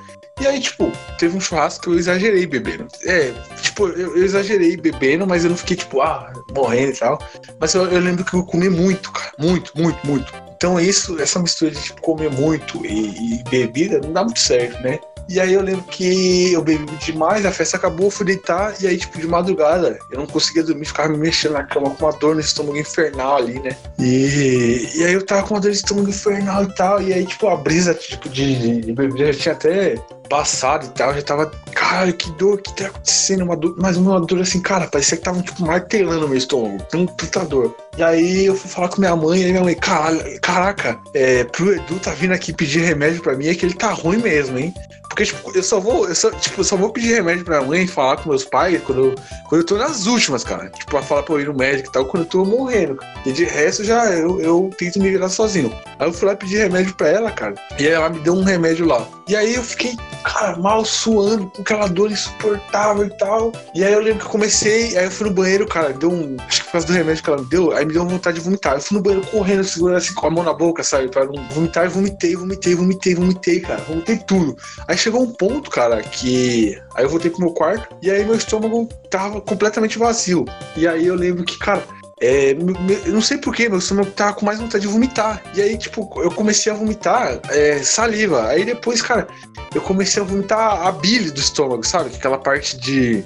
E 0.41 0.47
aí, 0.47 0.59
tipo, 0.59 0.89
teve 1.17 1.35
um 1.35 1.41
churrasco 1.41 1.83
que 1.83 1.89
eu 1.89 1.99
exagerei 1.99 2.47
bebendo. 2.47 2.87
É, 3.05 3.33
tipo, 3.61 3.87
eu, 3.89 4.15
eu 4.15 4.23
exagerei 4.23 4.77
bebendo, 4.77 5.27
mas 5.27 5.43
eu 5.43 5.49
não 5.49 5.57
fiquei, 5.57 5.75
tipo, 5.75 6.01
ah, 6.01 6.31
morrendo 6.55 6.93
e 6.93 6.97
tal. 6.97 7.21
Mas 7.59 7.73
eu, 7.73 7.85
eu 7.87 7.99
lembro 7.99 8.23
que 8.23 8.33
eu 8.33 8.45
comi 8.45 8.69
muito, 8.69 9.11
cara. 9.11 9.33
Muito, 9.37 9.73
muito, 9.75 9.99
muito. 10.07 10.48
Então 10.59 10.77
isso, 10.77 11.17
essa 11.21 11.39
mistura 11.39 11.71
de 11.71 11.81
tipo, 11.81 12.01
comer 12.01 12.29
muito 12.29 12.85
e, 12.85 13.39
e 13.39 13.43
bebida 13.49 14.01
não 14.03 14.11
dá 14.11 14.25
muito 14.25 14.41
certo, 14.41 14.77
né? 14.83 14.99
E 15.29 15.39
aí 15.39 15.53
eu 15.53 15.61
lembro 15.61 15.83
que 15.83 16.51
eu 16.51 16.61
bebi 16.61 16.91
demais, 16.97 17.45
a 17.45 17.51
festa 17.51 17.77
acabou, 17.77 18.11
fui 18.11 18.25
deitar, 18.25 18.73
e 18.81 18.87
aí, 18.87 18.97
tipo, 18.97 19.19
de 19.19 19.27
madrugada, 19.27 19.97
eu 20.11 20.17
não 20.17 20.25
conseguia 20.25 20.63
dormir, 20.63 20.85
ficava 20.85 21.07
me 21.07 21.17
mexendo 21.17 21.53
na 21.53 21.63
cama 21.63 21.91
com 21.91 22.03
uma 22.03 22.11
dor 22.11 22.33
no 22.33 22.41
estômago 22.41 22.77
infernal 22.77 23.37
ali, 23.37 23.59
né? 23.59 23.77
E, 23.99 24.89
e 24.95 25.05
aí 25.05 25.13
eu 25.13 25.23
tava 25.23 25.43
com 25.43 25.53
uma 25.53 25.61
dor 25.61 25.69
de 25.69 25.77
estômago 25.77 26.09
infernal 26.09 26.63
e 26.63 26.75
tal, 26.75 27.01
e 27.01 27.13
aí, 27.13 27.25
tipo, 27.25 27.47
a 27.47 27.55
brisa, 27.55 27.93
tipo, 27.93 28.27
de, 28.27 28.55
de, 28.55 28.81
de 28.81 28.91
bebida 28.91 29.31
já 29.31 29.39
tinha 29.39 29.53
até 29.53 29.95
passado 30.29 30.85
e 30.85 30.89
tal, 30.89 31.13
já 31.13 31.21
tava, 31.21 31.51
caralho, 31.73 32.13
que 32.13 32.31
dor, 32.33 32.61
que 32.61 32.73
tá 32.75 32.85
acontecendo? 32.87 33.43
Uma 33.43 33.57
dor, 33.57 33.75
mas 33.77 33.97
uma 33.97 34.21
dor 34.21 34.41
assim, 34.41 34.61
cara, 34.61 34.87
parecia 34.87 35.17
que 35.17 35.23
tava, 35.23 35.41
tipo, 35.41 35.65
martelando 35.65 36.27
meu 36.27 36.37
estômago, 36.37 36.77
puta 37.17 37.43
dor. 37.43 37.75
E 37.97 38.03
aí 38.03 38.45
eu 38.45 38.55
fui 38.55 38.69
falar 38.69 38.89
com 38.89 39.01
minha 39.01 39.15
mãe, 39.15 39.41
e 39.41 39.51
minha 39.51 39.63
mãe, 39.63 39.75
caralho, 39.75 40.39
caraca, 40.39 40.99
é, 41.13 41.43
pro 41.43 41.73
Edu 41.73 41.99
tá 41.99 42.11
vindo 42.11 42.33
aqui 42.33 42.53
pedir 42.53 42.81
remédio 42.81 43.21
pra 43.21 43.35
mim, 43.35 43.47
é 43.47 43.55
que 43.55 43.65
ele 43.65 43.73
tá 43.73 43.91
ruim 43.91 44.17
mesmo, 44.17 44.57
hein? 44.57 44.73
Porque, 45.09 45.25
tipo, 45.25 45.51
eu 45.55 45.63
só 45.63 45.79
vou, 45.79 46.07
eu 46.07 46.15
só, 46.15 46.29
tipo, 46.31 46.61
eu 46.61 46.63
só 46.63 46.77
vou 46.77 46.91
pedir 46.91 47.15
remédio 47.15 47.43
pra 47.43 47.61
mãe 47.61 47.87
falar 47.87 48.17
com 48.17 48.29
meus 48.29 48.45
pais 48.45 48.79
quando 48.83 49.05
eu, 49.05 49.15
quando 49.49 49.61
eu 49.61 49.65
tô 49.65 49.75
nas 49.75 50.05
últimas, 50.05 50.43
cara. 50.43 50.69
Tipo, 50.69 50.91
pra 50.91 51.01
falar 51.01 51.23
pra 51.23 51.35
eu 51.35 51.41
ir 51.41 51.47
no 51.47 51.53
médico 51.53 51.89
e 51.89 51.91
tal, 51.91 52.05
quando 52.05 52.23
eu 52.23 52.29
tô 52.29 52.45
morrendo. 52.45 52.97
E 53.25 53.31
de 53.31 53.43
resto, 53.43 53.83
já 53.83 54.05
eu, 54.05 54.39
eu 54.39 54.69
tento 54.77 54.99
me 54.99 55.09
virar 55.09 55.29
sozinho. 55.29 55.73
Aí 55.97 56.07
eu 56.07 56.13
fui 56.13 56.27
lá 56.27 56.35
pedir 56.35 56.59
remédio 56.59 56.93
pra 56.95 57.09
ela, 57.09 57.31
cara. 57.31 57.55
E 57.77 57.87
ela 57.87 58.09
me 58.09 58.19
deu 58.19 58.33
um 58.33 58.43
remédio 58.43 58.85
lá. 58.85 59.05
E 59.27 59.35
aí 59.35 59.55
eu 59.55 59.63
fiquei, 59.63 59.97
cara, 60.23 60.57
mal 60.57 60.85
suando, 60.85 61.47
com 61.47 61.61
aquela 61.61 61.87
dor 61.87 62.11
insuportável 62.11 63.05
e 63.05 63.17
tal. 63.17 63.51
E 63.75 63.83
aí 63.83 63.91
eu 63.91 63.99
lembro 63.99 64.19
que 64.19 64.25
eu 64.25 64.31
comecei, 64.31 64.97
aí 64.97 65.05
eu 65.05 65.11
fui 65.11 65.27
no 65.27 65.33
banheiro, 65.33 65.67
cara, 65.67 65.91
deu 65.91 66.11
um. 66.11 66.37
Acho 66.47 66.59
que 66.61 66.65
por 66.65 66.71
causa 66.73 66.87
do 66.87 66.93
remédio 66.93 67.23
que 67.23 67.29
ela 67.29 67.41
me 67.41 67.45
deu, 67.47 67.71
aí 67.71 67.85
me 67.85 67.93
deu 67.93 68.07
vontade 68.07 68.37
de 68.37 68.43
vomitar. 68.43 68.75
Eu 68.75 68.81
fui 68.81 68.97
no 68.97 69.03
banheiro 69.03 69.25
correndo, 69.27 69.63
segurando 69.63 69.97
assim 69.97 70.13
com 70.13 70.27
a 70.27 70.29
mão 70.29 70.43
na 70.43 70.53
boca, 70.53 70.83
sabe? 70.83 71.09
Pra 71.09 71.25
não 71.25 71.47
vomitar 71.49 71.85
e 71.85 71.89
vomitei, 71.89 72.35
vomitei, 72.35 72.75
vomitei, 72.75 73.15
vomitei, 73.15 73.59
cara. 73.59 73.81
Vomitei 73.81 74.17
tudo. 74.17 74.55
Aí 74.87 74.98
chegou 74.99 75.21
um 75.21 75.31
ponto, 75.31 75.69
cara, 75.69 76.01
que. 76.01 76.79
Aí 76.95 77.03
eu 77.03 77.09
voltei 77.09 77.31
pro 77.31 77.41
meu 77.41 77.51
quarto 77.51 77.95
e 78.01 78.11
aí 78.11 78.25
meu 78.25 78.35
estômago 78.35 78.87
tava 79.09 79.41
completamente 79.41 79.97
vazio. 79.97 80.45
E 80.75 80.87
aí 80.87 81.07
eu 81.07 81.15
lembro 81.15 81.43
que, 81.43 81.57
cara. 81.57 81.83
É, 82.21 82.51
eu 82.51 83.13
não 83.13 83.21
sei 83.21 83.37
porquê, 83.37 83.69
meu 83.69 83.79
estômago 83.79 84.11
tava 84.11 84.33
com 84.33 84.45
mais 84.45 84.59
vontade 84.59 84.85
de 84.85 84.91
vomitar. 84.91 85.41
E 85.55 85.61
aí, 85.61 85.77
tipo, 85.77 86.11
eu 86.21 86.29
comecei 86.29 86.69
a 86.69 86.75
vomitar 86.75 87.39
é, 87.49 87.81
saliva. 87.81 88.45
Aí 88.47 88.65
depois, 88.65 89.01
cara, 89.01 89.25
eu 89.73 89.79
comecei 89.79 90.21
a 90.21 90.25
vomitar 90.25 90.85
a 90.85 90.91
bile 90.91 91.31
do 91.31 91.39
estômago, 91.39 91.85
sabe? 91.85 92.13
Aquela 92.13 92.37
parte 92.37 92.77
de. 92.77 93.23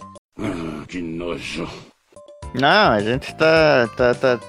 Que 0.87 1.01
nojo. 1.01 1.67
Não, 2.53 2.91
a 2.91 2.99
gente 2.99 3.35
tá. 3.35 3.89
tá, 3.97 4.13
tá, 4.13 4.39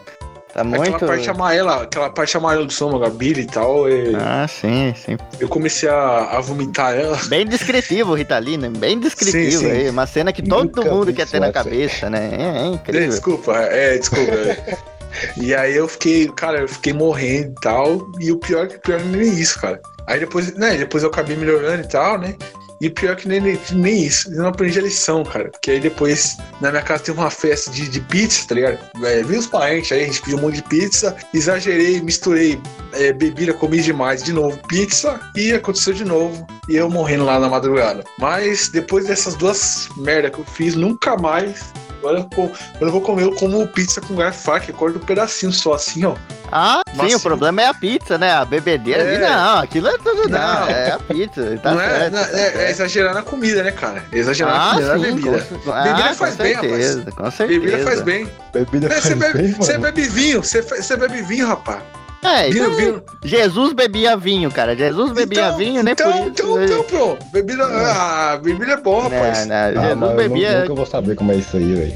tá 0.54 0.64
muito. 0.64 0.82
Aquela 0.94 0.98
parte 1.12 1.28
amarela, 1.30 1.82
aquela 1.82 2.08
parte 2.10 2.36
amarela 2.36 2.64
do 2.64 2.70
estômago, 2.70 3.04
a 3.04 3.10
bile 3.10 3.42
e 3.42 3.46
tal. 3.46 3.88
é, 3.88 4.12
Ah, 4.16 4.46
sim, 4.48 4.94
sim. 4.96 5.16
Eu 5.38 5.48
comecei 5.48 5.88
a, 5.88 6.30
a 6.36 6.40
vomitar 6.40 6.94
ela. 6.94 7.18
Bem 7.26 7.44
descritivo, 7.46 8.14
Ritalina, 8.14 8.70
bem 8.70 8.98
descritivo 8.98 9.50
Sim, 9.50 9.58
sim. 9.58 9.70
aí. 9.70 9.90
Uma 9.90 10.06
cena 10.06 10.32
que 10.32 10.42
todo 10.42 10.64
Nunca 10.64 10.82
mundo 10.82 11.12
quer 11.12 11.26
ter 11.26 11.40
na 11.40 11.52
cabeça, 11.52 12.08
né? 12.08 12.30
É, 12.32 12.42
é 12.42 12.62
É, 12.62 12.66
incrível. 12.68 13.08
desculpa, 13.10 13.52
é, 13.58 13.98
desculpa. 13.98 14.32
é. 14.32 14.78
E 15.36 15.54
aí 15.54 15.76
eu 15.76 15.86
fiquei, 15.86 16.26
cara, 16.34 16.62
eu 16.62 16.68
fiquei 16.68 16.92
morrendo 16.92 17.52
e 17.52 17.60
tal. 17.62 18.10
E 18.18 18.32
o 18.32 18.36
pior 18.36 18.66
que 18.66 18.78
pior 18.78 18.98
nem 19.00 19.22
isso, 19.22 19.60
cara. 19.60 19.80
Aí 20.08 20.18
depois, 20.18 20.52
né, 20.56 20.76
depois 20.76 21.04
eu 21.04 21.08
acabei 21.08 21.36
melhorando 21.36 21.84
e 21.84 21.88
tal, 21.88 22.18
né? 22.18 22.34
E 22.80 22.90
pior 22.90 23.16
que 23.16 23.28
nem, 23.28 23.40
nem, 23.40 24.02
isso, 24.02 24.30
eu 24.30 24.38
não 24.38 24.48
aprendi 24.48 24.78
a 24.78 24.82
lição, 24.82 25.24
cara. 25.24 25.50
Porque 25.50 25.70
aí 25.70 25.80
depois, 25.80 26.36
na 26.60 26.70
minha 26.70 26.82
casa 26.82 27.04
teve 27.04 27.18
uma 27.18 27.30
festa 27.30 27.70
de, 27.70 27.88
de 27.88 28.00
pizza, 28.00 28.46
tá 28.46 28.54
ligado? 28.54 28.78
É, 29.02 29.22
vi 29.22 29.36
os 29.36 29.46
parentes 29.46 29.92
aí, 29.92 30.02
a 30.02 30.06
gente 30.06 30.20
pediu 30.20 30.38
um 30.38 30.42
monte 30.42 30.56
de 30.56 30.62
pizza, 30.62 31.16
exagerei, 31.32 32.00
misturei 32.00 32.60
é, 32.92 33.12
bebida, 33.12 33.52
comi 33.52 33.80
demais, 33.80 34.22
de 34.22 34.32
novo 34.32 34.58
pizza, 34.68 35.20
e 35.34 35.52
aconteceu 35.52 35.94
de 35.94 36.04
novo. 36.04 36.46
E 36.68 36.76
eu 36.76 36.90
morrendo 36.90 37.24
lá 37.24 37.38
na 37.38 37.48
madrugada. 37.48 38.04
Mas 38.18 38.68
depois 38.68 39.06
dessas 39.06 39.34
duas 39.34 39.88
merda 39.96 40.30
que 40.30 40.38
eu 40.38 40.44
fiz, 40.44 40.74
nunca 40.74 41.16
mais. 41.16 41.72
Agora 42.04 42.18
eu, 42.36 42.52
eu 42.80 42.90
vou 42.92 43.00
comer, 43.00 43.22
eu 43.22 43.32
como 43.34 43.66
pizza 43.68 43.98
com 43.98 44.14
garfo 44.14 44.38
e 44.38 44.44
faca, 44.44 44.70
eu 44.70 44.74
corto 44.74 44.98
um 44.98 45.00
pedacinho 45.00 45.50
só 45.50 45.72
assim, 45.72 46.04
ó. 46.04 46.14
Ah, 46.52 46.82
sim, 46.94 47.14
o 47.14 47.20
problema 47.20 47.62
é 47.62 47.66
a 47.66 47.72
pizza, 47.74 48.18
né? 48.18 48.30
A 48.32 48.44
bebedeira 48.44 49.02
É. 49.02 49.08
ali, 49.16 49.18
não, 49.24 49.58
aquilo 49.60 49.88
é 49.88 49.96
tudo 49.98 50.28
não, 50.28 50.38
Não. 50.38 50.68
é 50.68 50.92
a 50.92 50.98
pizza, 50.98 51.58
tá 51.62 51.72
não 51.72 51.80
é, 51.80 52.10
não, 52.10 52.22
tá 52.22 52.30
é, 52.38 52.66
é 52.66 52.70
exagerar 52.70 53.14
na 53.14 53.22
comida, 53.22 53.62
né, 53.62 53.70
cara? 53.72 54.04
É 54.12 54.18
exagerar 54.18 54.52
na 54.54 54.64
Ah, 54.66 54.74
comida, 54.74 54.88
na 54.88 54.94
sim, 54.98 55.14
bebida. 55.14 55.40
com, 55.64 55.72
ah, 55.72 55.82
Bebida 55.82 56.14
faz 56.14 56.36
com 56.36 56.42
bem, 56.42 56.52
rapaz. 56.52 56.70
certeza, 56.84 57.10
com 57.12 57.30
certeza. 57.30 57.60
Bebida 57.60 57.78
faz 57.84 58.00
bem. 58.02 58.30
Bebida 58.52 58.86
É, 58.86 58.90
faz 58.90 59.02
Você 59.04 59.14
bem, 59.14 59.32
bebe, 59.32 59.52
você 59.54 59.78
bebe 59.78 60.02
vinho, 60.02 60.42
você 60.42 60.96
bebe 60.96 61.22
vinho, 61.22 61.46
rapaz. 61.48 61.82
É, 62.24 62.50
Vinho, 62.50 62.64
então, 62.64 62.74
vinho. 62.76 63.02
Jesus 63.22 63.72
bebia 63.74 64.16
vinho, 64.16 64.50
cara. 64.50 64.74
Jesus 64.74 65.12
bebia 65.12 65.46
Então, 65.46 65.56
vinho, 65.58 65.82
nem 65.82 65.92
então, 65.92 66.10
por 66.10 66.18
isso. 66.20 66.28
Então, 66.30 66.62
ele- 66.62 66.72
então, 66.72 66.84
pô. 66.84 67.18
Bebida, 67.32 67.64
ah, 67.64 68.40
bebida 68.42 68.72
é 68.72 68.76
bom, 68.78 69.00
rapaz. 69.00 69.46
Não, 69.46 69.56
não, 69.72 69.82
Jesus 69.82 69.98
não, 70.00 70.10
eu 70.10 70.16
bebia. 70.16 70.52
nu- 70.54 70.60
nunca 70.62 70.74
vou 70.74 70.86
saber 70.86 71.14
como 71.16 71.32
é 71.32 71.36
isso 71.36 71.56
aí, 71.56 71.74
velho. 71.74 71.94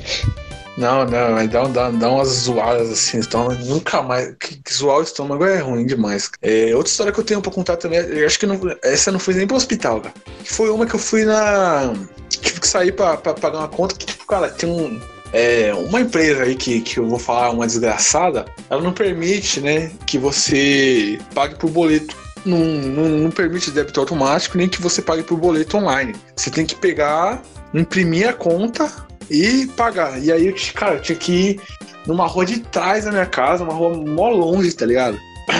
Não, 0.76 1.04
não, 1.04 1.36
aí 1.36 1.48
dá, 1.48 1.64
dá, 1.64 1.90
dá 1.90 2.08
umas 2.08 2.28
zoadas 2.28 2.88
assim, 2.92 3.18
então 3.18 3.48
nunca 3.64 4.00
mais. 4.00 4.32
Que, 4.38 4.56
que 4.62 4.72
zoar 4.72 4.98
o 4.98 5.02
estômago 5.02 5.44
é 5.44 5.58
ruim 5.58 5.84
demais. 5.84 6.30
É, 6.40 6.70
outra 6.76 6.88
história 6.90 7.12
que 7.12 7.18
eu 7.18 7.24
tenho 7.24 7.42
pra 7.42 7.50
contar 7.50 7.76
também, 7.76 7.98
eu 7.98 8.24
acho 8.24 8.38
que 8.38 8.46
não, 8.46 8.60
essa 8.84 9.10
não 9.10 9.18
foi 9.18 9.34
nem 9.34 9.44
pro 9.46 9.56
hospital, 9.56 10.00
cara. 10.00 10.14
Foi 10.44 10.70
uma 10.70 10.86
que 10.86 10.94
eu 10.94 11.00
fui 11.00 11.24
na. 11.24 11.92
Tive 12.28 12.60
que 12.60 12.68
sair 12.68 12.92
pra, 12.92 13.16
pra 13.16 13.34
pagar 13.34 13.58
uma 13.58 13.66
conta 13.68 13.96
que, 13.96 14.06
tipo, 14.06 14.24
cara, 14.26 14.48
tem 14.50 14.68
um. 14.70 15.00
É, 15.32 15.72
uma 15.74 16.00
empresa 16.00 16.42
aí 16.42 16.54
que, 16.54 16.80
que 16.80 16.98
eu 16.98 17.06
vou 17.06 17.18
falar 17.18 17.50
uma 17.50 17.66
desgraçada, 17.66 18.46
ela 18.70 18.82
não 18.82 18.92
permite, 18.92 19.60
né, 19.60 19.90
que 20.06 20.18
você 20.18 21.18
pague 21.34 21.54
por 21.56 21.70
boleto. 21.70 22.16
Não, 22.44 22.58
não, 22.58 23.08
não 23.08 23.30
permite 23.30 23.70
débito 23.70 24.00
automático, 24.00 24.56
nem 24.56 24.68
que 24.68 24.80
você 24.80 25.02
pague 25.02 25.22
por 25.22 25.36
boleto 25.36 25.76
online. 25.76 26.14
Você 26.34 26.50
tem 26.50 26.64
que 26.64 26.74
pegar, 26.74 27.42
imprimir 27.74 28.28
a 28.28 28.32
conta 28.32 28.90
e 29.30 29.66
pagar. 29.76 30.22
E 30.22 30.32
aí, 30.32 30.52
cara, 30.72 30.94
eu 30.94 31.02
tinha 31.02 31.18
que 31.18 31.32
ir 31.32 31.60
numa 32.06 32.26
rua 32.26 32.46
de 32.46 32.60
trás 32.60 33.04
da 33.04 33.10
minha 33.10 33.26
casa, 33.26 33.64
uma 33.64 33.74
rua 33.74 33.94
mó 33.96 34.30
longe, 34.30 34.72
tá 34.72 34.86
ligado? 34.86 35.18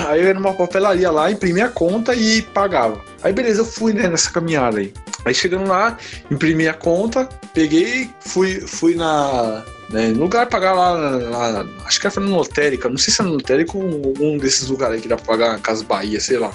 Aí 0.09 0.20
eu 0.20 0.26
ia 0.28 0.35
numa 0.35 0.52
papelaria 0.52 1.11
lá, 1.11 1.31
imprimia 1.31 1.66
a 1.66 1.70
conta 1.70 2.14
e 2.14 2.42
pagava. 2.42 3.00
Aí 3.22 3.33
beleza, 3.33 3.61
eu 3.61 3.64
fui 3.64 3.92
né, 3.92 4.09
nessa 4.09 4.31
caminhada 4.31 4.78
aí. 4.78 4.92
Aí 5.24 5.35
chegando 5.35 5.68
lá, 5.68 5.98
imprimi 6.31 6.68
a 6.68 6.74
conta, 6.74 7.28
peguei, 7.52 8.11
fui, 8.20 8.61
fui 8.61 8.94
na, 8.94 9.64
né? 9.90 10.09
No 10.09 10.20
lugar 10.20 10.46
pagar 10.46 10.74
lá, 10.74 10.92
lá 10.92 11.66
acho 11.85 12.00
que 12.00 12.07
era 12.07 12.20
na 12.20 12.37
lotérica, 12.37 12.88
não 12.88 12.98
sei 12.98 13.12
se 13.12 13.20
era 13.20 13.28
na 13.28 13.37
lotérica 13.37 13.76
ou 13.76 14.14
um 14.20 14.38
desses 14.38 14.68
lugares 14.68 15.00
que 15.00 15.09
dá 15.09 15.16
pra 15.16 15.26
pagar 15.26 15.52
na 15.52 15.59
Casa 15.59 15.85
Bahia, 15.85 16.20
sei 16.20 16.38
lá. 16.38 16.52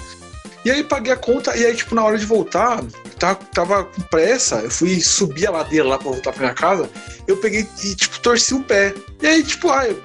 E 0.64 0.70
aí 0.70 0.82
paguei 0.82 1.12
a 1.12 1.16
conta, 1.16 1.54
e 1.54 1.66
aí, 1.66 1.76
tipo, 1.76 1.94
na 1.94 2.02
hora 2.02 2.16
de 2.16 2.24
voltar, 2.24 2.82
tava, 3.18 3.38
tava 3.52 3.84
com 3.84 4.00
pressa, 4.02 4.60
eu 4.60 4.70
fui 4.70 4.98
subir 4.98 5.46
a 5.46 5.50
ladeira 5.50 5.86
lá 5.86 5.98
pra 5.98 6.10
voltar 6.10 6.32
pra 6.32 6.40
minha 6.40 6.54
casa, 6.54 6.88
eu 7.26 7.36
peguei 7.36 7.68
e, 7.82 7.94
tipo, 7.94 8.18
torci 8.20 8.54
o 8.54 8.62
pé. 8.62 8.94
E 9.20 9.26
aí, 9.26 9.42
tipo, 9.42 9.68
ah, 9.68 9.86
eu 9.86 10.02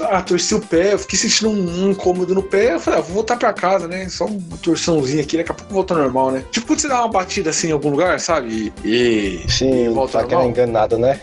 ah, 0.00 0.22
torci 0.22 0.54
o 0.54 0.60
pé, 0.60 0.92
eu 0.92 0.98
fiquei 0.98 1.18
sentindo 1.18 1.50
um, 1.50 1.90
incômodo 1.90 2.34
no 2.34 2.42
pé, 2.42 2.74
eu 2.74 2.80
falei, 2.80 3.00
ah, 3.00 3.02
vou 3.02 3.14
voltar 3.14 3.36
pra 3.36 3.52
casa, 3.52 3.88
né? 3.88 4.08
Só 4.08 4.26
uma 4.26 4.56
torçãozinha 4.58 5.22
aqui, 5.22 5.36
daqui 5.36 5.50
a 5.50 5.54
pouco 5.54 5.72
volta 5.72 5.94
normal, 5.94 6.30
né? 6.32 6.44
Tipo 6.50 6.66
quando 6.66 6.80
você 6.80 6.88
dá 6.88 7.00
uma 7.00 7.08
batida 7.08 7.50
assim 7.50 7.68
em 7.68 7.72
algum 7.72 7.90
lugar, 7.90 8.18
sabe? 8.20 8.72
E, 8.84 9.40
e 9.44 9.50
Sim, 9.50 9.88
volta 9.90 10.12
tá 10.14 10.18
ao 10.18 10.24
aquela 10.24 10.42
normal. 10.42 10.64
enganada, 10.64 10.98
né? 10.98 11.20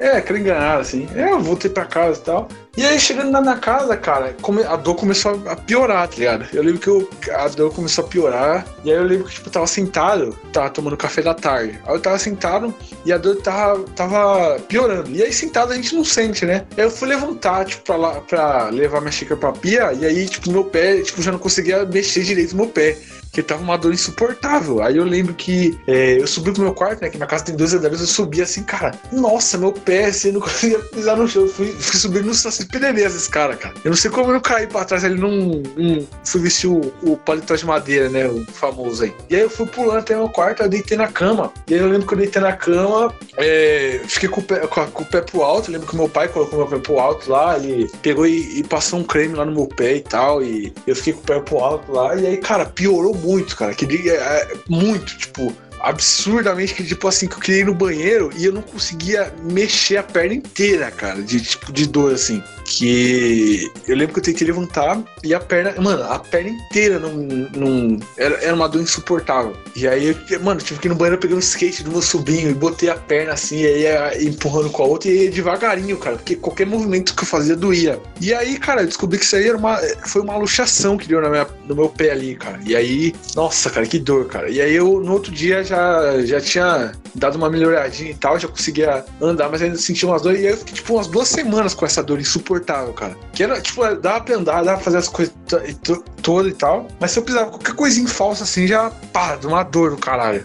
É, 0.00 0.16
aquela 0.16 0.38
enganada, 0.38 0.80
assim. 0.80 1.06
É, 1.14 1.30
eu 1.30 1.40
voltei 1.40 1.70
pra 1.70 1.84
casa 1.84 2.18
e 2.18 2.22
tal. 2.24 2.48
E 2.74 2.86
aí, 2.86 2.98
chegando 2.98 3.30
lá 3.32 3.40
na 3.42 3.56
casa, 3.56 3.94
cara, 3.98 4.34
a 4.68 4.76
dor 4.76 4.94
começou 4.94 5.42
a 5.46 5.54
piorar, 5.54 6.08
tá 6.08 6.16
ligado? 6.16 6.46
Eu 6.54 6.62
lembro 6.62 6.80
que 6.80 6.88
eu- 6.88 7.10
a 7.34 7.46
dor 7.48 7.70
começou 7.74 8.04
a 8.04 8.08
piorar. 8.08 8.66
E 8.82 8.90
aí 8.90 8.96
eu 8.96 9.04
lembro 9.04 9.26
que, 9.26 9.34
tipo, 9.34 9.48
eu 9.48 9.52
tava 9.52 9.66
sentado, 9.66 10.34
tava 10.54 10.70
tomando 10.70 10.96
café 10.96 11.20
da 11.20 11.34
tarde. 11.34 11.78
Aí 11.86 11.94
eu 11.94 12.00
tava 12.00 12.18
sentado 12.18 12.74
e 13.04 13.12
a 13.12 13.18
dor 13.18 13.36
tava, 13.42 13.80
tava 13.94 14.58
piorando. 14.60 15.10
E 15.10 15.22
aí, 15.22 15.30
sentado, 15.32 15.72
a 15.72 15.76
gente 15.76 15.94
não 15.94 16.04
sente, 16.04 16.46
né? 16.46 16.64
Aí 16.78 16.84
eu 16.84 16.90
fui 16.90 17.06
levantar, 17.06 17.66
tipo, 17.66 17.82
pra, 17.82 17.96
lá, 17.96 18.20
pra 18.22 18.70
levar 18.70 19.00
minha 19.00 19.12
xícara 19.12 19.38
pra 19.38 19.52
pia. 19.52 19.92
E 19.92 20.06
aí, 20.06 20.26
tipo, 20.26 20.50
meu 20.50 20.64
pé, 20.64 21.02
tipo, 21.02 21.20
já 21.20 21.30
não 21.30 21.38
conseguia 21.38 21.84
mexer 21.84 22.22
direito 22.22 22.52
no 22.56 22.62
meu 22.64 22.72
pé. 22.72 22.96
Porque 23.30 23.44
tava 23.44 23.62
uma 23.62 23.78
dor 23.78 23.94
insuportável. 23.94 24.82
Aí 24.82 24.96
eu 24.96 25.04
lembro 25.04 25.32
que 25.34 25.78
é, 25.86 26.20
eu 26.20 26.26
subi 26.26 26.52
pro 26.52 26.62
meu 26.62 26.74
quarto, 26.74 27.00
né? 27.00 27.08
Que 27.08 27.16
minha 27.16 27.28
casa 27.28 27.44
tem 27.44 27.54
dois 27.54 27.72
andares, 27.72 28.00
eu 28.00 28.06
subi 28.06 28.42
assim, 28.42 28.64
cara. 28.64 28.92
Nossa, 29.12 29.56
meu 29.56 29.72
pé, 29.72 30.06
assim, 30.06 30.28
eu 30.28 30.34
não 30.34 30.40
conseguia 30.42 30.80
pisar 30.80 31.16
no 31.16 31.28
chão. 31.28 31.42
Eu 31.42 31.48
fui, 31.48 31.72
fui 31.72 32.00
subindo 32.00 32.26
no 32.26 32.34
Saci 32.34 32.66
Pererês, 32.66 33.14
esse 33.14 33.30
cara, 33.30 33.56
cara. 33.56 33.74
Eu 33.84 33.90
não 33.90 33.96
sei 33.96 34.10
como 34.10 34.28
eu 34.28 34.34
não 34.34 34.40
caí 34.40 34.66
pra 34.66 34.84
trás, 34.84 35.04
ele 35.04 35.14
não. 35.14 35.30
não 35.76 36.06
fui 36.24 36.40
vestir 36.40 36.68
o, 36.68 36.80
o 37.02 37.16
paletó 37.16 37.54
de 37.54 37.64
madeira, 37.64 38.08
né? 38.08 38.26
O 38.26 38.44
famoso 38.46 39.04
aí. 39.04 39.14
E 39.28 39.36
aí 39.36 39.42
eu 39.42 39.50
fui 39.50 39.66
pulando 39.66 39.98
até 39.98 40.16
meu 40.16 40.28
quarto, 40.28 40.64
eu 40.64 40.68
deitei 40.68 40.96
na 40.96 41.06
cama. 41.06 41.52
E 41.68 41.74
aí 41.74 41.80
eu 41.80 41.88
lembro 41.88 42.08
que 42.08 42.14
eu 42.14 42.18
deitei 42.18 42.42
na 42.42 42.52
cama, 42.52 43.14
é, 43.36 44.00
fiquei 44.08 44.28
com 44.28 44.40
o, 44.40 44.44
pé, 44.44 44.66
com, 44.66 44.86
com 44.86 45.02
o 45.04 45.06
pé 45.06 45.20
pro 45.20 45.42
alto. 45.42 45.68
Eu 45.68 45.74
lembro 45.74 45.88
que 45.88 45.94
meu 45.94 46.08
pai 46.08 46.26
colocou 46.26 46.58
meu 46.58 46.66
pé 46.66 46.78
pro 46.78 46.98
alto 46.98 47.30
lá, 47.30 47.56
ele 47.56 47.88
pegou 48.02 48.26
e, 48.26 48.58
e 48.58 48.64
passou 48.64 48.98
um 48.98 49.04
creme 49.04 49.36
lá 49.36 49.44
no 49.44 49.52
meu 49.52 49.68
pé 49.68 49.96
e 49.96 50.00
tal. 50.00 50.42
E 50.42 50.72
eu 50.84 50.96
fiquei 50.96 51.12
com 51.12 51.20
o 51.20 51.24
pé 51.24 51.38
pro 51.38 51.58
alto 51.58 51.92
lá. 51.92 52.16
E 52.16 52.26
aí, 52.26 52.36
cara, 52.36 52.66
piorou 52.66 53.14
muito, 53.20 53.56
cara. 53.56 53.74
Que, 53.74 54.08
é, 54.08 54.14
é, 54.14 54.48
muito, 54.68 55.16
tipo 55.16 55.54
absurdamente 55.82 56.74
que 56.74 56.84
tipo 56.84 57.08
assim 57.08 57.26
que 57.26 57.52
eu 57.52 57.56
ir 57.56 57.66
no 57.66 57.74
banheiro 57.74 58.30
e 58.36 58.44
eu 58.44 58.52
não 58.52 58.62
conseguia 58.62 59.32
mexer 59.42 59.96
a 59.96 60.02
perna 60.02 60.34
inteira, 60.34 60.90
cara, 60.90 61.22
de 61.22 61.40
tipo 61.40 61.72
de 61.72 61.86
dor 61.86 62.14
assim. 62.14 62.42
Que 62.64 63.68
eu 63.88 63.96
lembro 63.96 64.14
que 64.14 64.20
eu 64.20 64.24
tentei 64.24 64.46
levantar 64.46 65.02
e 65.24 65.34
a 65.34 65.40
perna, 65.40 65.74
mano, 65.80 66.04
a 66.04 66.18
perna 66.18 66.50
inteira 66.50 67.00
não, 67.00 67.12
não 67.12 67.98
era, 68.16 68.36
era 68.36 68.54
uma 68.54 68.68
dor 68.68 68.82
insuportável. 68.82 69.56
E 69.74 69.88
aí, 69.88 70.16
eu, 70.30 70.40
mano, 70.40 70.60
tive 70.60 70.78
que 70.78 70.86
ir 70.86 70.90
no 70.90 70.94
banheiro 70.94 71.18
pegar 71.20 71.34
um 71.34 71.40
skate 71.40 71.82
do 71.82 71.90
meu 71.90 72.02
sobrinho 72.02 72.50
e 72.50 72.54
botei 72.54 72.88
a 72.88 72.94
perna 72.94 73.32
assim, 73.32 73.60
e 73.60 73.86
aí 73.86 74.26
empurrando 74.26 74.70
com 74.70 74.84
a 74.84 74.86
outra 74.86 75.10
e 75.10 75.28
devagarinho, 75.28 75.96
cara, 75.96 76.16
porque 76.16 76.36
qualquer 76.36 76.66
movimento 76.66 77.14
que 77.14 77.24
eu 77.24 77.26
fazia 77.26 77.56
doía. 77.56 78.00
E 78.20 78.32
aí, 78.32 78.56
cara, 78.56 78.82
eu 78.82 78.86
descobri 78.86 79.18
que 79.18 79.24
isso 79.24 79.34
aí 79.34 79.48
era 79.48 79.56
uma, 79.56 79.76
foi 80.06 80.22
uma 80.22 80.36
luxação 80.36 80.96
que 80.96 81.08
deu 81.08 81.20
na 81.20 81.28
minha, 81.28 81.46
no 81.66 81.74
meu 81.74 81.88
pé 81.88 82.12
ali, 82.12 82.36
cara. 82.36 82.60
E 82.64 82.76
aí, 82.76 83.14
nossa, 83.34 83.68
cara, 83.68 83.86
que 83.86 83.98
dor, 83.98 84.26
cara. 84.26 84.48
E 84.48 84.60
aí 84.60 84.74
eu 84.74 85.00
no 85.00 85.12
outro 85.12 85.32
dia 85.32 85.64
já, 85.70 86.26
já 86.26 86.40
tinha 86.40 86.92
dado 87.14 87.36
uma 87.36 87.48
melhoradinha 87.48 88.10
e 88.10 88.14
tal, 88.14 88.38
já 88.38 88.48
conseguia 88.48 89.04
andar, 89.20 89.48
mas 89.48 89.62
ainda 89.62 89.76
sentia 89.78 90.08
umas 90.08 90.20
dores. 90.22 90.40
E 90.40 90.46
aí 90.46 90.52
eu 90.52 90.56
fiquei, 90.56 90.74
tipo, 90.74 90.94
umas 90.94 91.06
duas 91.06 91.28
semanas 91.28 91.72
com 91.74 91.86
essa 91.86 92.02
dor 92.02 92.18
insuportável, 92.20 92.92
cara. 92.92 93.16
Que 93.32 93.44
era, 93.44 93.60
tipo, 93.60 93.82
dava 93.96 94.20
pra 94.20 94.34
andar, 94.36 94.62
dava 94.64 94.76
pra 94.76 94.84
fazer 94.84 94.98
as 94.98 95.08
coisas 95.08 95.32
to- 95.46 95.60
to- 95.82 96.04
todas 96.22 96.52
e 96.52 96.54
tal. 96.54 96.88
Mas 96.98 97.12
se 97.12 97.18
eu 97.18 97.22
pisava 97.22 97.50
qualquer 97.50 97.74
coisinha 97.74 98.08
falsa 98.08 98.44
assim, 98.44 98.66
já, 98.66 98.90
pá, 99.12 99.36
de 99.36 99.46
uma 99.46 99.62
dor 99.62 99.90
do 99.92 99.96
caralho. 99.96 100.44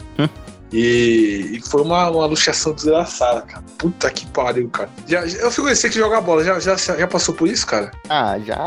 E, 0.78 1.56
e 1.58 1.62
foi 1.62 1.82
uma, 1.82 2.10
uma 2.10 2.26
luxação 2.26 2.74
desgraçada, 2.74 3.42
cara. 3.44 3.64
Puta 3.78 4.10
que 4.12 4.26
pariu, 4.28 4.68
cara. 4.70 4.90
Já, 5.08 5.26
já- 5.26 5.38
eu 5.40 5.50
fico 5.52 5.68
você 5.70 5.90
que 5.90 5.96
joga 5.98 6.20
bola, 6.20 6.44
já, 6.44 6.60
já, 6.60 6.76
já 6.76 7.08
passou 7.08 7.34
por 7.34 7.48
isso, 7.48 7.66
cara? 7.66 7.92
Ah, 8.10 8.38
já. 8.46 8.58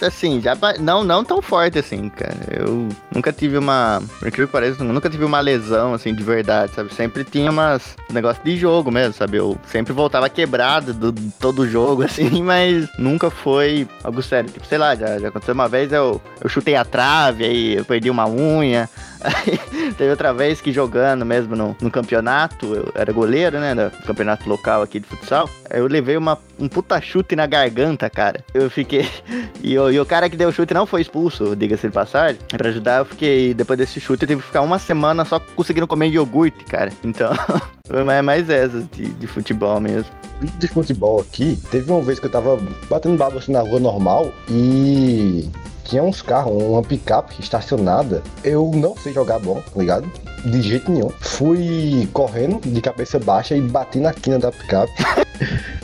Assim, 0.00 0.40
já. 0.40 0.56
Não, 0.80 1.04
não 1.04 1.22
tão 1.22 1.42
forte 1.42 1.78
assim, 1.78 2.08
cara. 2.08 2.36
Eu 2.50 2.88
nunca 3.14 3.32
tive 3.32 3.58
uma. 3.58 4.02
Por 4.18 4.30
que 4.30 4.46
pareça, 4.46 4.82
eu 4.82 4.86
nunca 4.92 5.10
tive 5.10 5.24
uma 5.24 5.40
lesão, 5.40 5.92
assim, 5.92 6.14
de 6.14 6.22
verdade, 6.22 6.72
sabe? 6.74 6.94
Sempre 6.94 7.22
tinha 7.22 7.50
umas. 7.50 7.82
negócio 8.10 8.42
de 8.42 8.56
jogo 8.56 8.90
mesmo, 8.90 9.12
sabe? 9.12 9.36
Eu 9.36 9.58
sempre 9.70 9.92
voltava 9.92 10.28
quebrado 10.30 10.94
do 10.94 11.12
do 11.12 11.32
todo 11.38 11.68
jogo, 11.68 12.02
assim, 12.06 12.42
mas 12.42 12.88
nunca 12.98 13.30
foi 13.30 13.86
algo 14.02 14.22
sério. 14.22 14.50
Tipo, 14.50 14.66
sei 14.66 14.78
lá, 14.78 14.94
já, 14.94 15.18
já 15.18 15.28
aconteceu 15.28 15.52
uma 15.54 15.68
vez, 15.68 15.92
eu, 15.92 16.20
eu 16.40 16.48
chutei 16.48 16.74
a 16.76 16.84
trave, 16.84 17.44
aí 17.44 17.76
eu 17.76 17.84
perdi 17.84 18.08
uma 18.10 18.26
unha. 18.26 18.88
Aí 19.26 19.58
teve 19.98 20.10
outra 20.10 20.32
vez 20.32 20.60
que 20.60 20.72
jogando 20.72 21.24
mesmo 21.26 21.56
no, 21.56 21.76
no 21.80 21.90
campeonato, 21.90 22.74
eu 22.74 22.92
era 22.94 23.12
goleiro, 23.12 23.58
né? 23.58 23.74
No 23.74 23.90
campeonato 24.06 24.48
local 24.48 24.82
aqui 24.82 25.00
de 25.00 25.06
futsal. 25.06 25.48
Eu 25.70 25.86
levei 25.86 26.16
uma, 26.16 26.38
um 26.58 26.68
puta 26.68 27.00
chute 27.00 27.34
na 27.34 27.46
garganta, 27.46 28.08
cara. 28.08 28.44
Eu 28.54 28.70
fiquei. 28.70 29.08
E, 29.62 29.76
o- 29.78 29.90
e 29.90 29.98
o 29.98 30.06
cara 30.06 30.30
que 30.30 30.36
deu 30.36 30.50
o 30.50 30.52
chute 30.52 30.72
não 30.72 30.86
foi 30.86 31.00
expulso, 31.00 31.56
diga-se 31.56 31.88
de 31.88 31.92
passagem. 31.92 32.38
Pra 32.56 32.68
ajudar, 32.68 32.98
eu 32.98 33.04
fiquei. 33.04 33.52
Depois 33.52 33.76
desse 33.76 33.98
chute, 33.98 34.22
eu 34.22 34.28
tive 34.28 34.40
que 34.42 34.46
ficar 34.46 34.60
uma 34.60 34.78
semana 34.78 35.24
só 35.24 35.40
conseguindo 35.40 35.88
comer 35.88 36.08
iogurte, 36.08 36.62
cara. 36.66 36.92
Então, 37.02 37.32
mais, 38.04 38.24
mais 38.24 38.48
essas 38.50 38.84
de, 38.92 39.06
de 39.08 39.26
futebol 39.26 39.80
mesmo. 39.80 40.08
de 40.40 40.68
futebol 40.68 41.20
aqui, 41.20 41.58
teve 41.70 41.90
uma 41.90 42.00
vez 42.00 42.20
que 42.20 42.26
eu 42.26 42.30
tava 42.30 42.60
batendo 42.88 43.16
babo 43.16 43.38
assim 43.38 43.50
na 43.50 43.60
rua 43.60 43.80
normal 43.80 44.30
e 44.48 45.50
tinha 45.88 46.02
uns 46.02 46.20
carros, 46.22 46.62
uma 46.62 46.82
picape 46.82 47.34
estacionada. 47.40 48.22
Eu 48.44 48.70
não 48.74 48.96
sei 48.96 49.12
jogar 49.12 49.38
bola, 49.38 49.62
tá 49.62 49.78
ligado? 49.80 50.10
De 50.44 50.60
jeito 50.62 50.90
nenhum. 50.90 51.10
Fui 51.20 52.08
correndo 52.12 52.60
de 52.60 52.80
cabeça 52.80 53.18
baixa 53.18 53.56
e 53.56 53.60
bati 53.60 53.98
na 53.98 54.12
quina 54.12 54.38
da 54.38 54.50
picape. 54.52 54.92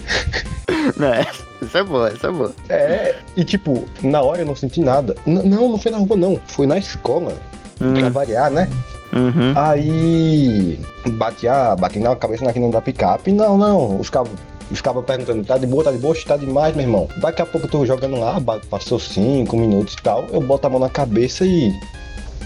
Essa, 1.01 1.43
essa 1.63 1.79
é 1.79 1.85
boa, 1.85 2.09
essa 2.09 2.27
é 2.27 2.31
boa. 2.31 2.53
É, 2.69 3.15
e 3.37 3.45
tipo, 3.45 3.85
na 4.03 4.21
hora 4.23 4.43
eu 4.43 4.47
não 4.47 4.55
senti 4.57 4.81
nada. 4.81 5.15
N- 5.27 5.43
não, 5.45 5.69
não 5.69 5.79
foi 5.79 5.91
na 5.93 5.99
rua 5.99 6.17
não, 6.17 6.41
foi 6.47 6.67
na 6.67 6.77
escola. 6.79 7.35
Pra 7.79 8.09
variar, 8.11 8.51
né? 8.51 8.69
Uhum. 9.13 9.53
Aí 9.57 10.79
bati, 11.13 11.49
a, 11.49 11.75
bati 11.77 11.99
na 11.99 12.15
cabeça 12.17 12.45
na 12.45 12.53
quina 12.53 12.69
da 12.71 12.81
picape. 12.81 13.33
Não, 13.33 13.57
não, 13.59 13.99
os 14.01 14.09
cabos. 14.11 14.33
Os 14.73 14.81
cabos 14.81 15.05
perguntando, 15.05 15.45
tá 15.45 15.59
de 15.59 15.67
boa, 15.67 15.85
tá 15.85 15.93
de 15.93 15.99
boa, 15.99 16.17
tá 16.27 16.37
demais, 16.37 16.75
meu 16.75 16.85
irmão. 16.85 17.09
Daqui 17.19 17.43
a 17.43 17.47
pouco 17.47 17.67
eu 17.67 17.71
tô 17.71 17.85
jogando 17.87 18.19
lá, 18.19 18.41
passou 18.71 18.99
5 18.99 19.55
minutos 19.57 19.95
e 19.95 20.03
tal. 20.03 20.25
Eu 20.33 20.41
boto 20.41 20.67
a 20.67 20.71
mão 20.71 20.81
na 20.81 20.89
cabeça 20.89 21.45
e. 21.45 21.73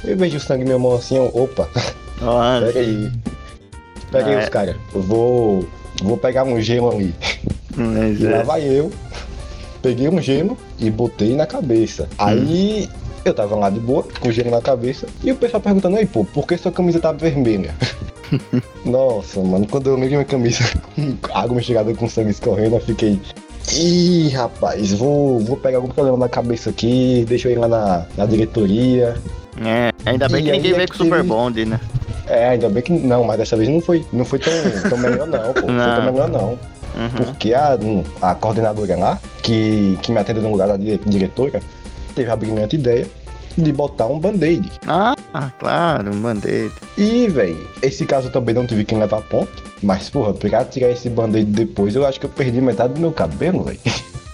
Eu 0.05 0.17
vejo 0.17 0.37
o 0.37 0.41
sangue 0.41 0.65
minha 0.65 0.79
mão 0.79 0.95
assim, 0.95 1.17
eu, 1.17 1.31
opa, 1.35 1.69
Nossa. 2.21 2.67
pega 2.67 2.81
aí. 2.81 3.13
Pega 4.11 4.27
aí 4.29 4.35
Ah, 4.35 4.39
os 4.41 4.45
é. 4.45 4.49
caras. 4.51 4.77
Eu 4.95 5.03
vou. 5.03 5.65
Vou 6.03 6.17
pegar 6.17 6.45
um 6.45 6.61
gelo 6.61 6.91
ali. 6.91 7.15
Mas, 7.77 8.21
E 8.21 8.25
lá 8.25 8.39
é. 8.39 8.43
vai 8.43 8.63
eu, 8.65 8.91
peguei 9.81 10.09
um 10.09 10.21
gelo 10.21 10.57
e 10.79 10.91
botei 10.91 11.35
na 11.37 11.47
cabeça. 11.47 12.09
Aí 12.19 12.89
eu 13.25 13.33
tava 13.35 13.55
lá 13.57 13.71
de 13.71 13.81
boa, 13.81 14.05
com 14.21 14.29
o 14.29 14.33
gelo 14.33 14.51
na 14.51 14.61
cabeça, 14.61 15.07
e 15.23 15.33
o 15.33 15.37
pessoal 15.37 15.61
perguntando, 15.61 15.97
aí, 15.97 16.07
pô, 16.07 16.25
por 16.25 16.47
que 16.47 16.57
sua 16.59 16.71
camisa 16.73 17.01
tá 17.01 17.13
vermelha? 17.13 17.75
Nossa, 18.85 19.41
mano, 19.41 19.67
quando 19.71 19.89
eu 19.91 19.97
vi 19.99 20.07
minha 20.07 20.25
camisa 20.25 20.65
com 20.95 21.37
água 21.37 21.57
misturada 21.57 21.93
com 21.95 22.09
sangue 22.09 22.31
escorrendo, 22.31 22.77
eu 22.77 22.81
fiquei. 22.81 23.21
Ih, 23.73 24.29
rapaz, 24.29 24.93
vou, 24.93 25.41
vou 25.41 25.57
pegar 25.57 25.79
algum 25.79 25.89
problema 25.89 26.17
na 26.17 26.29
cabeça 26.29 26.71
aqui, 26.71 27.25
deixa 27.29 27.49
eu 27.49 27.53
ir 27.53 27.59
lá 27.59 27.67
na, 27.69 28.07
na 28.17 28.27
diretoria. 28.27 29.17
É, 29.65 29.91
ainda 30.05 30.29
bem 30.29 30.41
E 30.41 30.45
que 30.45 30.53
ninguém 30.53 30.73
veio 30.75 30.89
com 30.89 30.95
o 30.95 30.97
Super 30.99 31.17
teve- 31.17 31.29
Bond, 31.29 31.65
né? 31.65 31.81
É, 32.29 32.49
ainda 32.51 32.69
bem 32.69 32.83
que. 32.83 32.93
Não, 32.93 33.25
mas 33.25 33.39
dessa 33.39 33.57
vez 33.57 33.69
não 33.69 33.81
foi, 33.81 34.05
não 34.13 34.25
foi 34.25 34.39
tão, 34.39 34.53
tão 34.89 34.99
melhor 34.99 35.27
não, 35.27 35.53
pô. 35.53 35.61
Não 35.73 35.85
foi 35.85 35.95
tão 35.95 36.13
melhor 36.13 36.29
não. 36.29 36.49
Uhum. 36.51 37.25
Porque 37.27 37.53
a, 37.55 37.77
a 38.23 38.35
coordenadora 38.35 38.97
lá, 38.97 39.19
que, 39.43 39.99
que 40.03 40.11
me 40.13 40.19
atendeu 40.19 40.43
no 40.43 40.51
lugar 40.51 40.69
da 40.69 40.77
dire- 40.77 41.01
diretora, 41.05 41.61
teve 42.15 42.31
a 42.31 42.37
brilhante 42.37 42.77
ideia 42.77 43.07
de 43.57 43.73
botar 43.73 44.07
um 44.07 44.19
band-aid. 44.19 44.71
Ah, 44.87 45.15
claro, 45.59 46.13
um 46.15 46.21
band-aid. 46.21 46.73
E, 46.97 47.27
velho, 47.29 47.69
esse 47.83 48.05
caso 48.07 48.29
eu 48.29 48.33
também 48.33 48.55
não 48.55 48.67
tive 48.67 48.85
quem 48.85 48.99
levar 48.99 49.23
ponto. 49.23 49.65
Mas, 49.83 50.09
porra, 50.09 50.33
pra 50.33 50.65
tirar 50.65 50.91
esse 50.91 51.09
band-aid 51.11 51.51
depois, 51.51 51.95
eu 51.95 52.07
acho 52.07 52.19
que 52.19 52.27
eu 52.27 52.31
perdi 52.31 52.61
metade 52.61 52.95
do 52.95 53.01
meu 53.01 53.13
cabelo, 53.13 53.65
velho. 53.65 53.79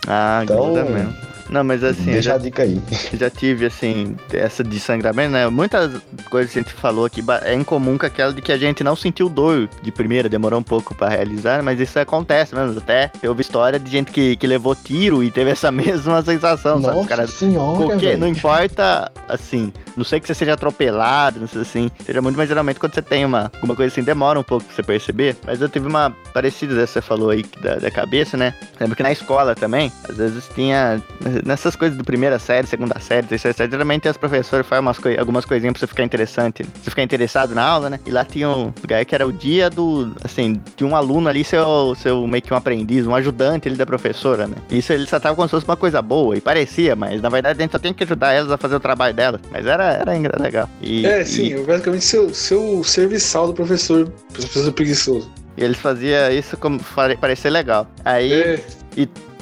Ah, 0.06 0.40
Então- 0.42 0.72
mesmo. 0.72 1.14
Não, 1.52 1.62
mas 1.62 1.84
assim, 1.84 2.06
Deixa 2.06 2.22
já, 2.22 2.34
a 2.34 2.38
dica 2.38 2.62
aí. 2.62 2.80
já 3.12 3.28
tive, 3.28 3.66
assim, 3.66 4.16
essa 4.32 4.64
de 4.64 4.80
sangramento, 4.80 5.32
né? 5.32 5.46
Muitas 5.48 5.92
coisas 6.30 6.50
que 6.52 6.58
a 6.58 6.62
gente 6.62 6.72
falou 6.72 7.04
aqui 7.04 7.22
é 7.42 7.54
incomum 7.54 7.98
com 7.98 8.06
aquela 8.06 8.32
de 8.32 8.40
que 8.40 8.50
a 8.50 8.56
gente 8.56 8.82
não 8.82 8.96
sentiu 8.96 9.28
dor 9.28 9.68
de 9.82 9.92
primeira, 9.92 10.28
demorou 10.28 10.58
um 10.58 10.62
pouco 10.62 10.94
pra 10.94 11.08
realizar, 11.08 11.62
mas 11.62 11.78
isso 11.78 11.98
acontece 11.98 12.54
mesmo. 12.54 12.78
Até 12.78 13.10
eu 13.22 13.30
ouvi 13.30 13.42
história 13.42 13.78
de 13.78 13.90
gente 13.90 14.10
que, 14.10 14.34
que 14.36 14.46
levou 14.46 14.74
tiro 14.74 15.22
e 15.22 15.30
teve 15.30 15.50
essa 15.50 15.70
mesma 15.72 16.22
sensação, 16.22 16.80
sabe? 16.80 16.88
Os 16.88 16.96
Nossa 16.96 17.08
caras 17.08 17.30
senhora, 17.30 17.84
Qualquer, 17.84 18.16
não 18.16 18.26
importa, 18.28 19.12
assim, 19.28 19.72
não 19.96 20.04
sei 20.04 20.20
que 20.20 20.26
você 20.26 20.34
seja 20.34 20.54
atropelado, 20.54 21.38
não 21.38 21.46
sei 21.46 21.62
assim, 21.62 21.90
seja 22.04 22.22
muito, 22.22 22.36
mas 22.36 22.48
geralmente 22.48 22.80
quando 22.80 22.94
você 22.94 23.02
tem 23.02 23.24
uma, 23.24 23.50
alguma 23.54 23.76
coisa 23.76 23.92
assim, 23.92 24.02
demora 24.02 24.38
um 24.38 24.42
pouco 24.42 24.64
pra 24.64 24.74
você 24.74 24.82
perceber. 24.82 25.36
Mas 25.44 25.60
eu 25.60 25.68
tive 25.68 25.86
uma 25.86 26.10
parecida 26.32 26.74
dessa 26.74 26.86
que 26.86 26.92
você 26.94 27.02
falou 27.02 27.30
aí 27.30 27.44
da, 27.60 27.76
da 27.76 27.90
cabeça, 27.90 28.36
né? 28.36 28.54
Lembro 28.80 28.96
que 28.96 29.02
na 29.02 29.12
escola 29.12 29.54
também, 29.54 29.92
às 30.08 30.16
vezes 30.16 30.48
tinha, 30.54 31.02
nessas 31.44 31.74
coisas 31.76 31.96
do 31.98 32.04
primeira 32.04 32.38
série, 32.38 32.66
segunda 32.66 32.98
série, 33.00 33.26
terceira 33.26 33.56
série, 33.56 33.70
geralmente 33.70 34.08
as 34.08 34.16
professoras 34.16 34.66
fazem 34.66 34.80
umas 34.82 34.98
coi- 34.98 35.18
algumas 35.18 35.44
coisinhas 35.44 35.72
pra 35.72 35.80
você 35.80 35.86
ficar 35.86 36.04
interessante, 36.04 36.64
você 36.82 36.90
ficar 36.90 37.02
interessado 37.02 37.54
na 37.54 37.62
aula, 37.64 37.90
né? 37.90 38.00
E 38.06 38.10
lá 38.10 38.24
tinha 38.24 38.48
um 38.48 38.72
lugar 38.80 39.04
que 39.04 39.14
era 39.14 39.26
o 39.26 39.32
dia 39.32 39.68
do, 39.68 40.12
assim, 40.24 40.60
de 40.76 40.84
um 40.84 40.94
aluno 40.96 41.28
ali, 41.28 41.44
seu, 41.44 41.94
seu 41.96 42.26
meio 42.26 42.42
que 42.42 42.52
um 42.52 42.56
aprendiz, 42.56 43.06
um 43.06 43.14
ajudante 43.14 43.68
ali 43.68 43.76
da 43.76 43.86
professora, 43.86 44.46
né? 44.46 44.56
Isso 44.70 44.92
ele 44.92 45.06
só 45.06 45.18
tava 45.18 45.34
como 45.36 45.46
se 45.48 45.50
fosse 45.52 45.66
uma 45.66 45.76
coisa 45.76 46.00
boa, 46.00 46.36
e 46.36 46.40
parecia, 46.40 46.94
mas 46.96 47.20
na 47.20 47.28
verdade 47.28 47.58
a 47.58 47.62
gente 47.62 47.72
só 47.72 47.78
tem 47.78 47.92
que 47.92 48.04
ajudar 48.04 48.32
elas 48.32 48.50
a 48.50 48.56
fazer 48.56 48.76
o 48.76 48.80
trabalho 48.80 49.14
delas. 49.14 49.40
Mas 49.50 49.66
era, 49.66 49.84
era 49.94 50.16
engra- 50.16 50.40
legal. 50.42 50.68
E, 50.80 51.04
É, 51.06 51.22
e- 51.22 51.24
sim, 51.26 51.64
basicamente 51.64 52.04
seu, 52.04 52.32
seu 52.34 52.82
serviçal 52.84 53.46
do 53.48 53.54
professor, 53.54 54.08
professor 54.32 54.72
preguiçoso. 54.72 55.30
E 55.56 55.62
eles 55.64 55.76
faziam 55.76 56.30
isso 56.30 56.56
como 56.56 56.80
pare- 56.94 57.16
parecer 57.16 57.50
legal. 57.50 57.86
Aí 58.04 58.32
É, 58.32 58.60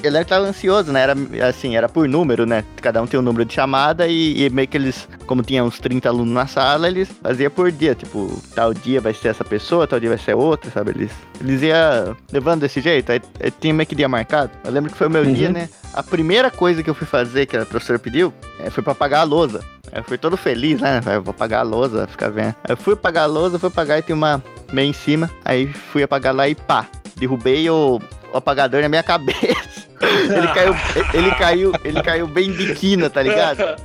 ele 0.07 0.17
era 0.17 0.25
tava 0.25 0.45
ansioso, 0.45 0.91
né? 0.91 1.01
Era 1.01 1.15
assim, 1.49 1.75
era 1.75 1.87
por 1.89 2.07
número, 2.07 2.45
né? 2.45 2.63
Cada 2.81 3.01
um 3.01 3.05
tinha 3.07 3.19
um 3.19 3.23
número 3.23 3.45
de 3.45 3.53
chamada 3.53 4.07
e, 4.07 4.43
e 4.45 4.49
meio 4.49 4.67
que 4.67 4.77
eles, 4.77 5.07
como 5.25 5.41
tinha 5.43 5.63
uns 5.63 5.79
30 5.79 6.07
alunos 6.09 6.33
na 6.33 6.47
sala, 6.47 6.87
eles 6.87 7.09
faziam 7.21 7.51
por 7.51 7.71
dia. 7.71 7.95
Tipo, 7.95 8.41
tal 8.55 8.73
dia 8.73 8.99
vai 9.01 9.13
ser 9.13 9.29
essa 9.29 9.43
pessoa, 9.43 9.87
tal 9.87 9.99
dia 9.99 10.09
vai 10.09 10.17
ser 10.17 10.35
outra, 10.35 10.69
sabe? 10.71 10.91
Eles, 10.91 11.11
eles 11.39 11.61
iam 11.61 12.15
levando 12.31 12.61
desse 12.61 12.81
jeito, 12.81 13.11
aí, 13.11 13.21
aí 13.39 13.51
tinha 13.51 13.73
meio 13.73 13.87
que 13.87 13.95
dia 13.95 14.07
marcado. 14.09 14.51
Eu 14.63 14.71
lembro 14.71 14.91
que 14.91 14.97
foi 14.97 15.07
o 15.07 15.09
meu 15.09 15.21
Uhum. 15.23 15.33
dia, 15.33 15.49
né? 15.49 15.69
A 15.93 16.01
primeira 16.01 16.49
coisa 16.49 16.81
que 16.81 16.89
eu 16.89 16.93
fui 16.95 17.05
fazer, 17.07 17.45
que 17.45 17.55
a 17.57 17.65
professora 17.65 17.99
pediu, 17.99 18.33
é, 18.59 18.69
foi 18.69 18.81
pra 18.83 18.95
pagar 18.95 19.19
a 19.21 19.23
lousa. 19.23 19.63
Eu 19.93 20.03
fui 20.03 20.17
todo 20.17 20.37
feliz, 20.37 20.79
né? 20.79 21.01
Eu 21.05 21.21
vou 21.21 21.33
pagar 21.33 21.59
a 21.59 21.63
lousa, 21.63 22.07
ficar 22.07 22.29
vendo. 22.29 22.55
Eu 22.67 22.77
fui 22.77 22.95
pagar 22.95 23.23
a 23.23 23.25
lousa, 23.25 23.59
fui 23.59 23.69
pagar 23.69 23.99
e 23.99 24.01
tinha 24.01 24.15
uma 24.15 24.41
meio 24.71 24.89
em 24.89 24.93
cima. 24.93 25.29
Aí 25.43 25.67
fui 25.67 26.01
apagar 26.01 26.33
lá 26.33 26.47
e 26.47 26.55
pá, 26.55 26.85
derrubei 27.17 27.69
o, 27.69 27.99
o 28.33 28.37
apagador 28.37 28.81
na 28.81 28.87
minha 28.87 29.03
cabeça. 29.03 29.70
Ele 30.01 30.47
caiu, 30.53 30.75
ele 31.13 31.31
caiu, 31.35 31.71
ele 31.83 32.03
caiu 32.03 32.27
bem 32.27 32.51
de 32.51 32.73
quina, 32.73 33.09
tá 33.09 33.21
ligado? 33.21 33.75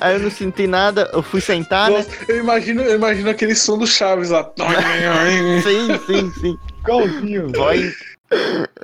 Aí 0.00 0.14
eu 0.14 0.20
não 0.20 0.30
senti 0.30 0.66
nada, 0.66 1.10
eu 1.12 1.22
fui 1.22 1.40
sentar, 1.40 1.90
né? 1.90 2.04
Eu 2.26 2.38
imagino, 2.38 2.82
eu 2.82 2.94
imagino 2.94 3.28
aquele 3.28 3.54
som 3.54 3.76
do 3.76 3.86
Chaves 3.86 4.30
lá. 4.30 4.50
Sim, 5.62 5.98
sim, 6.06 6.32
sim. 6.40 6.58
Igualzinho. 6.80 7.48
Boing. 7.48 7.92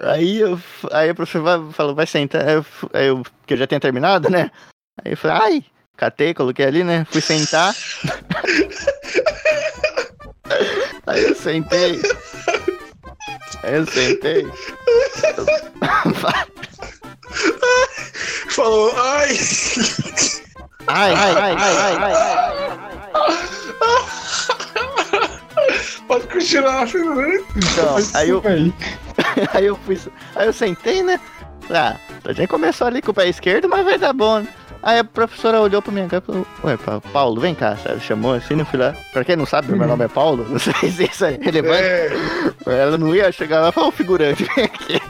Aí, 0.02 0.40
eu, 0.40 0.60
aí 0.92 1.08
a 1.08 1.14
professora 1.14 1.62
falou, 1.72 1.94
vai 1.94 2.06
sentar. 2.06 2.46
Aí 2.46 2.54
eu, 2.54 2.66
aí 2.92 3.06
eu, 3.06 3.22
que 3.46 3.54
eu 3.54 3.58
já 3.58 3.66
tinha 3.66 3.80
terminado, 3.80 4.28
né? 4.28 4.50
Aí 5.02 5.12
eu 5.12 5.16
falei, 5.16 5.36
ai, 5.40 5.64
catei, 5.96 6.34
coloquei 6.34 6.66
ali, 6.66 6.84
né? 6.84 7.06
Fui 7.10 7.20
sentar. 7.20 7.74
Aí 11.06 11.22
eu 11.22 11.34
sentei. 11.34 12.00
Aí 13.62 13.74
eu 13.74 13.86
sentei. 13.86 14.46
Falou, 18.50 18.92
ai! 18.96 19.36
Ai, 20.86 21.12
ai, 21.14 21.34
ai, 21.36 21.56
ai, 21.58 21.76
ai, 21.76 21.96
ai. 22.02 22.76
Pode 26.06 26.26
continuar, 26.28 26.86
Fernando. 26.86 27.44
Então, 27.56 27.96
aí 28.14 28.28
eu, 28.30 28.42
Aí. 28.44 28.72
aí 29.52 29.66
eu 29.66 29.76
fui. 29.84 29.98
Aí 30.34 30.46
eu 30.46 30.52
sentei, 30.52 31.02
né? 31.02 31.20
Ah, 31.70 31.96
a 32.24 32.32
gente 32.32 32.48
começou 32.48 32.86
ali 32.86 33.02
com 33.02 33.10
o 33.10 33.14
pé 33.14 33.28
esquerdo, 33.28 33.68
mas 33.68 33.84
vai 33.84 33.98
dar 33.98 34.12
bom, 34.12 34.38
né? 34.40 34.48
Aí 34.82 34.98
a 34.98 35.04
professora 35.04 35.60
olhou 35.60 35.82
pra 35.82 35.92
minha 35.92 36.06
cara 36.08 36.22
e 36.22 36.26
falou, 36.26 36.46
ué, 36.64 36.76
Pa- 36.76 37.00
Paulo, 37.12 37.40
vem 37.40 37.54
cá, 37.54 37.76
sabe? 37.76 38.00
Chamou 38.00 38.34
assim, 38.34 38.54
não 38.54 38.64
fui 38.64 38.78
lá. 38.78 38.94
Pra 39.12 39.24
quem 39.24 39.34
não 39.36 39.46
sabe, 39.46 39.72
meu 39.72 39.86
nome 39.88 40.04
é 40.04 40.08
Paulo, 40.08 40.46
não 40.48 40.58
sei 40.58 40.72
se 40.90 41.04
isso 41.04 41.24
é 41.24 41.38
relevante. 41.40 41.82
É, 41.82 42.10
Ela 42.66 42.96
não 42.98 43.14
ia 43.14 43.30
chegar 43.32 43.60
lá 43.60 43.68
e 43.68 43.72
falar, 43.72 43.88
ô 43.88 43.90
figurante, 43.92 44.44
vem 44.54 44.64
aqui. 44.64 45.00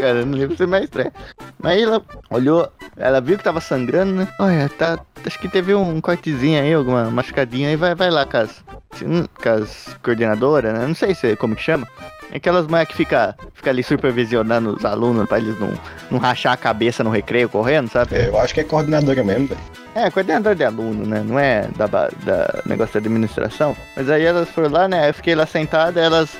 Cara, 0.00 0.24
não 0.24 0.38
ia 0.38 0.56
ser 0.56 0.66
mais 0.66 0.84
estranho. 0.84 1.12
Mas 1.62 1.72
aí 1.72 1.82
ela 1.82 2.02
olhou, 2.30 2.68
ela 2.96 3.20
viu 3.20 3.36
que 3.36 3.44
tava 3.44 3.60
sangrando, 3.60 4.12
né? 4.12 4.28
Olha, 4.38 4.68
tá. 4.68 4.98
Acho 5.24 5.38
que 5.38 5.48
teve 5.48 5.74
um 5.74 6.00
cortezinho 6.00 6.60
aí, 6.60 6.72
alguma 6.72 7.10
machucadinha 7.10 7.68
aí, 7.68 7.76
vai, 7.76 7.94
vai 7.94 8.10
lá 8.10 8.24
com 8.24 8.38
as, 8.38 8.64
com 8.98 9.48
as 9.48 9.96
coordenadoras, 10.02 10.72
né? 10.72 10.86
Não 10.86 10.94
sei 10.94 11.14
se 11.14 11.36
como 11.36 11.54
que 11.54 11.62
chama. 11.62 11.86
É 12.32 12.36
aquelas 12.36 12.66
mulheres 12.66 12.88
que 12.88 12.96
fica, 12.96 13.36
fica 13.54 13.70
ali 13.70 13.82
supervisionando 13.82 14.76
os 14.76 14.84
alunos 14.84 15.28
pra 15.28 15.38
eles 15.38 15.58
não, 15.58 15.72
não 16.10 16.18
rachar 16.18 16.52
a 16.52 16.56
cabeça 16.56 17.02
no 17.02 17.10
recreio 17.10 17.48
correndo, 17.48 17.90
sabe? 17.90 18.14
É, 18.14 18.28
eu 18.28 18.38
acho 18.38 18.54
que 18.54 18.60
é 18.60 18.64
coordenadora 18.64 19.22
mesmo, 19.24 19.48
velho. 19.48 19.60
É, 19.94 20.08
coordenador 20.10 20.54
de 20.54 20.64
aluno, 20.64 21.04
né? 21.04 21.22
Não 21.26 21.38
é 21.38 21.68
da, 21.76 21.86
da 21.86 22.62
negócio 22.64 22.94
da 22.94 23.00
administração. 23.00 23.76
Mas 23.96 24.08
aí 24.08 24.24
elas 24.24 24.48
foram 24.48 24.70
lá, 24.70 24.86
né? 24.86 25.08
Eu 25.08 25.14
fiquei 25.14 25.34
lá 25.34 25.44
sentada, 25.44 26.00
elas 26.00 26.30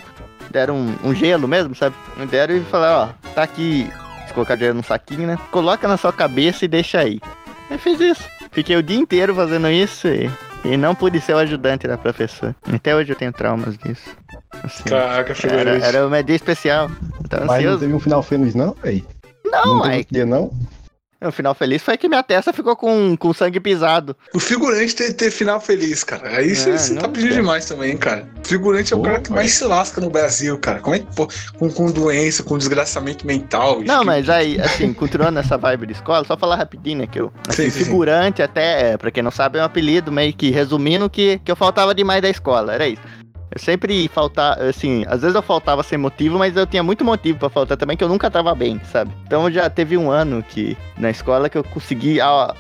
deram 0.51 0.77
um, 0.77 0.97
um 1.05 1.15
gelo 1.15 1.49
mesmo, 1.49 1.75
sabe? 1.75 1.97
Me 2.17 2.27
deram 2.27 2.57
e 2.57 2.61
falaram, 2.61 3.11
ó, 3.11 3.31
tá 3.35 3.43
aqui. 3.43 3.91
Se 4.31 4.35
colocar 4.35 4.55
dinheiro 4.55 4.77
num 4.77 4.83
saquinho, 4.85 5.27
né? 5.27 5.37
Coloca 5.51 5.89
na 5.89 5.97
sua 5.97 6.13
cabeça 6.13 6.65
e 6.65 6.69
deixa 6.69 7.01
aí. 7.01 7.21
Eu 7.69 7.81
fiz 7.81 7.99
isso. 7.99 8.23
Fiquei 8.53 8.77
o 8.77 8.83
dia 8.83 8.97
inteiro 8.97 9.35
fazendo 9.35 9.69
isso 9.69 10.07
e, 10.07 10.31
e 10.65 10.77
não 10.77 10.95
pude 10.95 11.21
ser 11.21 11.35
o 11.35 11.39
ajudante 11.39 11.89
da 11.89 11.99
professora. 11.99 12.55
Até 12.73 12.95
hoje 12.95 13.11
eu 13.11 13.17
tenho 13.17 13.33
traumas 13.33 13.77
disso. 13.77 14.17
Assim, 14.63 14.85
Caraca, 14.85 15.35
era, 15.49 15.85
era 15.85 16.09
meu 16.09 16.23
dia 16.23 16.37
especial. 16.37 16.89
Mas 17.29 17.41
não 17.41 17.55
ansioso. 17.57 17.79
teve 17.81 17.93
um 17.93 17.99
final 17.99 18.23
feliz, 18.23 18.55
não, 18.55 18.73
velho? 18.81 19.05
Não, 19.45 19.67
Não 19.67 19.83
teve 19.83 19.95
aí, 19.95 20.01
um 20.03 20.15
dia, 20.15 20.27
não? 20.27 20.53
O 21.29 21.33
final 21.33 21.55
feliz 21.55 21.83
foi 21.83 21.97
que 21.97 22.09
minha 22.09 22.23
testa 22.23 22.53
ficou 22.53 22.75
com, 22.77 23.17
com 23.17 23.33
sangue 23.35 23.61
pisado. 23.61 24.17
O 24.35 24.41
figurante 24.41 24.95
ter, 24.95 25.13
ter 25.13 25.31
final 25.31 25.61
feliz, 25.61 26.03
cara. 26.03 26.37
Aí 26.39 26.55
você 26.57 26.71
É, 26.71 26.79
você 26.79 26.95
tá 26.95 27.03
não 27.03 27.11
pedindo 27.13 27.29
tem. 27.31 27.41
demais 27.41 27.65
também, 27.67 27.97
cara. 27.97 28.27
O 28.43 28.49
figurante 28.49 28.93
é 28.93 28.97
o 28.97 29.01
Pô, 29.01 29.05
cara 29.07 29.21
que 29.21 29.31
mais 29.31 29.53
se 29.53 29.65
lasca 29.65 30.01
no 30.01 30.09
Brasil, 30.11 30.59
cara. 30.59 30.81
Como 30.81 30.97
é 30.97 31.01
que, 31.01 31.07
pô, 31.15 31.29
com, 31.59 31.71
com 31.71 31.91
doença, 31.91 32.43
com 32.43 32.57
desgraçamento 32.57 33.27
mental. 33.27 33.81
Não, 33.83 34.01
que- 34.01 34.07
mas 34.07 34.29
aí, 34.31 34.61
assim, 34.61 34.93
continuando 34.95 35.39
essa 35.39 35.57
vibe 35.59 35.87
de 35.87 35.93
escola, 35.93 36.25
só 36.25 36.37
falar 36.37 36.57
rapidinho, 36.57 37.01
né, 37.01 37.07
que 37.07 37.21
eu, 37.21 37.33
assim, 37.49 37.65
Sim, 37.65 37.71
sim, 37.71 37.79
sim. 37.81 37.85
figurante 37.85 38.43
até, 38.43 38.93
é, 38.93 38.97
pra 38.97 39.11
quem 39.11 39.23
não 39.23 39.31
sabe, 39.31 39.59
é 39.59 39.63
um 39.63 39.67
apelido 39.67 40.11
meio 40.11 40.33
que 40.33 40.51
resumindo 40.51 41.09
que, 41.11 41.39
que 41.45 41.51
eu 41.53 41.57
faltava 41.57 41.95
demais 41.95 42.23
da 42.23 42.29
escola, 42.31 42.73
era 42.75 42.89
isso. 42.89 43.03
Eu 43.53 43.59
sempre 43.59 44.07
faltava, 44.09 44.63
assim, 44.63 45.05
às 45.09 45.23
vezes 45.23 45.35
eu 45.35 45.43
faltava 45.43 45.83
sem 45.83 45.99
motivo, 45.99 46.39
mas 46.39 46.57
eu 46.57 46.67
tinha 46.67 46.83
muito 46.83 47.05
motivo 47.05 47.39
pra 47.39 47.51
faltar 47.51 47.77
também, 47.77 47.97
que 47.97 48.05
eu 48.05 48.09
nunca 48.09 48.31
tava 48.31 48.55
bem, 48.55 48.81
sabe? 48.85 49.11
Então 49.27 49.51
já 49.51 49.69
teve 49.69 49.97
um 49.97 50.09
ano 50.11 50.43
que, 50.43 50.77
na 50.97 51.11
escola, 51.11 51.49
que 51.49 51.59
eu 51.59 51.65
consegui 51.65 52.21
a, 52.21 52.55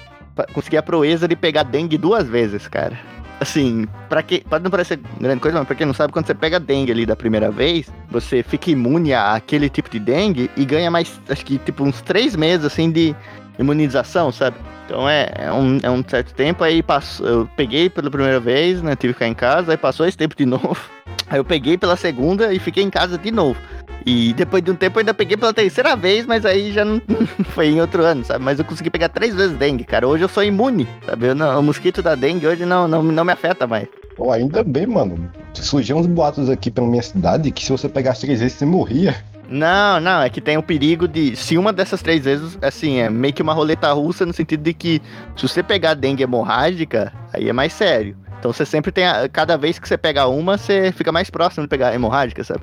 consegui 0.52 0.76
a 0.76 0.82
proeza 0.82 1.28
de 1.28 1.36
pegar 1.36 1.62
dengue 1.62 1.96
duas 1.96 2.28
vezes, 2.28 2.66
cara. 2.66 2.98
Assim, 3.38 3.86
pra 4.08 4.22
que, 4.22 4.40
pode 4.40 4.64
não 4.64 4.70
parecer 4.70 5.00
grande 5.18 5.40
coisa, 5.40 5.58
mas 5.58 5.66
pra 5.66 5.76
quem 5.76 5.86
não 5.86 5.94
sabe, 5.94 6.12
quando 6.12 6.26
você 6.26 6.34
pega 6.34 6.58
dengue 6.58 6.92
ali 6.92 7.06
da 7.06 7.16
primeira 7.16 7.50
vez, 7.50 7.90
você 8.10 8.42
fica 8.42 8.70
imune 8.70 9.14
àquele 9.14 9.70
tipo 9.70 9.88
de 9.88 9.98
dengue 9.98 10.50
e 10.56 10.64
ganha 10.64 10.90
mais, 10.90 11.20
acho 11.28 11.46
que 11.46 11.56
tipo 11.56 11.84
uns 11.84 12.02
três 12.02 12.34
meses, 12.34 12.66
assim, 12.66 12.90
de 12.90 13.14
imunização, 13.60 14.32
sabe? 14.32 14.56
Então 14.86 15.08
é, 15.08 15.30
é, 15.36 15.52
um, 15.52 15.78
é 15.82 15.90
um 15.90 16.02
certo 16.06 16.34
tempo, 16.34 16.64
aí 16.64 16.82
passou, 16.82 17.26
eu 17.26 17.48
peguei 17.56 17.88
pela 17.88 18.10
primeira 18.10 18.40
vez, 18.40 18.82
né, 18.82 18.96
tive 18.96 19.12
que 19.12 19.18
ficar 19.20 19.28
em 19.28 19.34
casa, 19.34 19.70
aí 19.72 19.76
passou 19.76 20.06
esse 20.06 20.16
tempo 20.16 20.34
de 20.36 20.44
novo, 20.44 20.76
aí 21.30 21.38
eu 21.38 21.44
peguei 21.44 21.78
pela 21.78 21.96
segunda 21.96 22.52
e 22.52 22.58
fiquei 22.58 22.82
em 22.82 22.90
casa 22.90 23.16
de 23.16 23.30
novo. 23.30 23.58
E 24.04 24.32
depois 24.32 24.64
de 24.64 24.70
um 24.70 24.74
tempo 24.74 24.98
eu 24.98 25.00
ainda 25.00 25.12
peguei 25.12 25.36
pela 25.36 25.52
terceira 25.52 25.94
vez, 25.94 26.24
mas 26.24 26.46
aí 26.46 26.72
já 26.72 26.84
não 26.86 27.00
foi 27.52 27.68
em 27.68 27.80
outro 27.82 28.02
ano, 28.02 28.24
sabe? 28.24 28.42
Mas 28.42 28.58
eu 28.58 28.64
consegui 28.64 28.88
pegar 28.88 29.10
três 29.10 29.34
vezes 29.34 29.56
dengue, 29.58 29.84
cara. 29.84 30.08
Hoje 30.08 30.24
eu 30.24 30.28
sou 30.28 30.42
imune, 30.42 30.88
sabe? 31.04 31.26
Eu 31.26 31.34
não- 31.34 31.60
o 31.60 31.62
mosquito 31.62 32.00
da 32.02 32.14
dengue 32.14 32.46
hoje 32.46 32.64
não, 32.64 32.88
não, 32.88 33.02
não 33.02 33.24
me 33.26 33.32
afeta 33.32 33.66
mais. 33.66 33.86
Pô, 34.16 34.32
ainda 34.32 34.64
bem, 34.64 34.86
mano. 34.86 35.30
Surgiram 35.52 36.00
uns 36.00 36.06
boatos 36.06 36.48
aqui 36.48 36.70
pela 36.70 36.86
minha 36.86 37.02
cidade 37.02 37.50
que 37.50 37.62
se 37.62 37.70
você 37.70 37.90
pegasse 37.90 38.22
três 38.22 38.40
vezes, 38.40 38.56
você 38.56 38.64
morria. 38.64 39.14
Não, 39.52 39.98
não, 39.98 40.22
é 40.22 40.30
que 40.30 40.40
tem 40.40 40.56
o 40.56 40.62
perigo 40.62 41.08
de. 41.08 41.34
Se 41.34 41.58
uma 41.58 41.72
dessas 41.72 42.00
três 42.00 42.24
vezes, 42.24 42.56
assim, 42.62 42.98
é 42.98 43.10
meio 43.10 43.34
que 43.34 43.42
uma 43.42 43.52
roleta 43.52 43.92
russa 43.92 44.24
no 44.24 44.32
sentido 44.32 44.62
de 44.62 44.72
que 44.72 45.02
se 45.36 45.48
você 45.48 45.60
pegar 45.60 45.94
dengue 45.94 46.22
hemorrágica, 46.22 47.12
aí 47.32 47.48
é 47.48 47.52
mais 47.52 47.72
sério. 47.72 48.16
Então 48.38 48.52
você 48.52 48.64
sempre 48.64 48.92
tem. 48.92 49.04
a- 49.06 49.28
cada 49.28 49.58
vez 49.58 49.76
que 49.76 49.88
você 49.88 49.98
pegar 49.98 50.28
uma, 50.28 50.56
você 50.56 50.92
fica 50.92 51.10
mais 51.10 51.28
próximo 51.30 51.64
de 51.64 51.68
pegar 51.68 51.92
hemorrágica, 51.92 52.44
sabe? 52.44 52.60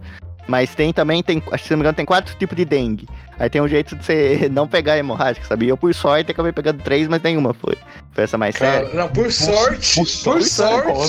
Mas 0.48 0.74
tem 0.74 0.94
também, 0.94 1.22
tem, 1.22 1.44
acho 1.52 1.64
que 1.64 1.68
se 1.68 1.72
não 1.72 1.80
me 1.80 1.82
engano, 1.82 1.96
tem 1.98 2.06
quatro 2.06 2.34
tipos 2.38 2.56
de 2.56 2.64
dengue. 2.64 3.06
Aí 3.40 3.50
tem 3.50 3.62
um 3.62 3.68
jeito 3.68 3.96
de 3.96 4.04
você 4.06 4.50
não 4.52 4.68
pegar 4.68 4.98
hemorrágica, 4.98 5.46
sabe? 5.46 5.66
E 5.66 5.70
eu, 5.70 5.78
por 5.78 5.94
sorte, 5.94 6.32
acabei 6.32 6.52
pegando 6.52 6.82
três, 6.84 7.08
mas 7.08 7.22
nenhuma 7.22 7.54
foi. 7.54 7.78
Foi 8.14 8.24
essa 8.24 8.38
mais 8.38 8.56
Cara, 8.56 8.86
séria. 8.86 9.00
não, 9.00 9.08
por 9.10 9.32
sorte, 9.32 9.96
por, 10.24 10.42
sorte. 10.42 10.50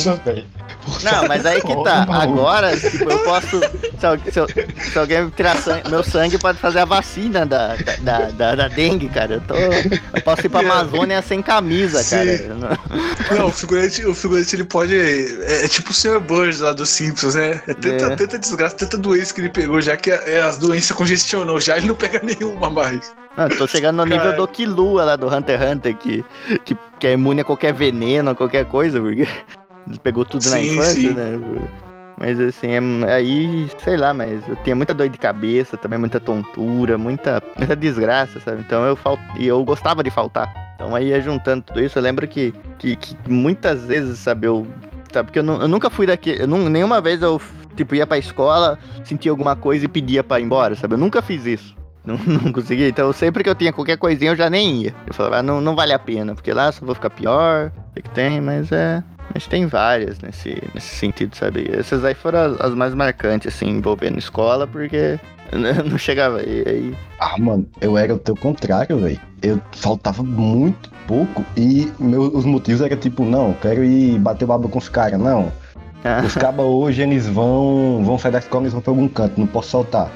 Foda, 0.05 0.21
velho. 0.25 0.47
Não, 1.03 1.27
mas 1.27 1.47
aí 1.47 1.61
que 1.63 1.75
tá. 1.83 2.07
Agora, 2.09 2.77
tipo, 2.77 3.11
eu 3.11 3.19
posso. 3.21 3.61
Se, 3.61 4.31
se 4.31 4.91
se 4.93 4.99
alguém 4.99 5.29
tirar 5.31 5.57
sangue, 5.57 5.89
meu 5.91 6.03
sangue 6.05 6.39
pode 6.39 6.59
fazer 6.59 6.81
a 6.81 6.85
vacina 6.85 7.47
da, 7.47 7.77
da, 8.01 8.19
da, 8.31 8.55
da 8.55 8.69
dengue, 8.69 9.09
cara. 9.09 9.35
Eu, 9.35 9.41
tô, 9.41 9.55
eu 9.55 10.23
posso 10.23 10.47
ir 10.47 10.49
pra 10.51 10.61
Amazônia 10.69 11.23
sem 11.23 11.41
camisa, 11.43 12.03
Sim. 12.03 12.17
cara. 12.17 12.79
Não, 13.37 13.47
o 13.47 13.53
figurante, 13.53 14.05
o 14.05 14.15
figurante 14.15 14.55
ele 14.55 14.65
pode. 14.65 14.95
É, 14.95 15.65
é 15.65 15.69
tipo 15.69 15.91
o 15.91 15.95
Sr. 15.95 16.21
Burns 16.21 16.61
lá 16.61 16.73
dos 16.75 16.91
Simpsons, 16.91 17.35
né? 17.35 17.63
É 17.67 17.75
tanta, 17.75 18.05
É. 18.13 18.17
tanta 18.17 18.39
desgraça, 18.39 18.77
tanta 18.77 18.99
doença 18.99 19.33
que 19.33 19.41
ele 19.41 19.49
pegou, 19.51 19.81
já 19.81 19.97
que 19.97 20.11
é, 20.11 20.43
as 20.43 20.59
doenças 20.59 20.93
congestionou, 20.95 21.59
já 21.61 21.77
ele 21.79 21.87
não 21.89 21.95
pega 21.95 22.18
nenhuma 22.23 22.71
mais. 22.71 23.15
Não, 23.37 23.45
eu 23.45 23.57
tô 23.57 23.67
chegando 23.67 23.97
no 23.99 24.05
nível 24.05 24.23
Cara. 24.23 24.37
do 24.37 24.49
Killua 24.49 25.05
lá 25.05 25.17
do 25.17 25.29
Hunter 25.29 25.61
x 25.61 25.71
Hunter, 25.73 25.97
que, 25.97 26.25
que, 26.65 26.77
que 26.99 27.07
é 27.07 27.13
imune 27.13 27.41
a 27.41 27.45
qualquer 27.45 27.73
veneno, 27.73 28.31
a 28.31 28.35
qualquer 28.35 28.65
coisa, 28.67 29.01
porque 29.01 29.27
pegou 30.03 30.25
tudo 30.25 30.51
na 30.51 30.59
Sim, 30.59 30.73
infância, 30.73 30.93
sim. 30.95 31.15
né? 31.15 31.39
Mas 32.21 32.41
assim, 32.41 32.69
é- 32.73 33.13
aí, 33.13 33.71
sei 33.79 33.97
lá, 33.97 34.13
mas 34.13 34.47
eu 34.49 34.57
tinha 34.57 34.75
muita 34.75 34.93
dor 34.93 35.09
de 35.09 35.17
cabeça, 35.19 35.77
também 35.77 35.99
muita 36.01 36.19
tontura, 36.19 36.99
muita, 36.99 37.41
muita 37.57 37.77
desgraça, 37.77 38.41
sabe? 38.41 38.61
Então 38.61 38.85
eu 38.85 38.97
fal... 38.97 39.17
e 39.39 39.47
eu 39.47 39.63
gostava 39.65 40.03
de 40.03 40.11
faltar. 40.11 40.53
Então 40.75 40.95
aí 40.97 41.09
ia 41.09 41.21
juntando 41.21 41.63
tudo 41.63 41.81
isso, 41.81 41.97
eu 41.97 42.03
lembro 42.03 42.27
que, 42.27 42.53
que, 42.79 42.97
que 42.97 43.17
muitas 43.29 43.85
vezes, 43.85 44.19
sabe, 44.19 44.47
eu. 44.49 44.67
Sabe, 45.13 45.27
porque 45.29 45.39
eu, 45.39 45.43
nu- 45.45 45.61
eu 45.63 45.69
nunca 45.69 45.89
fui 45.89 46.07
daqui. 46.07 46.37
Eu 46.39 46.47
nu- 46.49 46.69
nenhuma 46.69 47.01
vez 47.01 47.23
eu, 47.23 47.41
tipo, 47.77 47.95
ia 47.95 48.07
pra 48.07 48.19
escola, 48.19 48.79
sentia 49.05 49.31
alguma 49.31 49.55
coisa 49.57 49.85
e 49.85 49.89
pedia 49.89 50.23
pra 50.25 50.39
ir 50.41 50.43
embora, 50.45 50.75
sabe? 50.75 50.95
Eu 50.95 50.99
nunca 50.99 51.23
fiz 51.23 51.47
isso. 51.47 51.78
Não, 52.09 52.17
não 52.43 52.53
consegui. 52.53 52.89
Então, 52.89 53.13
sempre 53.13 53.45
que 53.45 53.51
eu 53.51 53.55
tinha 53.55 53.73
qualquer 53.73 53.97
coisinha, 53.99 54.31
eu 54.33 54.37
já 54.37 54.49
nem 54.49 54.83
ia. 54.83 54.95
Eu 55.07 55.13
falava, 55.15 55.37
ah, 55.39 55.43
não, 55.43 55.61
não 55.61 55.77
vale 55.77 55.93
a 55.93 55.99
pena, 55.99 56.35
porque 56.35 56.53
lá 56.53 56.73
só 56.73 56.85
vou 56.85 56.95
ficar 56.95 57.11
pior. 57.11 57.71
O 57.91 57.95
que, 57.95 58.03
que 58.03 58.11
tem? 58.11 58.41
Mas 58.41 58.73
é. 58.73 59.03
Mas 59.35 59.47
tem 59.47 59.67
várias 59.67 60.19
nesse, 60.21 60.57
nesse 60.75 60.97
sentido, 60.97 61.37
sabe? 61.37 61.69
Essas 61.71 62.03
aí 62.03 62.15
foram 62.15 62.39
as, 62.39 62.61
as 62.63 62.75
mais 62.75 62.95
marcantes, 62.95 63.55
assim, 63.55 63.69
envolvendo 63.69 64.19
escola, 64.19 64.67
porque 64.67 65.19
eu 65.53 65.85
não 65.85 65.99
chegava 65.99 66.39
aí. 66.39 66.65
aí 66.67 66.95
Ah, 67.21 67.37
mano, 67.39 67.69
eu 67.81 67.99
era 67.99 68.15
o 68.15 68.19
teu 68.19 68.35
contrário, 68.35 68.99
velho. 68.99 69.21
Eu 69.43 69.61
faltava 69.73 70.23
muito 70.23 70.91
pouco 71.07 71.45
e 71.57 71.93
meu- 71.99 72.35
os 72.35 72.47
motivos 72.47 72.81
eram 72.81 72.97
tipo, 72.97 73.23
não, 73.25 73.53
quero 73.61 73.85
ir 73.85 74.19
bater 74.19 74.47
baba 74.47 74.67
com 74.69 74.79
os 74.79 74.89
caras, 74.89 75.21
não. 75.21 75.53
Ah, 76.03 76.23
Os 76.25 76.35
cabas 76.35 76.65
hoje 76.65 77.03
eles 77.03 77.27
vão, 77.27 78.03
vão 78.05 78.19
sair 78.19 78.33
da 78.33 78.39
escola 78.39 78.67
e 78.67 78.71
vão 78.71 78.81
pra 78.81 78.91
algum 78.93 79.09
canto, 79.09 79.39
não 79.39 79.47
posso 79.47 79.69
soltar. 79.71 80.11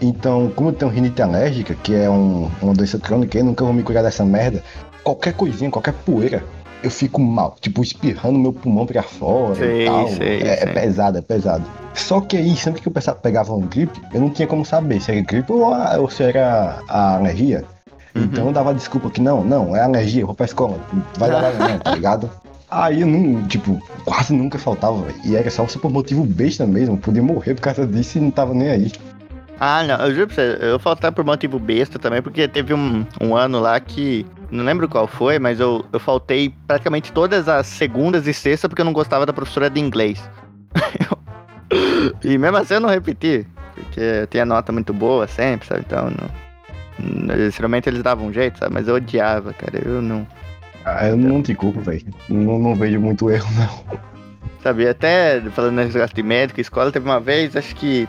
Então, 0.00 0.50
como 0.54 0.68
eu 0.70 0.72
tenho 0.72 0.90
rinite 0.90 1.22
alérgica, 1.22 1.74
que 1.82 1.94
é 1.94 2.08
um- 2.10 2.50
uma 2.60 2.74
doença 2.74 2.98
crônica, 2.98 3.38
eu 3.38 3.44
nunca 3.44 3.64
vou 3.64 3.72
me 3.72 3.82
curar 3.82 4.02
dessa 4.02 4.24
merda, 4.24 4.62
qualquer 5.02 5.32
coisinha, 5.34 5.70
qualquer 5.70 5.92
poeira, 5.92 6.44
eu 6.82 6.90
fico 6.90 7.20
mal, 7.20 7.56
tipo, 7.60 7.82
espirrando 7.82 8.38
meu 8.38 8.52
pulmão 8.52 8.84
pra 8.84 9.02
fora 9.02 9.54
Sei, 9.54 9.82
e 9.82 9.86
tal. 9.86 10.08
sei, 10.08 10.42
é, 10.42 10.62
é 10.64 10.66
pesado, 10.66 11.18
é 11.18 11.22
pesado. 11.22 11.64
Só 11.94 12.20
que 12.20 12.36
aí, 12.36 12.54
sempre 12.56 12.82
que 12.82 12.88
eu 12.88 12.92
pegava 13.22 13.54
um 13.54 13.60
gripe, 13.60 14.00
eu 14.12 14.20
não 14.20 14.28
tinha 14.28 14.46
como 14.46 14.64
saber 14.64 15.00
se 15.00 15.10
era 15.10 15.20
gripe 15.22 15.50
ou, 15.52 15.72
a- 15.72 15.96
ou 15.98 16.10
se 16.10 16.22
era 16.22 16.80
a 16.88 17.14
alergia. 17.16 17.64
Então 18.16 18.46
eu 18.46 18.52
dava 18.52 18.72
desculpa 18.74 19.10
que 19.10 19.20
não, 19.20 19.42
não, 19.42 19.74
é 19.74 19.80
alergia, 19.80 20.22
eu 20.22 20.26
vou 20.26 20.34
pra 20.36 20.46
escola, 20.46 20.78
vai 21.18 21.30
dar 21.30 21.44
amanhã, 21.44 21.78
tá 21.82 21.90
ligado? 21.92 22.30
Aí 22.70 23.00
eu 23.00 23.06
não, 23.06 23.42
tipo, 23.46 23.80
quase 24.04 24.32
nunca 24.32 24.58
faltava, 24.58 25.00
velho. 25.02 25.16
E 25.24 25.36
era 25.36 25.50
só 25.50 25.64
por 25.64 25.90
motivo 25.90 26.24
besta 26.24 26.66
mesmo, 26.66 26.96
podia 26.96 27.22
morrer 27.22 27.54
por 27.54 27.62
causa 27.62 27.86
disso 27.86 28.18
e 28.18 28.20
não 28.20 28.30
tava 28.30 28.52
nem 28.54 28.68
aí. 28.68 28.92
Ah, 29.58 29.84
não, 29.84 30.06
eu 30.06 30.14
juro 30.14 30.26
pra 30.26 30.34
você, 30.34 30.58
eu 30.60 30.78
faltava 30.78 31.14
por 31.14 31.24
motivo 31.24 31.58
besta 31.58 31.98
também, 31.98 32.20
porque 32.20 32.48
teve 32.48 32.74
um, 32.74 33.06
um 33.20 33.36
ano 33.36 33.60
lá 33.60 33.78
que. 33.78 34.26
Não 34.50 34.64
lembro 34.64 34.88
qual 34.88 35.06
foi, 35.06 35.38
mas 35.38 35.58
eu, 35.58 35.84
eu 35.92 35.98
faltei 35.98 36.54
praticamente 36.66 37.12
todas 37.12 37.48
as 37.48 37.66
segundas 37.66 38.26
e 38.26 38.34
sextas 38.34 38.68
porque 38.68 38.82
eu 38.82 38.84
não 38.84 38.92
gostava 38.92 39.26
da 39.26 39.32
professora 39.32 39.68
de 39.68 39.80
inglês. 39.80 40.22
e 42.22 42.38
mesmo 42.38 42.56
assim 42.56 42.74
eu 42.74 42.80
não 42.80 42.88
repeti, 42.88 43.46
porque 43.74 44.00
eu 44.00 44.26
tinha 44.26 44.44
nota 44.44 44.70
muito 44.70 44.92
boa 44.92 45.26
sempre, 45.26 45.66
sabe? 45.66 45.82
Então, 45.86 46.08
não, 46.98 47.50
geralmente 47.50 47.88
eles 47.88 48.02
davam 48.02 48.26
um 48.26 48.32
jeito, 48.32 48.58
sabe? 48.58 48.74
Mas 48.74 48.86
eu 48.86 48.94
odiava, 48.94 49.52
cara, 49.52 49.82
eu 49.84 50.00
não. 50.00 50.26
Ah, 50.84 51.08
eu 51.08 51.16
não 51.16 51.42
te 51.42 51.54
culpo, 51.54 51.80
velho. 51.80 52.04
Não, 52.28 52.58
não 52.58 52.74
vejo 52.74 53.00
muito 53.00 53.30
erro, 53.30 53.48
não. 53.56 53.98
Sabe, 54.62 54.88
até 54.88 55.40
falando 55.50 55.76
nesse 55.76 55.94
negócio 55.94 56.14
de 56.14 56.22
médico, 56.22 56.60
escola, 56.60 56.90
teve 56.90 57.04
uma 57.04 57.20
vez, 57.20 57.56
acho 57.56 57.74
que, 57.76 58.08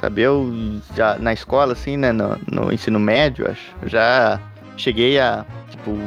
sabe, 0.00 0.22
eu 0.22 0.80
já 0.96 1.18
na 1.18 1.32
escola, 1.32 1.72
assim, 1.72 1.96
né, 1.96 2.12
no, 2.12 2.38
no 2.50 2.72
ensino 2.72 2.98
médio, 2.98 3.50
acho, 3.50 3.74
já 3.86 4.40
cheguei 4.76 5.18
a, 5.18 5.44
tipo, 5.70 5.98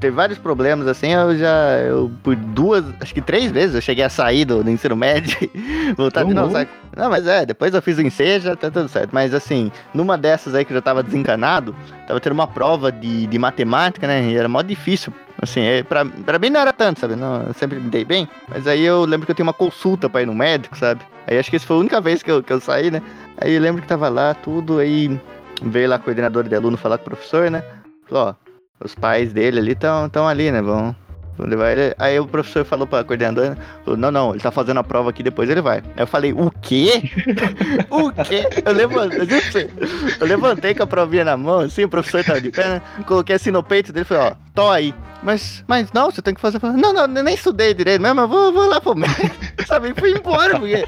teve 0.00 0.14
vários 0.14 0.38
problemas, 0.38 0.86
assim, 0.86 1.12
eu 1.12 1.36
já, 1.36 1.78
eu, 1.78 2.10
por 2.22 2.36
duas, 2.36 2.84
acho 3.00 3.14
que 3.14 3.22
três 3.22 3.50
vezes 3.50 3.74
eu 3.74 3.80
cheguei 3.80 4.04
a 4.04 4.08
sair 4.08 4.44
do, 4.44 4.62
do 4.62 4.70
ensino 4.70 4.94
médio 4.94 5.36
e 5.54 5.92
voltar 5.94 6.24
de 6.24 6.34
novo, 6.34 6.52
sabe? 6.52 6.68
Não, 6.96 7.10
mas 7.10 7.26
é, 7.26 7.44
depois 7.44 7.74
eu 7.74 7.82
fiz 7.82 7.98
o 7.98 8.02
enseja, 8.02 8.54
tá 8.54 8.70
tudo 8.70 8.88
certo, 8.88 9.10
mas 9.12 9.34
assim, 9.34 9.72
numa 9.92 10.16
dessas 10.16 10.54
aí 10.54 10.64
que 10.64 10.72
eu 10.72 10.76
já 10.76 10.82
tava 10.82 11.02
desencanado, 11.02 11.74
tava 12.06 12.20
tendo 12.20 12.34
uma 12.34 12.46
prova 12.46 12.92
de, 12.92 13.26
de 13.26 13.38
matemática, 13.38 14.06
né, 14.06 14.22
e 14.30 14.36
era 14.36 14.48
mó 14.48 14.62
difícil, 14.62 15.12
Assim, 15.40 15.60
é, 15.60 15.82
pra, 15.82 16.04
pra 16.04 16.38
mim 16.38 16.50
não 16.50 16.60
era 16.60 16.72
tanto, 16.72 17.00
sabe? 17.00 17.16
Não, 17.16 17.42
eu 17.42 17.54
sempre 17.54 17.78
me 17.78 17.90
dei 17.90 18.04
bem. 18.04 18.28
Mas 18.48 18.66
aí 18.66 18.82
eu 18.82 19.04
lembro 19.04 19.26
que 19.26 19.32
eu 19.32 19.36
tinha 19.36 19.44
uma 19.44 19.52
consulta 19.52 20.08
pra 20.08 20.22
ir 20.22 20.26
no 20.26 20.34
médico, 20.34 20.76
sabe? 20.76 21.02
Aí 21.26 21.38
acho 21.38 21.50
que 21.50 21.56
essa 21.56 21.66
foi 21.66 21.76
a 21.76 21.80
única 21.80 22.00
vez 22.00 22.22
que 22.22 22.30
eu, 22.30 22.42
que 22.42 22.52
eu 22.52 22.60
saí, 22.60 22.90
né? 22.90 23.02
Aí 23.38 23.52
eu 23.52 23.60
lembro 23.60 23.82
que 23.82 23.88
tava 23.88 24.08
lá, 24.08 24.32
tudo, 24.34 24.78
aí 24.78 25.20
veio 25.62 25.88
lá 25.88 25.96
a 25.96 25.98
coordenadora 25.98 26.48
de 26.48 26.54
aluno 26.54 26.76
falar 26.76 26.98
com 26.98 27.02
o 27.02 27.10
professor, 27.10 27.50
né? 27.50 27.64
Falou, 28.08 28.28
ó, 28.28 28.34
os 28.84 28.94
pais 28.94 29.32
dele 29.32 29.58
ali 29.58 29.72
estão 29.72 30.08
tão 30.08 30.28
ali, 30.28 30.50
né? 30.50 30.62
Vão, 30.62 30.94
levar 31.38 31.72
ele. 31.72 31.94
Aí 31.98 32.18
o 32.18 32.26
professor 32.26 32.64
falou 32.64 32.86
pra 32.86 33.04
coordenadora, 33.04 33.56
falou, 33.84 33.98
não, 33.98 34.10
não, 34.10 34.30
ele 34.30 34.40
tá 34.40 34.50
fazendo 34.50 34.78
a 34.78 34.84
prova 34.84 35.10
aqui, 35.10 35.22
depois 35.22 35.48
ele 35.50 35.60
vai. 35.60 35.78
Aí 35.78 36.02
eu 36.02 36.06
falei, 36.06 36.32
o 36.32 36.50
quê? 36.62 37.10
o 37.90 38.10
quê? 38.12 38.48
Eu 38.64 38.72
levantei, 38.72 39.70
eu, 40.20 40.26
levantei 40.26 40.74
com 40.74 40.82
a 40.82 40.86
provinha 40.86 41.24
na 41.24 41.36
mão, 41.36 41.60
assim, 41.60 41.84
o 41.84 41.88
professor 41.88 42.24
tava 42.24 42.40
de 42.40 42.52
né? 42.56 42.80
Coloquei 43.06 43.36
assim 43.36 43.50
no 43.50 43.62
peito 43.62 43.92
dele 43.92 44.04
e 44.04 44.08
falei, 44.08 44.32
ó, 44.32 44.34
tô 44.54 44.70
aí. 44.70 44.94
Mas, 45.22 45.64
mas 45.66 45.90
não, 45.92 46.10
você 46.10 46.20
tem 46.20 46.34
que 46.34 46.40
fazer. 46.40 46.60
Não, 46.62 46.92
não, 46.92 47.06
nem 47.06 47.34
estudei 47.34 47.72
direito 47.72 48.02
mesmo, 48.02 48.20
eu 48.20 48.28
vou, 48.28 48.52
vou 48.52 48.68
lá 48.68 48.78
pro 48.78 48.94
médico. 48.94 49.30
Sabe? 49.66 49.94
Fui 49.98 50.12
embora, 50.12 50.58
porque. 50.58 50.84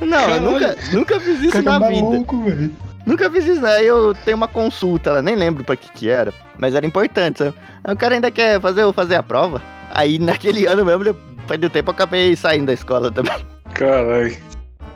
Não, 0.00 0.30
eu 0.30 0.40
nunca, 0.40 0.76
nunca 0.92 1.20
fiz 1.20 1.40
isso 1.40 1.62
Cara 1.62 1.78
na 1.78 1.88
vida. 1.88 2.02
maluco, 2.02 2.42
velho. 2.42 2.70
Nunca 3.06 3.30
fiz 3.30 3.46
isso, 3.46 3.64
aí 3.64 3.86
eu 3.86 4.14
tenho 4.24 4.36
uma 4.36 4.48
consulta 4.48 5.12
lá, 5.12 5.22
nem 5.22 5.34
lembro 5.34 5.64
pra 5.64 5.76
que 5.76 5.90
que 5.92 6.10
era, 6.10 6.32
mas 6.58 6.74
era 6.74 6.86
importante, 6.86 7.38
sabe? 7.38 7.54
Aí 7.82 7.94
o 7.94 7.96
cara 7.96 8.14
ainda 8.14 8.30
quer 8.30 8.60
fazer 8.60 8.82
eu 8.82 8.92
fazer 8.92 9.14
a 9.14 9.22
prova. 9.22 9.62
Aí 9.90 10.18
naquele 10.20 10.66
ano 10.66 10.84
mesmo, 10.84 11.04
depois 11.04 11.58
do 11.58 11.70
tempo, 11.70 11.90
eu 11.90 11.94
acabei 11.94 12.36
saindo 12.36 12.66
da 12.66 12.74
escola 12.74 13.10
também. 13.10 13.32
Caralho. 13.72 14.36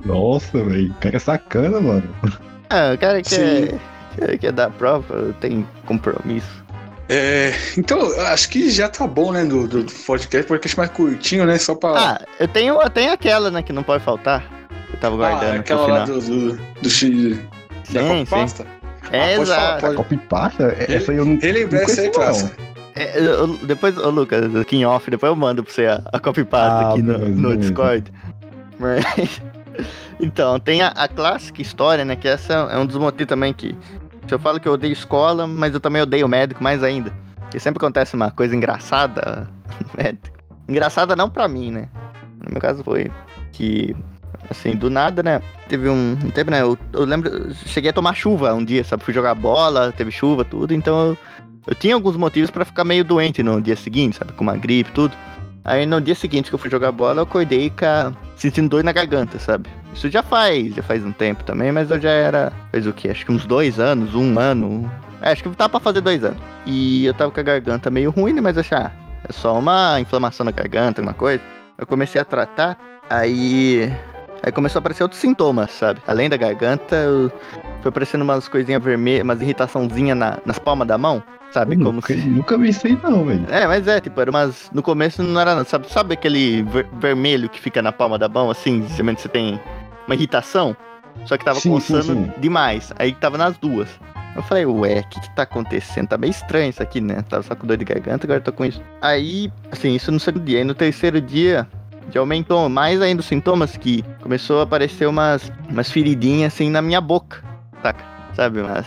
Nossa, 0.04 0.62
velho. 0.62 0.90
O 0.90 0.94
cara 0.94 1.16
é 1.16 1.18
sacana, 1.18 1.80
mano. 1.80 2.14
Ah, 2.68 2.92
o 2.94 2.98
cara 2.98 3.22
Sim. 3.24 3.36
quer, 3.36 3.80
quer, 4.16 4.38
quer 4.38 4.52
dar 4.52 4.70
prova, 4.70 5.34
tem 5.40 5.66
compromisso. 5.86 6.62
É, 7.08 7.52
então, 7.76 7.98
acho 8.28 8.48
que 8.48 8.70
já 8.70 8.88
tá 8.88 9.06
bom, 9.06 9.32
né, 9.32 9.44
do, 9.44 9.66
do 9.66 9.84
podcast, 10.06 10.48
podcast 10.48 10.78
mais 10.78 10.90
curtinho, 10.90 11.44
né, 11.44 11.58
só 11.58 11.74
pra... 11.74 11.90
Ah, 11.90 12.20
eu 12.40 12.48
tenho, 12.48 12.80
eu 12.80 12.88
tenho 12.88 13.12
aquela, 13.12 13.50
né, 13.50 13.62
que 13.62 13.72
não 13.72 13.82
pode 13.82 14.02
faltar. 14.02 14.42
Eu 14.92 14.98
tava 14.98 15.16
guardando 15.16 15.57
Ah, 15.57 15.61
aquela 15.61 15.87
lá 15.87 16.07
final. 16.07 16.20
do, 16.20 16.26
do, 16.57 16.61
do 16.83 16.90
X, 16.90 17.38
da 17.90 18.00
Sim, 18.02 18.09
Copa 18.09 18.16
sim. 18.16 18.24
Pasta. 18.26 18.66
É, 19.11 19.35
Ah, 19.35 19.37
pode 19.37 19.50
falar, 19.50 19.62
exato. 19.66 19.81
pode. 19.83 19.96
Copy 19.96 20.16
pasta? 20.16 20.76
É- 20.78 20.94
Essa 20.94 21.12
aí 21.12 21.18
eu 21.18 21.24
não. 21.24 21.38
Relembrar 21.38 21.83
essa 21.83 22.00
aí, 22.02 22.11
clássica. 22.11 22.57
É, 22.94 23.18
eu- 23.18 23.57
depois, 23.59 23.96
ô 23.98 24.11
Lucas, 24.11 24.55
aqui 24.55 24.76
em 24.76 24.85
off, 24.85 25.11
depois 25.11 25.31
eu 25.31 25.37
mando 25.37 25.64
pra 25.64 25.72
você 25.72 25.87
a, 25.87 26.02
a 26.12 26.20
copy 26.20 26.44
pasta 26.44 26.87
Ah, 26.87 26.90
aqui 26.92 27.02
no, 27.02 27.18
no. 27.18 27.57
Discord. 27.57 28.12
Mas, 28.78 29.40
então, 30.20 30.59
tem 30.61 30.83
a, 30.83 30.88
a 30.88 31.09
clássica 31.09 31.61
história, 31.62 32.05
né? 32.05 32.16
Que 32.16 32.28
essa 32.28 32.52
é 32.70 32.78
um 32.78 32.87
dos 32.87 32.96
motivos 32.96 33.28
também 33.28 33.52
que. 33.52 33.74
Se 34.28 34.35
eu 34.35 34.38
falo 34.38 34.61
que 34.61 34.68
eu 34.68 34.72
odeio 34.74 34.92
escola, 34.92 35.46
mas 35.46 35.74
eu 35.74 35.81
também 35.81 36.00
odeio 36.02 36.28
médico 36.28 36.62
mais 36.62 36.83
ainda. 36.83 37.12
Porque 37.40 37.59
sempre 37.59 37.78
acontece 37.78 38.14
uma 38.14 38.31
coisa 38.31 38.55
engraçada 38.55 39.48
no 39.81 39.90
médico. 40.02 40.37
Engraçada 40.68 41.16
não 41.16 41.28
pra 41.28 41.48
mim, 41.48 41.70
né? 41.72 41.88
No 42.44 42.52
meu 42.52 42.61
caso 42.61 42.85
foi 42.85 43.11
que, 43.52 43.96
assim, 44.50 44.76
do 44.76 44.90
nada, 44.90 45.22
né? 45.22 45.40
Teve 45.68 45.88
um, 45.88 46.16
tempo, 46.35 46.50
né? 46.50 46.62
Eu, 46.62 46.78
eu 46.92 47.05
lembro, 47.05 47.55
cheguei 47.66 47.90
a 47.90 47.92
tomar 47.92 48.14
chuva 48.14 48.52
um 48.55 48.64
dia, 48.64 48.85
sabe? 48.85 49.05
Fui 49.05 49.14
jogar 49.14 49.35
bola, 49.35 49.92
teve 49.92 50.11
chuva, 50.11 50.44
tudo, 50.44 50.74
então 50.74 51.09
eu, 51.09 51.18
eu 51.66 51.74
tinha 51.74 51.94
alguns 51.94 52.16
motivos 52.16 52.50
pra 52.50 52.64
ficar 52.64 52.85
meio 52.85 53.05
doente 53.05 53.42
no 53.42 53.61
dia 53.61 53.76
seguinte, 53.76 54.16
sabe? 54.16 54.33
Com 54.33 54.44
uma 54.44 54.57
gripe 54.57 54.90
tudo. 54.92 55.14
Aí 55.64 55.87
no 55.87 56.00
dia 56.00 56.14
seguinte 56.14 56.48
que 56.48 56.55
eu 56.55 56.59
fui 56.59 56.70
jogar 56.70 56.90
bola, 56.90 57.20
eu 57.20 57.22
acordei 57.22 57.70
com 57.70 58.16
sentindo 58.37 58.68
dor 58.68 58.83
na 58.83 58.90
garganta, 58.90 59.38
sabe? 59.38 59.70
Isso 59.94 60.11
já 60.11 60.22
faz, 60.22 60.74
já 60.74 60.83
faz 60.83 61.05
um 61.05 61.12
tempo 61.12 61.44
também, 61.44 61.70
mas 61.70 61.90
eu 61.90 62.00
já 62.00 62.11
era. 62.11 62.52
Fez 62.70 62.87
o 62.87 62.92
quê? 62.92 63.11
Acho 63.11 63.24
que 63.24 63.33
uns 63.33 63.46
dois 63.46 63.78
anos, 63.78 64.14
um 64.14 64.38
ano. 64.38 64.90
É, 65.20 65.31
acho 65.31 65.42
que 65.42 65.50
tava 65.50 65.70
pra 65.70 65.81
fazer 65.81 66.00
dois 66.00 66.24
anos. 66.24 66.38
E 66.66 67.05
eu 67.05 67.14
tava 67.14 67.31
com 67.31 67.38
a 67.38 67.42
garganta 67.42 67.90
meio 67.90 68.11
ruim, 68.11 68.33
né? 68.33 68.40
Mas 68.40 68.59
achei, 68.59 68.76
ah, 68.76 68.90
é 69.28 69.33
só 69.33 69.57
uma 69.59 70.00
inflamação 70.00 70.44
na 70.44 70.50
garganta, 70.50 71.00
alguma 71.00 71.14
coisa. 71.14 71.42
Eu 71.78 71.87
comecei 71.87 72.20
a 72.20 72.24
tratar, 72.24 72.76
aí. 73.09 73.92
Aí 74.42 74.50
começou 74.50 74.78
a 74.78 74.81
aparecer 74.81 75.02
outros 75.02 75.20
sintomas, 75.20 75.70
sabe? 75.70 76.00
Além 76.07 76.28
da 76.28 76.37
garganta, 76.37 76.96
eu- 76.96 77.31
foi 77.81 77.88
aparecendo 77.90 78.22
umas 78.22 78.48
coisinhas 78.48 78.83
vermelhas, 78.83 79.22
umas 79.22 79.40
irritaçãozinhas 79.40 80.16
na, 80.18 80.38
nas 80.44 80.59
palmas 80.59 80.87
da 80.88 80.98
mão, 80.98 81.22
sabe? 81.52 81.76
Como 81.76 81.92
nunca, 81.92 82.12
se. 82.12 82.20
nunca 82.20 82.59
vi 82.59 82.68
isso 82.70 82.87
aí 82.87 82.98
não, 83.02 83.24
velho. 83.24 83.46
É, 83.48 83.66
mas 83.66 83.87
é, 83.87 84.00
tipo, 84.00 84.20
era 84.20 84.31
umas. 84.31 84.68
No 84.72 84.83
começo 84.83 85.22
não 85.22 85.40
era 85.40 85.55
nada. 85.55 85.68
Sabe, 85.68 85.90
sabe 85.90 86.14
aquele 86.14 86.62
ver- 86.64 86.88
vermelho 87.00 87.48
que 87.48 87.61
fica 87.61 87.81
na 87.81 87.92
palma 87.92 88.18
da 88.18 88.28
mão, 88.28 88.50
assim? 88.50 88.85
Geralmente 88.90 89.20
você 89.22 89.28
tem 89.28 89.61
uma 90.07 90.14
irritação? 90.14 90.76
Só 91.26 91.36
que 91.36 91.45
tava 91.45 91.61
Sim, 91.61 91.78
sim, 91.78 91.95
coçando 91.95 92.12
sim. 92.14 92.32
demais. 92.38 92.93
Aí 92.99 93.12
tava 93.12 93.38
nas 93.38 93.57
duas. 93.59 93.88
Eu 94.34 94.43
falei, 94.43 94.64
ué, 94.64 95.01
o 95.01 95.09
que 95.09 95.20
que 95.20 95.36
tá 95.36 95.43
acontecendo? 95.43 96.09
Tá 96.09 96.16
meio 96.16 96.30
estranho 96.30 96.70
isso 96.70 96.82
aqui, 96.82 97.01
né? 97.03 97.22
Tava 97.28 97.43
só 97.43 97.55
com 97.55 97.66
dor 97.66 97.76
de 97.76 97.84
garganta, 97.84 98.24
agora 98.26 98.38
eu 98.40 98.45
tô 98.45 98.51
com 98.53 98.64
isso. 98.64 98.80
Aí, 99.03 99.53
assim, 99.70 99.95
isso 99.95 100.11
no 100.11 100.18
segundo 100.18 100.43
dia. 100.45 100.59
Aí 100.59 100.64
no 100.64 100.74
terceiro 100.74 101.20
dia, 101.20 101.68
já 102.11 102.20
aumentou 102.20 102.68
mais 102.68 103.00
ainda 103.00 103.20
os 103.20 103.26
sintomas 103.26 103.76
que 103.76 104.05
começou 104.20 104.61
a 104.61 104.62
aparecer 104.62 105.07
umas, 105.07 105.50
umas 105.68 105.90
feridinhas, 105.90 106.53
assim, 106.55 106.70
na 106.70 106.82
minha 106.82 107.00
boca, 107.00 107.42
saca? 107.82 108.05
Sabe, 108.34 108.61
umas 108.61 108.86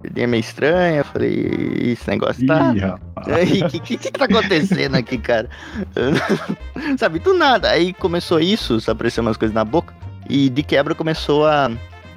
feridinhas 0.00 0.30
meio 0.30 0.40
estranhas. 0.40 0.98
Eu 0.98 1.04
falei, 1.04 1.92
esse 1.92 2.08
negócio 2.08 2.46
tá... 2.46 2.72
O 3.16 3.68
que, 3.70 3.80
que, 3.80 3.96
que 3.96 4.12
tá 4.12 4.24
acontecendo 4.24 4.96
aqui, 4.96 5.18
cara? 5.18 5.48
sabe, 6.98 7.18
do 7.18 7.34
nada. 7.34 7.70
Aí 7.70 7.92
começou 7.92 8.40
isso, 8.40 8.78
apareceu 8.88 9.22
umas 9.22 9.36
coisas 9.36 9.54
na 9.54 9.64
boca. 9.64 9.94
E 10.28 10.48
de 10.48 10.62
quebra 10.62 10.94
começou 10.94 11.46
a 11.46 11.70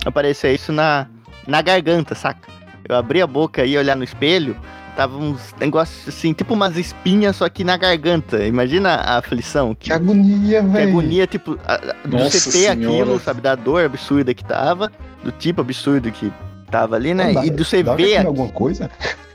aparecer 0.05 0.53
isso 0.53 0.71
na, 0.71 1.07
na 1.47 1.61
garganta, 1.61 2.15
saca? 2.15 2.47
Eu 2.87 2.95
abri 2.95 3.21
a 3.21 3.27
boca 3.27 3.65
e 3.65 3.77
olhar 3.77 3.95
no 3.95 4.03
espelho, 4.03 4.55
tava 4.95 5.17
uns 5.17 5.53
negócios 5.59 6.07
assim, 6.07 6.33
tipo 6.33 6.53
umas 6.53 6.77
espinhas, 6.77 7.35
só 7.35 7.47
que 7.49 7.63
na 7.63 7.75
garganta. 7.77 8.43
Imagina 8.45 8.95
a 8.95 9.17
aflição. 9.17 9.73
Que 9.75 9.91
agonia, 9.91 10.61
Que 10.61 10.67
velho. 10.67 10.89
agonia, 10.89 11.27
tipo, 11.27 11.57
a- 11.67 11.79
Nossa 12.07 12.39
você 12.39 12.51
ter 12.51 12.57
Senhora. 12.75 13.01
aquilo, 13.01 13.19
sabe, 13.19 13.41
da 13.41 13.55
dor 13.55 13.85
absurda 13.85 14.33
que 14.33 14.43
tava, 14.43 14.91
do 15.23 15.31
tipo 15.31 15.61
absurdo 15.61 16.11
que 16.11 16.31
tava 16.71 16.95
ali, 16.95 17.13
né? 17.13 17.33
Dá- 17.33 17.45
e 17.45 17.49
de 17.49 17.63
você 17.63 17.81
ver 17.83 18.25
alguma 18.25 18.49
coisa? 18.49 18.89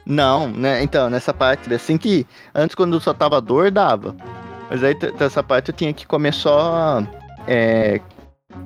não, 0.06 0.48
né? 0.48 0.82
Então, 0.82 1.08
nessa 1.10 1.32
parte, 1.34 1.72
assim 1.72 1.96
que 1.98 2.26
antes 2.54 2.74
quando 2.74 2.98
só 3.00 3.12
tava 3.12 3.40
dor, 3.40 3.70
dava. 3.70 4.14
Mas 4.70 4.82
aí 4.84 4.96
nessa 5.18 5.42
parte 5.42 5.70
eu 5.70 5.74
tinha 5.74 5.92
que 5.92 6.06
comer 6.06 6.32
só 6.34 7.02
é, 7.46 8.00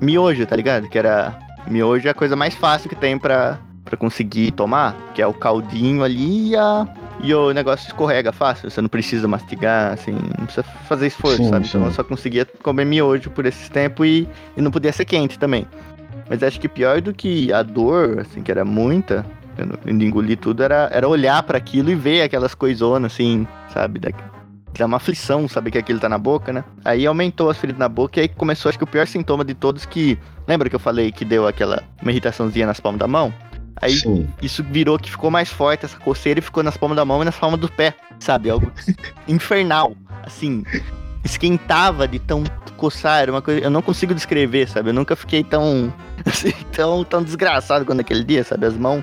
miojo, 0.00 0.44
tá 0.46 0.56
ligado? 0.56 0.88
Que 0.88 0.98
era. 0.98 1.38
Miojo 1.68 2.08
é 2.08 2.10
a 2.10 2.14
coisa 2.14 2.34
mais 2.34 2.54
fácil 2.54 2.88
que 2.88 2.96
tem 2.96 3.16
pra, 3.16 3.56
pra 3.84 3.96
conseguir 3.96 4.52
tomar, 4.52 4.94
que 5.14 5.20
é 5.20 5.26
o 5.26 5.34
caldinho 5.34 6.02
ali 6.04 6.50
e, 6.50 6.56
a, 6.56 6.86
e 7.22 7.34
o 7.34 7.52
negócio 7.52 7.86
escorrega 7.86 8.32
fácil. 8.32 8.70
Você 8.70 8.80
não 8.80 8.88
precisa 8.88 9.26
mastigar, 9.28 9.92
assim, 9.92 10.12
não 10.38 10.46
precisa 10.46 10.62
fazer 10.88 11.06
esforço, 11.08 11.38
Sim, 11.38 11.48
sabe? 11.50 11.64
sim. 11.66 11.76
Então 11.78 11.88
eu 11.88 11.92
só 11.92 12.02
conseguia 12.04 12.46
comer 12.62 12.84
miojo 12.84 13.30
por 13.30 13.44
esses 13.46 13.68
tempos 13.68 14.06
e, 14.06 14.28
e 14.56 14.60
não 14.62 14.70
podia 14.70 14.92
ser 14.92 15.04
quente 15.04 15.38
também. 15.38 15.66
Mas 16.28 16.42
acho 16.42 16.58
que 16.60 16.68
pior 16.68 17.00
do 17.00 17.12
que 17.12 17.52
a 17.52 17.62
dor, 17.62 18.20
assim, 18.20 18.42
que 18.42 18.50
era 18.50 18.64
muita, 18.64 19.26
eu 19.58 19.66
não- 19.66 19.98
de 19.98 20.04
engolir 20.06 20.38
tudo, 20.38 20.62
era, 20.62 20.88
era 20.92 21.06
olhar 21.08 21.42
pra 21.42 21.58
aquilo 21.58 21.90
e 21.90 21.94
ver 21.94 22.22
aquelas 22.22 22.54
coisonas, 22.54 23.12
assim, 23.12 23.46
sabe? 23.74 23.98
Da, 23.98 24.10
dá 24.78 24.86
uma 24.86 24.96
aflição 24.96 25.46
saber 25.48 25.70
que 25.72 25.78
aquilo 25.78 26.00
tá 26.00 26.08
na 26.08 26.16
boca, 26.16 26.50
né? 26.52 26.64
Aí 26.84 27.04
aumentou 27.04 27.50
as 27.50 27.58
feridas 27.58 27.78
na 27.80 27.88
boca 27.88 28.18
e 28.20 28.22
aí 28.22 28.28
começou, 28.28 28.68
acho 28.70 28.78
que 28.78 28.84
o 28.84 28.86
pior 28.86 29.06
sintoma 29.06 29.44
de 29.44 29.52
todos 29.54 29.84
que. 29.84 30.16
Lembra 30.48 30.68
que 30.70 30.74
eu 30.74 30.80
falei 30.80 31.12
que 31.12 31.24
deu 31.24 31.46
aquela 31.46 31.82
uma 32.00 32.10
irritaçãozinha 32.10 32.66
nas 32.66 32.80
palmas 32.80 32.98
da 33.00 33.06
mão? 33.06 33.32
Aí 33.80 33.96
Sim. 33.96 34.28
isso 34.40 34.62
virou 34.62 34.98
que 34.98 35.10
ficou 35.10 35.30
mais 35.30 35.48
forte 35.48 35.84
essa 35.84 35.98
coceira 35.98 36.38
e 36.38 36.42
ficou 36.42 36.62
nas 36.62 36.76
palmas 36.76 36.96
da 36.96 37.04
mão 37.04 37.22
e 37.22 37.24
nas 37.24 37.36
palmas 37.36 37.60
do 37.60 37.68
pé, 37.68 37.94
sabe? 38.18 38.50
Algo 38.50 38.72
infernal, 39.26 39.94
assim. 40.24 40.64
Esquentava 41.24 42.08
de 42.08 42.18
tão 42.18 42.42
coçar, 42.82 43.22
era 43.22 43.30
uma 43.30 43.40
coisa. 43.40 43.60
Eu 43.60 43.70
não 43.70 43.80
consigo 43.80 44.12
descrever, 44.12 44.68
sabe? 44.68 44.90
Eu 44.90 44.94
nunca 44.94 45.14
fiquei 45.14 45.44
tão. 45.44 45.92
Assim, 46.26 46.52
tão, 46.72 47.02
tão 47.04 47.22
desgraçado 47.22 47.84
quando 47.84 48.00
aquele 48.00 48.22
dia, 48.22 48.44
sabe? 48.44 48.66
As 48.66 48.76
mãos 48.76 49.02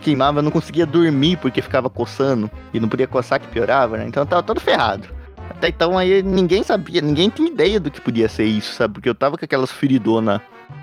queimavam, 0.00 0.40
eu 0.40 0.42
não 0.42 0.50
conseguia 0.50 0.84
dormir 0.84 1.36
porque 1.36 1.62
ficava 1.62 1.88
coçando. 1.88 2.50
E 2.72 2.80
não 2.80 2.88
podia 2.88 3.06
coçar 3.06 3.40
que 3.40 3.46
piorava, 3.48 3.96
né? 3.96 4.06
Então 4.06 4.22
eu 4.22 4.26
tava 4.26 4.42
todo 4.42 4.60
ferrado. 4.60 5.08
Até 5.50 5.68
então 5.68 5.96
aí 5.96 6.22
ninguém 6.22 6.62
sabia, 6.62 7.00
ninguém 7.00 7.30
tinha 7.30 7.48
ideia 7.48 7.78
do 7.78 7.90
que 7.90 8.00
podia 8.00 8.28
ser 8.28 8.44
isso, 8.44 8.74
sabe? 8.74 8.94
Porque 8.94 9.08
eu 9.08 9.14
tava 9.14 9.38
com 9.38 9.44
aquelas 9.44 9.70
feridonas 9.70 10.40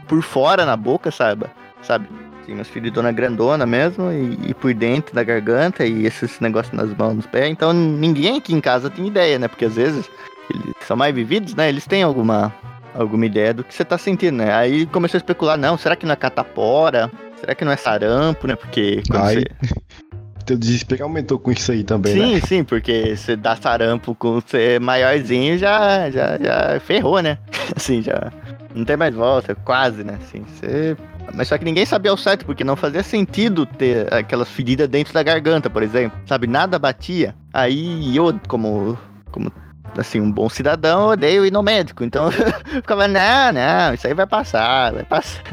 por 0.08 0.22
fora 0.22 0.66
na 0.66 0.76
boca, 0.76 1.12
sabe? 1.12 1.46
Sabe? 1.82 2.08
Sim, 2.46 2.56
umas 2.56 2.68
feridonas 2.68 3.16
grandona 3.16 3.66
mesmo, 3.66 4.12
e, 4.12 4.50
e 4.50 4.54
por 4.54 4.74
dentro 4.74 5.16
da 5.16 5.24
garganta, 5.24 5.86
e 5.86 6.06
esses 6.06 6.40
negócios 6.40 6.74
nas 6.74 6.96
mãos, 6.98 7.16
nos 7.16 7.26
pés. 7.26 7.50
Então 7.50 7.72
ninguém 7.72 8.38
aqui 8.38 8.54
em 8.54 8.62
casa 8.62 8.90
tinha 8.90 9.08
ideia, 9.08 9.40
né? 9.40 9.48
Porque 9.48 9.66
às 9.66 9.76
vezes 9.76 10.10
eles 10.50 10.76
são 10.82 10.98
mais 10.98 11.16
vividos, 11.16 11.56
né? 11.56 11.70
Eles 11.70 11.86
têm 11.86 12.04
alguma, 12.04 12.54
alguma 12.94 13.26
ideia 13.26 13.54
do 13.54 13.64
que 13.64 13.74
você 13.74 13.86
tá 13.86 13.98
sentindo, 13.98 14.38
né? 14.38 14.54
Aí 14.54 14.86
começou 14.88 15.18
a 15.18 15.20
especular, 15.20 15.58
não, 15.58 15.78
será 15.78 15.96
que 15.96 16.06
não 16.06 16.14
é 16.14 16.18
catapora? 16.18 17.10
Será 17.40 17.56
que 17.56 17.64
não 17.64 17.72
é 17.72 17.78
sarampo, 17.78 18.48
né? 18.48 18.56
Porque 18.56 19.02
quando 19.10 19.24
Aí, 19.24 19.44
você... 19.62 19.74
Teu 20.46 20.58
desespero 20.58 21.04
aumentou 21.04 21.40
com 21.40 21.52
isso 21.52 21.72
aí 21.72 21.86
também, 21.86 22.14
Sim, 22.14 22.34
né? 22.36 22.42
sim, 22.42 22.64
porque 22.66 23.16
você 23.16 23.34
dá 23.34 23.56
sarampo 23.56 24.14
com 24.14 24.42
você 24.42 24.78
maiorzinho, 24.78 25.58
já, 25.58 26.10
já, 26.12 26.38
já 26.38 26.80
ferrou, 26.82 27.22
né? 27.22 27.38
Assim, 27.74 28.02
já 28.02 28.30
não 28.76 28.84
tem 28.84 28.98
mais 28.98 29.16
volta, 29.16 29.56
quase, 29.56 30.04
né? 30.04 30.18
Assim, 30.22 30.44
você... 30.44 30.98
Mas 31.34 31.48
só 31.48 31.58
que 31.58 31.66
ninguém 31.66 31.86
sabia 31.86 32.12
ao 32.12 32.18
certo, 32.18 32.46
porque 32.46 32.64
não 32.64 32.76
fazia 32.76 33.04
sentido 33.04 33.66
ter 33.66 34.12
aquelas 34.14 34.50
feridas 34.50 34.88
dentro 34.88 35.14
da 35.14 35.24
garganta, 35.24 35.70
por 35.70 35.84
exemplo. 35.84 36.20
Sabe, 36.26 36.48
nada 36.48 36.78
batia. 36.78 37.36
Aí 37.54 38.16
eu, 38.16 38.40
como, 38.48 38.98
como 39.32 39.52
assim, 39.98 40.20
um 40.20 40.32
bom 40.32 40.50
cidadão, 40.50 41.10
odeio 41.10 41.46
ir 41.46 41.52
no 41.52 41.64
médico. 41.64 42.04
Então 42.04 42.30
ficava, 42.66 43.08
não, 43.08 43.54
não, 43.54 43.94
isso 43.94 44.08
aí 44.08 44.14
vai 44.14 44.28
passar, 44.28 44.94
vai 44.94 45.04
passar. 45.04 45.44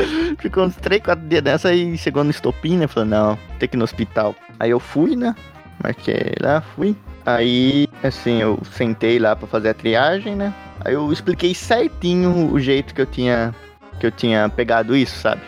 Ficou 0.38 0.64
uns 0.64 0.76
3, 0.76 1.02
4 1.02 1.28
dias 1.28 1.42
dessa 1.42 1.68
aí 1.68 1.96
chegou 1.98 2.24
no 2.24 2.30
estopim, 2.30 2.78
né? 2.78 2.86
Falou, 2.86 3.08
não, 3.08 3.38
tem 3.58 3.68
que 3.68 3.76
ir 3.76 3.78
no 3.78 3.84
hospital. 3.84 4.34
Aí 4.58 4.70
eu 4.70 4.80
fui, 4.80 5.16
né? 5.16 5.34
Marquei 5.82 6.34
lá, 6.40 6.60
fui. 6.60 6.96
Aí, 7.24 7.86
assim, 8.02 8.40
eu 8.40 8.58
sentei 8.72 9.18
lá 9.18 9.36
pra 9.36 9.46
fazer 9.46 9.70
a 9.70 9.74
triagem, 9.74 10.34
né? 10.34 10.54
Aí 10.84 10.94
eu 10.94 11.12
expliquei 11.12 11.54
certinho 11.54 12.50
o 12.50 12.58
jeito 12.58 12.94
que 12.94 13.00
eu 13.00 13.06
tinha 13.06 13.54
que 14.00 14.06
eu 14.06 14.10
tinha 14.10 14.48
pegado 14.48 14.96
isso, 14.96 15.16
sabe? 15.18 15.42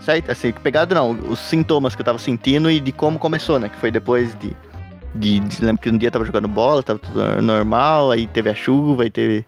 Certo? 0.00 0.30
Assim, 0.30 0.52
pegado 0.52 0.94
não, 0.94 1.10
os 1.10 1.38
sintomas 1.38 1.94
que 1.94 2.00
eu 2.00 2.04
tava 2.06 2.18
sentindo 2.18 2.70
e 2.70 2.80
de 2.80 2.92
como 2.92 3.18
começou, 3.18 3.58
né? 3.58 3.68
Que 3.68 3.76
foi 3.76 3.90
depois 3.90 4.34
de. 4.38 4.56
de, 5.14 5.40
de 5.40 5.64
lembro 5.64 5.82
que 5.82 5.90
um 5.90 5.98
dia 5.98 6.06
eu 6.06 6.12
tava 6.12 6.24
jogando 6.24 6.48
bola, 6.48 6.82
tava 6.82 6.98
tudo 6.98 7.42
normal, 7.42 8.12
aí 8.12 8.26
teve 8.26 8.48
a 8.48 8.54
chuva, 8.54 9.02
aí 9.02 9.10
teve 9.10 9.44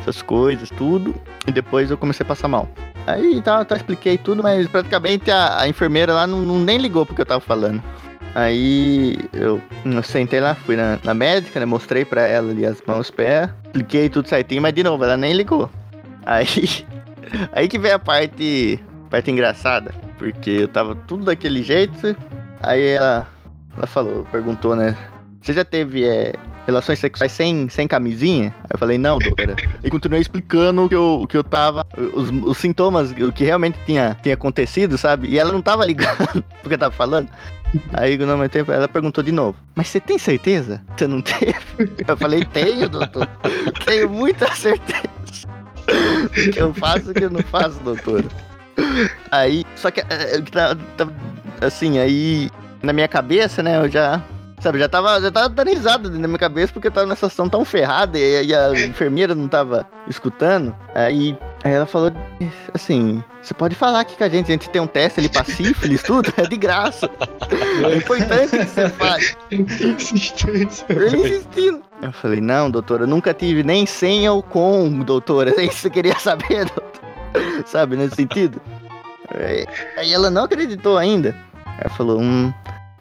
essas 0.00 0.22
coisas, 0.22 0.70
tudo. 0.70 1.14
E 1.46 1.52
depois 1.52 1.90
eu 1.90 1.98
comecei 1.98 2.24
a 2.24 2.26
passar 2.26 2.48
mal. 2.48 2.68
Aí 3.06 3.40
tá, 3.42 3.64
tá, 3.64 3.76
expliquei 3.76 4.18
tudo, 4.18 4.42
mas 4.42 4.66
praticamente 4.68 5.30
a, 5.30 5.60
a 5.60 5.68
enfermeira 5.68 6.12
lá 6.12 6.26
não, 6.26 6.40
não 6.40 6.58
nem 6.58 6.78
ligou 6.78 7.06
porque 7.06 7.22
eu 7.22 7.26
tava 7.26 7.40
falando. 7.40 7.82
Aí 8.34 9.18
eu, 9.32 9.60
eu 9.84 10.02
sentei 10.02 10.40
lá, 10.40 10.54
fui 10.54 10.76
na, 10.76 10.98
na 11.02 11.14
médica, 11.14 11.58
né? 11.58 11.66
Mostrei 11.66 12.04
pra 12.04 12.22
ela 12.26 12.50
ali 12.50 12.64
as 12.64 12.80
mãos, 12.86 13.00
os 13.00 13.10
pés, 13.10 13.48
expliquei 13.64 14.08
tudo 14.08 14.28
certinho, 14.28 14.62
mas 14.62 14.72
de 14.72 14.82
novo, 14.82 15.02
ela 15.02 15.16
nem 15.16 15.32
ligou. 15.32 15.68
Aí, 16.24 16.46
aí 17.52 17.68
que 17.68 17.78
vem 17.78 17.92
a 17.92 17.98
parte, 17.98 18.78
parte 19.08 19.30
engraçada, 19.30 19.94
porque 20.18 20.50
eu 20.50 20.68
tava 20.68 20.94
tudo 20.94 21.24
daquele 21.24 21.62
jeito. 21.62 22.16
Aí 22.62 22.88
ela, 22.88 23.26
ela 23.76 23.86
falou, 23.86 24.26
perguntou, 24.30 24.76
né? 24.76 24.96
Você 25.40 25.54
já 25.54 25.64
teve 25.64 26.04
é, 26.04 26.34
relações 26.66 26.98
sexuais 26.98 27.32
sem, 27.32 27.68
sem 27.68 27.88
camisinha? 27.88 28.54
Aí 28.64 28.70
eu 28.72 28.78
falei, 28.78 28.98
não, 28.98 29.18
doutora. 29.18 29.56
E 29.82 29.90
continuei 29.90 30.20
explicando 30.20 30.88
que 30.88 30.94
eu, 30.94 31.26
que 31.28 31.36
eu 31.36 31.44
tava, 31.44 31.86
os, 32.14 32.30
os 32.30 32.58
sintomas, 32.58 33.10
o 33.12 33.32
que 33.32 33.44
realmente 33.44 33.78
tinha, 33.86 34.16
tinha 34.22 34.34
acontecido, 34.34 34.98
sabe? 34.98 35.28
E 35.28 35.38
ela 35.38 35.52
não 35.52 35.62
tava 35.62 35.84
ligando 35.86 36.44
porque 36.62 36.74
eu 36.74 36.78
tava 36.78 36.94
falando. 36.94 37.28
Aí 37.92 38.18
quando 38.18 38.30
eu 38.30 38.48
tempo, 38.48 38.72
ela 38.72 38.88
perguntou 38.88 39.22
de 39.22 39.30
novo, 39.30 39.56
mas 39.76 39.88
você 39.88 40.00
tem 40.00 40.18
certeza? 40.18 40.82
Você 40.96 41.06
não 41.06 41.22
teve? 41.22 41.54
Eu 42.06 42.16
falei, 42.16 42.44
tenho, 42.44 42.88
doutor. 42.88 43.28
Tenho 43.84 44.10
muita 44.10 44.52
certeza. 44.54 45.19
Que 46.52 46.58
eu 46.60 46.72
faço 46.74 47.10
o 47.10 47.14
que 47.14 47.24
eu 47.24 47.30
não 47.30 47.42
faço, 47.42 47.80
doutora. 47.80 48.24
Aí, 49.30 49.64
só 49.76 49.90
que, 49.90 50.00
eh, 50.00 50.40
tá- 50.50 50.76
tá- 50.96 51.08
assim, 51.60 51.98
aí 51.98 52.50
na 52.82 52.92
minha 52.92 53.08
cabeça, 53.08 53.62
né, 53.62 53.76
eu 53.76 53.88
já, 53.88 54.22
sabe, 54.60 54.78
já 54.78 54.88
tava, 54.88 55.20
já 55.20 55.30
tava 55.30 55.48
dando 55.48 55.68
risada 55.68 56.08
na 56.08 56.26
minha 56.26 56.38
cabeça 56.38 56.72
porque 56.72 56.88
eu 56.88 56.92
tava 56.92 57.06
nessa 57.06 57.28
situação 57.28 57.48
tão 57.48 57.64
ferrada 57.64 58.18
e, 58.18 58.46
e 58.46 58.54
a 58.54 58.72
enfermeira 58.72 59.34
não 59.34 59.48
tava 59.48 59.86
escutando. 60.08 60.74
Aí, 60.94 61.36
aí 61.64 61.72
ela 61.72 61.86
falou 61.86 62.12
assim: 62.74 63.22
você 63.42 63.54
pode 63.54 63.74
falar 63.74 64.00
aqui 64.00 64.16
com 64.16 64.24
a 64.24 64.28
gente, 64.28 64.46
a 64.46 64.52
gente 64.52 64.70
tem 64.70 64.80
um 64.80 64.86
teste 64.86 65.20
ali 65.20 65.28
pra 65.28 65.44
sífilis, 65.44 66.02
tudo, 66.02 66.32
é 66.36 66.42
de 66.42 66.56
graça. 66.56 67.10
É 67.84 67.96
importante 67.96 68.58
que 68.58 68.64
você. 68.64 69.36
Insistência, 69.50 70.86
Eu 70.88 71.06
insistindo. 71.08 71.82
Eu 72.02 72.12
falei, 72.12 72.40
não, 72.40 72.70
doutora, 72.70 73.06
nunca 73.06 73.34
tive 73.34 73.62
nem 73.62 73.84
sem 73.84 74.28
ou 74.28 74.42
com, 74.42 75.00
doutora. 75.00 75.50
É 75.50 75.64
isso 75.64 75.74
que 75.74 75.80
você 75.80 75.90
queria 75.90 76.18
saber, 76.18 76.64
doutora. 76.66 76.90
Sabe, 77.66 77.96
nesse 77.96 78.16
sentido? 78.16 78.60
Aí 79.96 80.12
ela 80.12 80.30
não 80.30 80.44
acreditou 80.44 80.96
ainda. 80.96 81.36
Ela 81.78 81.90
falou, 81.90 82.20
hum, 82.20 82.52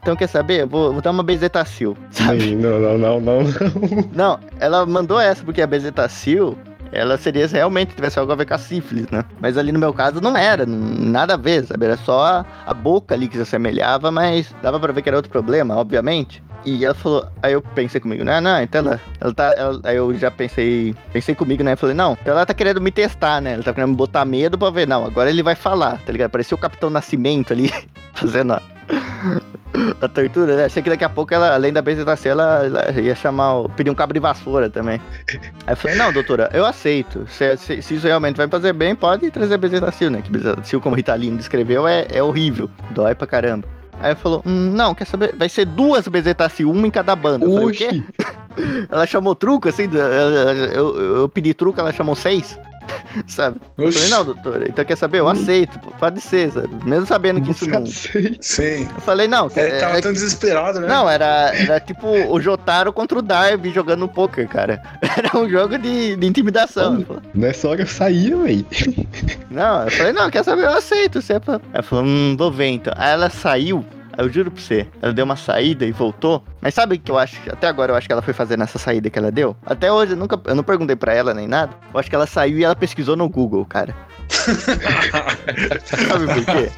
então 0.02 0.16
quer 0.16 0.28
saber? 0.28 0.66
Vou, 0.66 0.94
vou 0.94 1.02
dar 1.02 1.12
uma 1.12 1.24
bezetacil, 1.24 1.98
sabe? 2.12 2.56
Não, 2.56 2.80
não, 2.80 2.98
não, 2.98 3.20
não, 3.20 3.42
não. 3.44 4.10
Não, 4.14 4.40
ela 4.60 4.86
mandou 4.86 5.20
essa 5.20 5.44
porque 5.44 5.62
a 5.62 5.68
bezetacil 5.68 6.58
ela 6.92 7.18
seria 7.18 7.48
se 7.48 7.56
realmente 7.56 7.96
tivesse 7.96 8.20
algo 8.20 8.32
a 8.32 8.36
ver 8.36 8.46
com 8.46 8.54
a 8.54 8.58
sífilis, 8.58 9.08
né? 9.10 9.24
Mas 9.40 9.58
ali 9.58 9.72
no 9.72 9.80
meu 9.80 9.94
caso 9.94 10.22
não 10.22 10.36
era, 10.36 10.66
nada 10.66 11.36
a 11.36 11.38
ver, 11.38 11.66
sabe? 11.66 11.86
Era 11.86 11.98
só 11.98 12.46
a, 12.66 12.74
boca 12.74 13.14
ali 13.14 13.28
que 13.28 13.36
se 13.36 13.42
assemelhava, 13.42 14.12
mas 14.12 14.54
dava 14.62 14.80
pra 14.80 14.94
ver 14.94 15.02
que 15.02 15.10
era 15.10 15.18
outro 15.18 15.32
problema, 15.32 15.76
obviamente. 15.76 16.42
E 16.66 16.84
ela 16.84 16.94
falou, 16.94 17.26
aí 17.42 17.54
eu 17.54 17.62
pensei 17.62 18.02
comigo, 18.02 18.24
né? 18.24 18.42
Não, 18.42 18.62
então 18.62 18.82
ela, 18.82 19.02
ela 19.20 19.34
tá. 19.34 19.54
Ela, 19.56 19.80
aí 19.84 19.96
eu 19.96 20.14
já 20.18 20.30
pensei, 20.30 20.94
pensei 21.14 21.34
comigo, 21.34 21.64
né? 21.64 21.76
Falei, 21.76 21.96
não, 21.96 22.18
então 22.20 22.34
ela 22.34 22.46
tá 22.46 22.54
querendo 22.54 22.82
me 22.82 22.92
testar, 22.92 23.42
né? 23.42 23.54
Ela 23.54 23.64
tá 23.64 23.74
querendo 23.74 23.92
me 23.92 23.96
botar 23.96 24.26
medo 24.26 24.58
pra 24.58 24.70
ver, 24.70 24.88
não, 24.88 25.06
agora 25.06 25.30
ele 25.30 25.42
vai 25.42 25.56
falar, 25.56 26.00
tá 26.06 26.12
ligado? 26.12 26.32
Parecia 26.32 26.56
o 26.56 26.60
Capitão 26.60 26.90
Nascimento 26.90 27.54
ali, 27.54 27.72
fazendo 28.14 28.54
a, 28.54 28.62
a 30.02 30.08
tortura, 30.08 30.56
né? 30.56 30.66
Achei 30.66 30.82
que 30.82 30.90
daqui 30.90 31.04
a 31.04 31.10
pouco 31.10 31.34
ela, 31.34 31.54
além 31.54 31.72
da 31.72 31.82
bezetacil, 31.82 32.32
ela, 32.32 32.66
ela 32.66 32.92
ia 33.00 33.16
chamar, 33.16 33.68
pedir 33.70 33.90
um 33.90 33.96
cabo 33.96 34.14
de 34.14 34.20
vassoura 34.20 34.70
também. 34.70 35.00
Aí 35.68 35.74
eu 35.74 35.78
falei, 35.78 35.98
não, 35.98 36.12
doutora, 36.12 36.50
eu 36.54 36.66
aceito. 36.66 37.26
Se, 37.28 37.58
se, 37.58 37.82
se 37.82 37.96
isso 37.96 38.08
realmente 38.08 38.38
vai 38.38 38.48
fazer 38.48 38.74
bem, 38.74 38.96
pode 38.96 39.30
trazer 39.32 39.58
bezetacil, 39.58 40.10
né? 40.10 40.22
Que 40.22 40.32
bezetacil, 40.32 40.82
como 40.82 40.96
o 40.96 40.98
Ritalino 40.98 41.38
descreveu, 41.38 41.88
é, 41.88 42.08
é 42.12 42.24
horrível. 42.24 42.70
Dói 42.92 43.16
pra 43.16 43.28
caramba. 43.28 43.68
Aí 44.02 44.16
falou, 44.16 44.42
hum, 44.46 44.72
não, 44.72 44.96
quer 44.96 45.06
saber? 45.06 45.36
Vai 45.36 45.50
ser 45.50 45.66
duas 45.66 46.08
bezetacil, 46.08 46.72
uma 46.72 46.88
em 46.88 46.92
cada 46.92 47.16
banda. 47.16 47.46
Eu 47.46 47.52
falei, 47.52 47.68
o 47.68 47.72
quê? 47.72 48.04
ela 48.90 49.06
chamou 49.06 49.36
truco, 49.36 49.68
assim, 49.68 49.90
eu, 49.92 50.00
eu, 50.00 51.18
eu 51.18 51.30
pedi 51.30 51.54
truco, 51.54 51.80
ela 51.80 51.92
chamou 51.92 52.16
seis. 52.16 52.58
sabe? 53.28 53.60
Eu 53.78 53.92
falei, 53.92 54.10
não, 54.10 54.26
doutora, 54.26 54.66
então 54.68 54.86
quer 54.86 54.96
saber? 54.96 55.20
Eu 55.20 55.26
hum. 55.26 55.30
aceito, 55.30 55.80
pode 56.00 56.22
ser, 56.22 56.52
sabe? 56.52 56.70
Mesmo 56.86 57.06
sabendo 57.06 57.42
que 57.42 57.52
isso 57.52 57.68
não. 57.70 57.86
Sim. 57.86 58.88
Eu 58.96 59.02
falei, 59.02 59.28
não. 59.28 59.50
É, 59.56 59.80
tava 59.80 59.98
é, 59.98 60.02
tão 60.02 60.14
desesperado, 60.14 60.80
né? 60.80 60.88
Não, 60.88 61.10
era, 61.10 61.54
era 61.56 61.80
tipo 61.80 62.08
o 62.08 62.40
Jotaro 62.40 62.92
contra 62.94 63.20
o 63.20 63.22
Darby 63.22 63.72
jogando 63.72 64.08
poker, 64.08 64.48
cara. 64.48 64.82
Era 65.20 65.38
um 65.38 65.50
jogo 65.50 65.78
de, 65.78 66.16
de 66.16 66.28
intimidação. 66.28 67.06
Nessa 67.34 67.68
hora 67.68 67.82
eu 67.82 67.88
saía, 67.88 68.38
véi. 68.38 68.66
Não, 69.50 69.84
eu 69.84 69.92
falei, 69.92 70.14
não, 70.14 70.30
quer 70.30 70.44
saber? 70.44 70.64
Eu 70.64 70.78
aceito. 70.78 71.22
Você... 71.22 71.34
Ela 71.74 71.84
falou, 71.84 72.06
hum, 72.06 72.36
vou 72.38 72.52
ver 72.52 72.68
então. 72.68 72.94
Aí 72.96 73.12
ela 73.12 73.30
saiu. 73.30 73.86
Eu 74.20 74.30
juro 74.30 74.52
pra 74.52 74.62
você, 74.62 74.86
ela 75.02 75.14
deu 75.14 75.24
uma 75.24 75.38
saída 75.38 75.86
e 75.86 75.94
voltou. 75.94 76.44
Mas 76.60 76.74
sabe 76.74 76.96
o 76.96 77.00
que 77.00 77.10
eu 77.10 77.18
acho? 77.18 77.40
Até 77.50 77.68
agora 77.68 77.94
eu 77.94 77.96
acho 77.96 78.06
que 78.06 78.12
ela 78.12 78.22
foi 78.22 78.34
fazer 78.34 78.58
nessa 78.58 78.78
saída 78.78 79.10
que 79.10 79.18
ela 79.18 79.32
deu. 79.32 79.56
Até 79.66 79.90
hoje 79.90 80.12
eu 80.12 80.18
nunca, 80.18 80.38
eu 80.44 80.56
não 80.56 80.64
perguntei 80.64 80.98
pra 80.98 81.14
ela 81.14 81.34
nem 81.34 81.48
nada. 81.48 81.74
Eu 81.94 81.98
acho 81.98 82.10
que 82.10 82.16
ela 82.16 82.28
saiu 82.28 82.60
e 82.60 82.66
ela 82.66 82.76
pesquisou 82.76 83.16
no 83.16 83.30
Google, 83.30 83.66
cara. 83.66 83.96
sabe 85.86 86.26
por 86.28 86.46
quê? 86.46 86.70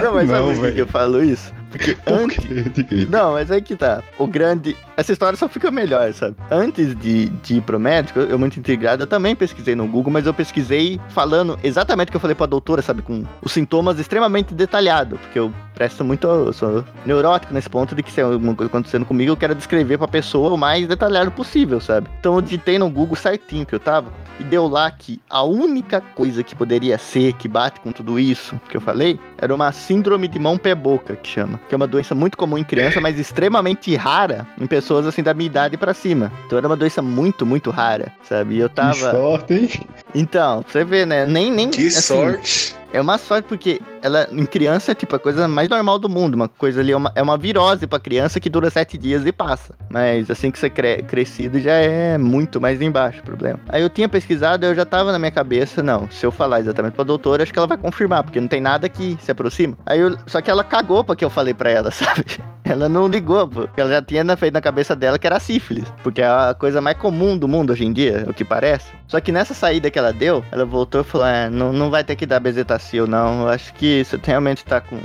Não, 0.00 0.14
mas 0.14 0.28
não, 0.28 0.46
sabe 0.54 0.60
por 0.60 0.72
que 0.72 0.80
eu 0.80 0.86
falo 0.86 1.24
isso? 1.24 1.52
Porque 1.70 1.96
antes. 2.06 3.08
Não, 3.08 3.32
mas 3.32 3.50
aí 3.50 3.60
que 3.62 3.76
tá. 3.76 4.02
O 4.18 4.26
grande. 4.26 4.76
Essa 4.96 5.12
história 5.12 5.36
só 5.36 5.48
fica 5.48 5.70
melhor, 5.70 6.12
sabe? 6.12 6.36
Antes 6.50 6.94
de, 6.96 7.28
de 7.28 7.56
ir 7.56 7.60
pro 7.62 7.78
médico, 7.78 8.20
eu 8.20 8.38
muito 8.38 8.58
integrado, 8.58 9.04
eu 9.04 9.06
também 9.06 9.36
pesquisei 9.36 9.74
no 9.74 9.86
Google, 9.86 10.12
mas 10.12 10.26
eu 10.26 10.34
pesquisei 10.34 11.00
falando 11.10 11.58
exatamente 11.62 12.08
o 12.08 12.10
que 12.10 12.16
eu 12.16 12.20
falei 12.20 12.34
pra 12.34 12.46
doutora, 12.46 12.82
sabe? 12.82 13.02
Com 13.02 13.24
os 13.42 13.52
sintomas 13.52 13.98
extremamente 13.98 14.54
detalhados. 14.54 15.20
Porque 15.20 15.38
eu 15.38 15.52
presto 15.74 16.04
muito. 16.04 16.26
Eu 16.26 16.52
sou 16.52 16.84
neurótico 17.06 17.54
nesse 17.54 17.68
ponto 17.68 17.94
de 17.94 18.02
que 18.02 18.10
se 18.10 18.20
alguma 18.20 18.54
coisa 18.54 18.68
acontecendo 18.68 19.04
comigo, 19.04 19.32
eu 19.32 19.36
quero 19.36 19.54
descrever 19.54 19.98
pra 19.98 20.08
pessoa 20.08 20.52
o 20.52 20.56
mais 20.56 20.86
detalhado 20.86 21.30
possível, 21.30 21.80
sabe? 21.80 22.08
Então 22.18 22.34
eu 22.34 22.42
digitei 22.42 22.78
no 22.78 22.90
Google 22.90 23.16
certinho 23.16 23.64
que 23.64 23.74
eu 23.74 23.80
tava. 23.80 24.12
E 24.40 24.44
deu 24.44 24.68
lá 24.68 24.90
que 24.90 25.20
a 25.28 25.42
única 25.42 26.00
coisa 26.00 26.42
que 26.42 26.54
poderia 26.54 26.96
ser 26.98 27.32
que 27.34 27.48
bate 27.48 27.80
com 27.80 27.92
tudo 27.92 28.18
isso 28.18 28.60
que 28.68 28.76
eu 28.76 28.80
falei 28.80 29.18
era 29.36 29.54
uma 29.54 29.72
síndrome 29.72 30.28
de 30.28 30.38
mão-pé-boca, 30.38 31.16
que 31.16 31.28
chama 31.28 31.58
que 31.68 31.74
é 31.74 31.76
uma 31.76 31.86
doença 31.86 32.14
muito 32.14 32.36
comum 32.36 32.58
em 32.58 32.64
criança, 32.64 33.00
mas 33.00 33.18
extremamente 33.18 33.94
rara 33.96 34.46
em 34.60 34.66
pessoas 34.66 35.06
assim 35.06 35.22
da 35.22 35.34
minha 35.34 35.46
idade 35.46 35.76
para 35.76 35.92
cima. 35.92 36.32
Então 36.46 36.58
era 36.58 36.66
uma 36.66 36.76
doença 36.76 37.02
muito, 37.02 37.44
muito 37.44 37.70
rara, 37.70 38.12
sabe? 38.22 38.56
E 38.56 38.58
eu 38.58 38.68
tava. 38.68 38.92
Que 38.92 38.98
sorte, 38.98 39.54
hein? 39.54 39.70
Então, 40.14 40.64
você 40.66 40.84
vê, 40.84 41.04
né? 41.04 41.26
Nem, 41.26 41.50
nem. 41.50 41.70
Que 41.70 41.86
assim, 41.88 42.00
sorte! 42.00 42.74
É 42.92 43.00
uma 43.00 43.18
sorte 43.18 43.46
porque 43.46 43.80
ela, 44.02 44.28
em 44.30 44.46
criança, 44.46 44.92
é 44.92 44.94
tipo 44.94 45.14
a 45.16 45.18
coisa 45.18 45.48
mais 45.48 45.68
normal 45.68 45.98
do 45.98 46.08
mundo. 46.08 46.34
Uma 46.34 46.48
coisa 46.48 46.80
ali 46.80 46.92
é 46.92 46.96
uma, 46.96 47.12
é 47.14 47.22
uma 47.22 47.36
virose 47.36 47.86
pra 47.86 47.98
criança 47.98 48.40
que 48.40 48.50
dura 48.50 48.70
sete 48.70 48.96
dias 48.96 49.24
e 49.26 49.32
passa. 49.32 49.74
Mas 49.88 50.30
assim 50.30 50.50
que 50.50 50.58
você 50.58 50.70
cre 50.70 51.02
crescido 51.02 51.60
já 51.60 51.72
é 51.72 52.18
muito 52.18 52.60
mais 52.60 52.80
embaixo 52.80 53.20
o 53.20 53.24
problema. 53.24 53.60
Aí 53.68 53.82
eu 53.82 53.90
tinha 53.90 54.08
pesquisado 54.08 54.66
eu 54.66 54.74
já 54.74 54.84
tava 54.84 55.12
na 55.12 55.18
minha 55.18 55.30
cabeça, 55.30 55.82
não, 55.82 56.10
se 56.10 56.24
eu 56.24 56.30
falar 56.30 56.60
exatamente 56.60 56.94
pra 56.94 57.04
doutora, 57.04 57.42
acho 57.42 57.52
que 57.52 57.58
ela 57.58 57.68
vai 57.68 57.78
confirmar, 57.78 58.22
porque 58.22 58.40
não 58.40 58.48
tem 58.48 58.60
nada 58.60 58.88
que 58.88 59.16
se 59.20 59.30
aproxima. 59.30 59.76
Aí 59.86 60.00
eu, 60.00 60.16
só 60.26 60.40
que 60.40 60.50
ela 60.50 60.64
cagou 60.64 61.02
pra 61.04 61.16
que 61.16 61.24
eu 61.24 61.30
falei 61.30 61.54
pra 61.54 61.70
ela, 61.70 61.90
sabe? 61.92 62.24
Ela 62.64 62.88
não 62.88 63.08
ligou, 63.08 63.48
pô. 63.48 63.68
Ela 63.76 63.90
já 63.90 64.02
tinha 64.02 64.36
feito 64.36 64.52
na 64.52 64.60
cabeça 64.60 64.94
dela 64.94 65.18
que 65.18 65.26
era 65.26 65.40
sífilis. 65.40 65.90
Porque 66.02 66.20
é 66.20 66.26
a 66.26 66.54
coisa 66.58 66.80
mais 66.80 66.98
comum 66.98 67.36
do 67.36 67.48
mundo 67.48 67.72
hoje 67.72 67.84
em 67.84 67.92
dia, 67.92 68.26
o 68.28 68.34
que 68.34 68.44
parece. 68.44 68.92
Só 69.06 69.20
que 69.20 69.32
nessa 69.32 69.54
saída 69.54 69.90
que 69.90 69.98
ela 69.98 70.12
deu, 70.12 70.44
ela 70.52 70.66
voltou 70.66 71.00
e 71.00 71.04
falou: 71.04 71.26
é, 71.26 71.48
não, 71.48 71.72
não 71.72 71.88
vai 71.90 72.04
ter 72.04 72.14
que 72.14 72.26
dar 72.26 72.40
bezetacil, 72.40 73.06
não. 73.06 73.42
Eu 73.42 73.48
acho 73.48 73.72
que 73.72 73.87
você 74.04 74.18
realmente 74.22 74.64
tá 74.64 74.80
com. 74.80 74.98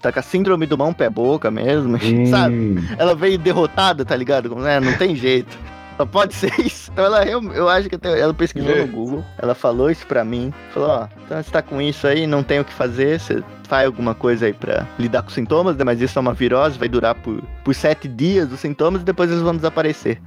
Tá 0.00 0.10
com 0.10 0.18
a 0.18 0.22
síndrome 0.22 0.64
do 0.64 0.78
mão 0.78 0.94
pé 0.94 1.10
boca 1.10 1.50
mesmo, 1.50 1.96
hum. 2.02 2.26
sabe? 2.26 2.76
Ela 2.96 3.14
veio 3.14 3.38
derrotada, 3.38 4.02
tá 4.02 4.16
ligado? 4.16 4.66
É, 4.66 4.80
não 4.80 4.94
tem 4.94 5.14
jeito. 5.14 5.58
Só 6.00 6.06
pode 6.06 6.32
ser 6.34 6.58
isso. 6.58 6.90
Então 6.90 7.04
ela, 7.04 7.24
eu, 7.26 7.42
eu 7.52 7.68
acho 7.68 7.88
que 7.88 7.96
até, 7.96 8.18
ela 8.18 8.32
pesquisou 8.32 8.74
no 8.74 8.86
Google, 8.86 9.24
ela 9.36 9.54
falou 9.54 9.90
isso 9.90 10.06
pra 10.06 10.24
mim. 10.24 10.52
Falou, 10.72 10.88
ó, 10.88 11.08
então 11.26 11.42
você 11.42 11.50
tá 11.50 11.60
com 11.60 11.80
isso 11.82 12.06
aí, 12.06 12.26
não 12.26 12.42
tem 12.42 12.60
o 12.60 12.64
que 12.64 12.72
fazer, 12.72 13.20
você 13.20 13.42
faz 13.68 13.84
alguma 13.84 14.14
coisa 14.14 14.46
aí 14.46 14.54
pra 14.54 14.86
lidar 14.98 15.20
com 15.22 15.28
os 15.28 15.34
sintomas, 15.34 15.76
né? 15.76 15.84
Mas 15.84 16.00
isso 16.00 16.18
é 16.18 16.22
uma 16.22 16.32
virose, 16.32 16.78
vai 16.78 16.88
durar 16.88 17.14
por, 17.14 17.42
por 17.62 17.74
sete 17.74 18.08
dias 18.08 18.50
os 18.50 18.60
sintomas 18.60 19.02
e 19.02 19.04
depois 19.04 19.30
eles 19.30 19.42
vão 19.42 19.54
desaparecer. 19.54 20.18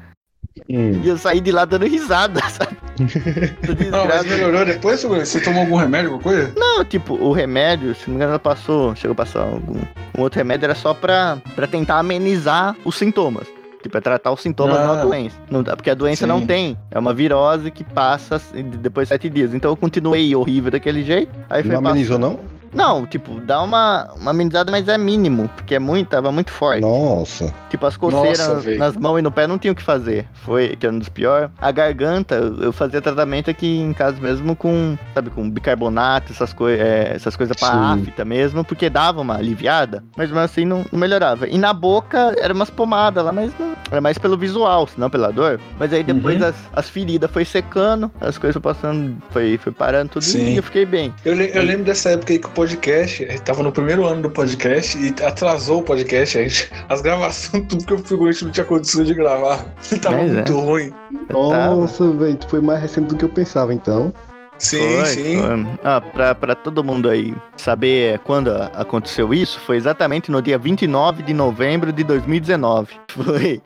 Hum. 0.70 1.02
E 1.04 1.08
eu 1.08 1.18
saí 1.18 1.42
de 1.42 1.52
lá 1.52 1.66
dando 1.66 1.88
risada, 1.88 2.40
sabe? 2.50 2.78
não, 3.92 4.06
mas 4.06 4.26
melhorou 4.26 4.66
depois? 4.66 5.02
Você 5.04 5.40
tomou 5.42 5.62
algum 5.62 5.76
remédio, 5.76 6.12
alguma 6.12 6.24
coisa? 6.24 6.54
Não, 6.56 6.84
tipo, 6.86 7.16
o 7.16 7.32
remédio, 7.32 7.96
se 7.96 8.02
não 8.02 8.10
me 8.10 8.16
engano, 8.16 8.32
ela 8.32 8.40
passou, 8.40 8.96
chegou 8.96 9.14
a 9.14 9.16
passar 9.16 9.42
algum. 9.42 9.80
Um 10.18 10.22
outro 10.22 10.38
remédio 10.38 10.66
era 10.66 10.76
só 10.76 10.94
pra, 10.94 11.38
pra 11.56 11.68
tentar 11.68 12.00
amenizar 12.00 12.76
os 12.86 12.96
sintomas. 12.96 13.48
Tipo, 13.82 13.98
é 13.98 14.02
tratar 14.02 14.32
os 14.32 14.42
sintomas 14.42 14.78
ah, 14.78 14.96
da 14.96 15.04
doença. 15.04 15.36
Não, 15.50 15.62
porque 15.62 15.90
a 15.90 15.94
doença 15.94 16.24
sim. 16.24 16.30
não 16.30 16.46
tem. 16.46 16.78
É 16.90 16.98
uma 16.98 17.14
virose 17.14 17.70
que 17.70 17.84
passa 17.84 18.42
depois 18.80 19.08
de 19.08 19.10
sete 19.10 19.30
dias. 19.30 19.54
Então 19.54 19.72
eu 19.72 19.76
continuei 19.76 20.34
horrível 20.34 20.72
daquele 20.72 21.04
jeito. 21.04 21.32
Aí 21.50 21.64
não 21.64 21.80
amenizou, 21.80 22.18
não? 22.18 22.40
Não, 22.74 23.06
tipo, 23.06 23.40
dá 23.42 23.62
uma, 23.62 24.10
uma 24.20 24.32
amenizada, 24.32 24.72
mas 24.72 24.88
é 24.88 24.98
mínimo, 24.98 25.50
porque 25.50 25.76
é 25.76 25.80
muito, 25.80 26.10
tava 26.10 26.32
muito 26.32 26.52
forte. 26.52 26.82
Nossa. 26.82 27.54
Tipo, 27.70 27.86
as 27.86 27.98
coceiras 27.98 28.48
Nossa, 28.48 28.76
nas 28.76 28.96
mãos 28.96 29.20
e 29.20 29.22
no 29.22 29.32
pé 29.32 29.48
não 29.48 29.58
tinha 29.58 29.72
o 29.72 29.76
que 29.76 29.84
fazer. 29.84 30.28
Foi, 30.34 30.76
que 30.76 30.86
era 30.86 30.96
um 30.96 31.00
dos 31.00 31.10
piores. 31.10 31.50
A 31.60 31.72
garganta, 31.72 32.36
eu 32.36 32.72
fazia 32.72 33.02
tratamento 33.02 33.50
aqui 33.50 33.80
em 33.80 33.94
casa 33.94 34.20
mesmo 34.20 34.56
com, 34.56 34.98
sabe, 35.14 35.30
com 35.30 35.50
bicarbonato, 35.50 36.32
essas, 36.32 36.54
coi 36.54 36.74
é, 36.74 37.14
essas 37.16 37.36
coisas 37.36 37.56
pra 37.56 37.94
afta 37.94 38.26
mesmo, 38.26 38.64
porque 38.64 38.90
dava 38.90 39.22
uma 39.22 39.36
aliviada, 39.36 40.04
mas 40.16 40.30
mesmo 40.30 40.40
assim 40.40 40.66
não, 40.66 40.86
não 40.92 41.00
melhorava. 41.00 41.48
E 41.48 41.58
na 41.58 41.74
boca, 41.74 42.36
era 42.40 42.54
umas 42.54 42.70
pomadas 42.70 43.24
lá, 43.24 43.32
mas 43.32 43.52
não, 43.60 43.74
era 43.92 44.02
mais 44.02 44.18
pelo 44.18 44.38
visual, 44.38 44.88
não 44.98 45.10
pela 45.10 45.32
dor. 45.32 45.60
Mas 45.80 45.94
aí 45.94 46.04
depois 46.04 46.42
uhum. 46.42 46.48
as, 46.48 46.56
as 46.74 46.90
feridas 46.90 47.30
foi 47.32 47.46
secando, 47.46 48.12
as 48.20 48.38
coisas 48.38 48.62
passando, 48.62 49.16
foi, 49.32 49.58
foi 49.58 49.72
parando 49.72 50.12
tudo 50.12 50.24
Sim. 50.24 50.54
e 50.54 50.58
eu 50.58 50.64
fiquei 50.64 50.86
bem. 50.86 51.14
Eu, 51.24 51.36
eu 51.36 51.64
lembro 51.64 51.84
dessa 51.84 52.12
época 52.12 52.34
aí 52.34 52.40
que 52.40 52.48
o 52.48 52.52
podcast, 52.64 53.26
tava 53.42 53.62
no 53.62 53.72
primeiro 53.74 54.06
ano 54.06 54.22
do 54.22 54.30
podcast 54.30 54.98
e 54.98 55.10
atrasou 55.24 55.82
o 55.82 55.84
podcast, 55.84 56.38
a 56.38 56.44
gente, 56.44 56.72
as 56.88 57.02
gravações, 57.02 57.66
tudo 57.68 57.86
que 57.86 57.94
o 57.94 57.98
figurante 57.98 58.46
não 58.46 58.52
tinha 58.52 58.66
condição 58.66 59.04
de 59.04 59.14
gravar. 59.14 59.66
Tava 60.02 60.18
Mas 60.18 60.32
muito 60.32 60.52
é. 60.52 60.56
ruim. 60.56 60.94
Nossa, 61.30 62.10
velho, 62.12 62.40
foi 62.48 62.62
mais 62.62 62.82
recente 62.82 63.08
do 63.08 63.18
que 63.18 63.26
eu 63.26 63.30
pensava, 63.30 63.74
então. 63.74 64.14
Sim, 64.58 64.98
foi, 64.98 65.06
sim. 65.06 65.42
Foi. 65.42 65.80
Ah, 65.84 66.02
pra, 66.02 66.36
pra 66.36 66.56
todo 66.56 66.84
mundo 66.84 67.10
aí 67.10 67.34
saber 67.58 68.20
quando 68.20 68.50
aconteceu 68.52 69.34
isso, 69.34 69.60
foi 69.60 69.78
exatamente 69.78 70.32
no 70.32 70.42
dia 70.42 70.58
29 70.58 71.24
de 71.24 71.34
novembro 71.34 71.92
de 71.92 72.04
2019. 72.04 72.94
Foi. 73.14 73.62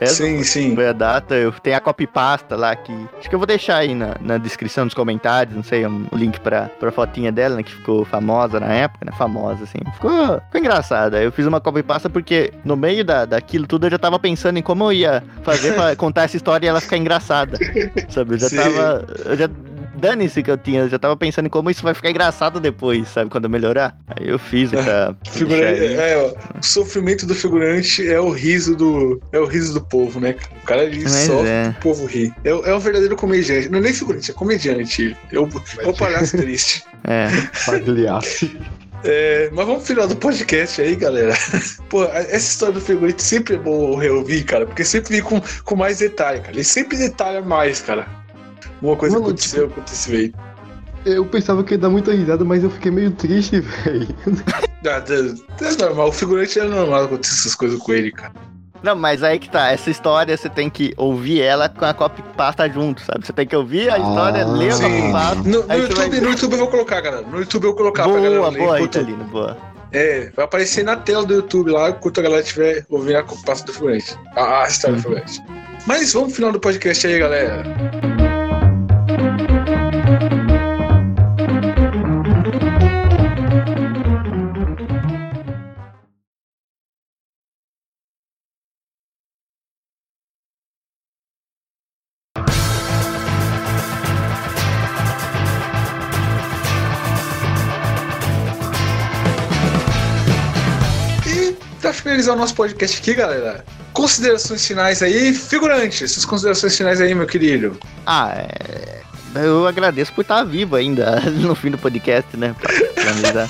Essa 0.00 0.24
sim, 0.24 0.42
sim. 0.42 0.74
Foi 0.74 0.88
a 0.88 0.92
data. 0.92 1.34
Eu 1.34 1.52
tenho 1.52 1.76
a 1.76 1.80
copypasta 1.80 2.56
lá 2.56 2.74
que. 2.74 2.92
Acho 3.18 3.28
que 3.28 3.34
eu 3.34 3.38
vou 3.38 3.46
deixar 3.46 3.76
aí 3.76 3.94
na, 3.94 4.16
na 4.20 4.38
descrição 4.38 4.86
dos 4.86 4.94
comentários, 4.94 5.54
não 5.54 5.62
sei, 5.62 5.86
um 5.86 6.06
link 6.12 6.40
pra, 6.40 6.62
pra 6.80 6.90
fotinha 6.90 7.30
dela, 7.30 7.56
né? 7.56 7.62
Que 7.62 7.72
ficou 7.72 8.04
famosa 8.04 8.58
na 8.58 8.66
época, 8.66 9.04
né? 9.04 9.12
Famosa, 9.16 9.62
assim. 9.64 9.78
Ficou, 9.94 10.40
ficou 10.46 10.60
engraçada. 10.60 11.22
Eu 11.22 11.30
fiz 11.30 11.46
uma 11.46 11.60
copypasta 11.60 12.10
porque 12.10 12.52
no 12.64 12.76
meio 12.76 13.04
da, 13.04 13.24
daquilo 13.24 13.68
tudo 13.68 13.86
eu 13.86 13.90
já 13.90 13.98
tava 13.98 14.18
pensando 14.18 14.58
em 14.58 14.62
como 14.62 14.84
eu 14.84 14.92
ia 14.92 15.22
fazer 15.42 15.74
pra 15.74 15.94
contar 15.96 16.24
essa 16.24 16.36
história 16.36 16.66
e 16.66 16.68
ela 16.68 16.80
ficar 16.80 16.96
engraçada. 16.96 17.56
Sabe? 18.08 18.34
Eu 18.34 18.38
já 18.38 18.48
sim. 18.48 18.56
tava. 18.56 19.04
Eu 19.26 19.36
já 19.36 19.48
dane-se 19.98 20.42
que 20.42 20.50
eu 20.50 20.56
tinha. 20.56 20.80
Eu 20.80 20.88
já 20.88 20.98
tava 20.98 21.16
pensando 21.16 21.46
em 21.46 21.50
como 21.50 21.70
isso 21.70 21.82
vai 21.82 21.94
ficar 21.94 22.10
engraçado 22.10 22.60
depois, 22.60 23.08
sabe? 23.08 23.30
Quando 23.30 23.44
eu 23.44 23.50
melhorar. 23.50 23.96
Aí 24.06 24.28
eu 24.28 24.38
fiz 24.38 24.70
pra. 24.70 25.14
Figurante, 25.30 25.84
é, 25.84 26.16
ó, 26.16 26.58
o 26.58 26.62
sofrimento 26.62 27.26
do 27.26 27.34
figurante 27.34 28.08
é 28.08 28.20
o 28.20 28.30
riso 28.30 28.76
do. 28.76 29.20
É 29.32 29.38
o 29.38 29.46
riso 29.46 29.74
do 29.74 29.80
povo, 29.80 30.20
né? 30.20 30.36
O 30.62 30.66
cara 30.66 30.84
ele 30.84 31.08
sofre, 31.08 31.48
é. 31.48 31.74
o 31.76 31.80
povo 31.80 32.06
ri. 32.06 32.32
É, 32.44 32.50
é 32.50 32.74
um 32.74 32.78
verdadeiro 32.78 33.16
comediante. 33.16 33.68
Não 33.68 33.78
é 33.78 33.82
nem 33.82 33.92
figurante, 33.92 34.30
é 34.30 34.34
comediante. 34.34 35.16
É 35.32 35.38
o, 35.38 35.48
é 35.80 35.86
o 35.86 35.94
palhaço 35.94 36.36
triste. 36.38 36.84
É. 37.04 37.28
Pagliasse. 37.66 38.56
É, 39.04 39.48
mas 39.52 39.66
vamos 39.66 39.86
final 39.86 40.08
do 40.08 40.16
podcast 40.16 40.80
aí, 40.80 40.96
galera. 40.96 41.34
Pô, 41.88 42.04
essa 42.04 42.36
história 42.36 42.74
do 42.74 42.80
figurante 42.80 43.22
sempre 43.22 43.54
é 43.54 43.58
bom 43.58 43.96
reouvir, 43.96 44.44
cara, 44.44 44.66
porque 44.66 44.84
sempre 44.84 45.10
vem 45.10 45.22
com, 45.22 45.40
com 45.64 45.76
mais 45.76 45.98
detalhe, 45.98 46.40
cara. 46.40 46.52
Ele 46.52 46.64
sempre 46.64 46.96
detalha 46.96 47.40
mais, 47.40 47.80
cara. 47.80 48.08
Uma 48.82 48.96
coisa 48.96 49.14
Mano, 49.16 49.28
aconteceu, 49.28 49.66
aconteceu 49.66 50.14
aí. 50.16 50.32
Eu 51.04 51.24
pensava 51.24 51.62
que 51.64 51.74
ia 51.74 51.78
dar 51.78 51.88
muita 51.90 52.12
risada, 52.12 52.44
mas 52.44 52.62
eu 52.62 52.70
fiquei 52.70 52.90
meio 52.90 53.10
triste, 53.12 53.60
velho. 53.84 54.08
Ah, 54.86 55.02
É 55.60 55.82
normal, 55.82 56.08
o 56.08 56.12
figurante 56.12 56.58
é 56.58 56.64
normal 56.64 57.04
acontecer 57.04 57.34
essas 57.34 57.54
coisas 57.54 57.78
com 57.78 57.92
ele, 57.92 58.12
cara. 58.12 58.32
Não, 58.80 58.94
mas 58.94 59.24
aí 59.24 59.40
que 59.40 59.50
tá, 59.50 59.72
essa 59.72 59.90
história 59.90 60.36
você 60.36 60.48
tem 60.48 60.70
que 60.70 60.94
ouvir 60.96 61.40
ela 61.40 61.68
com 61.68 61.84
a 61.84 61.92
copy 61.92 62.22
pasta 62.36 62.68
junto, 62.68 63.00
sabe? 63.02 63.26
Você 63.26 63.32
tem 63.32 63.44
que 63.44 63.56
ouvir 63.56 63.90
a 63.90 63.94
Ah, 63.94 63.98
história, 63.98 64.46
ler 64.46 64.68
a 64.70 64.72
Sim. 64.76 64.82
copy 65.00 65.12
pasta. 65.12 65.34
No, 65.36 65.42
no 65.66 65.74
YouTube, 65.74 65.96
vai- 65.96 66.20
no 66.20 66.28
YouTube 66.30 66.52
eu 66.52 66.58
vou 66.58 66.68
colocar, 66.68 67.00
galera. 67.00 67.26
No 67.26 67.38
YouTube 67.40 67.64
eu 67.64 67.70
vou 67.70 67.76
colocar 67.76 68.04
pra 68.04 68.12
galera 68.20 68.36
Boa, 68.38 68.50
ler. 68.50 68.58
boa, 68.58 68.76
enquanto- 68.78 68.96
Italino, 68.98 69.24
boa. 69.24 69.56
É, 69.90 70.30
vai 70.36 70.44
aparecer 70.44 70.84
na 70.84 70.94
tela 70.96 71.24
do 71.26 71.34
YouTube 71.34 71.70
lá, 71.72 71.90
enquanto 71.90 72.20
a 72.20 72.22
galera 72.22 72.42
estiver 72.42 72.84
ouvindo 72.88 73.16
a 73.18 73.24
pasta 73.24 73.66
do 73.66 73.72
figurante. 73.72 74.16
A, 74.36 74.62
a 74.64 74.68
história 74.68 74.96
do 74.96 75.02
figurante. 75.02 75.42
Mas 75.86 76.12
vamos 76.12 76.28
pro 76.28 76.36
final 76.36 76.52
do 76.52 76.60
podcast 76.60 77.04
aí, 77.06 77.18
galera. 77.18 77.64
Finalizar 102.18 102.34
o 102.34 102.38
nosso 102.38 102.54
podcast 102.54 102.98
aqui, 102.98 103.14
galera, 103.14 103.64
considerações 103.92 104.66
finais 104.66 105.02
aí, 105.02 105.32
figurante, 105.32 106.06
suas 106.08 106.24
considerações 106.24 106.76
finais 106.76 107.00
aí, 107.00 107.14
meu 107.14 107.26
querido. 107.26 107.78
Ah, 108.04 108.32
é... 108.34 109.02
eu 109.36 109.66
agradeço 109.66 110.12
por 110.12 110.22
estar 110.22 110.42
vivo 110.44 110.74
ainda 110.74 111.20
no 111.30 111.54
fim 111.54 111.70
do 111.70 111.78
podcast, 111.78 112.36
né? 112.36 112.54
Pra 112.60 112.72
finalizar. 112.72 113.48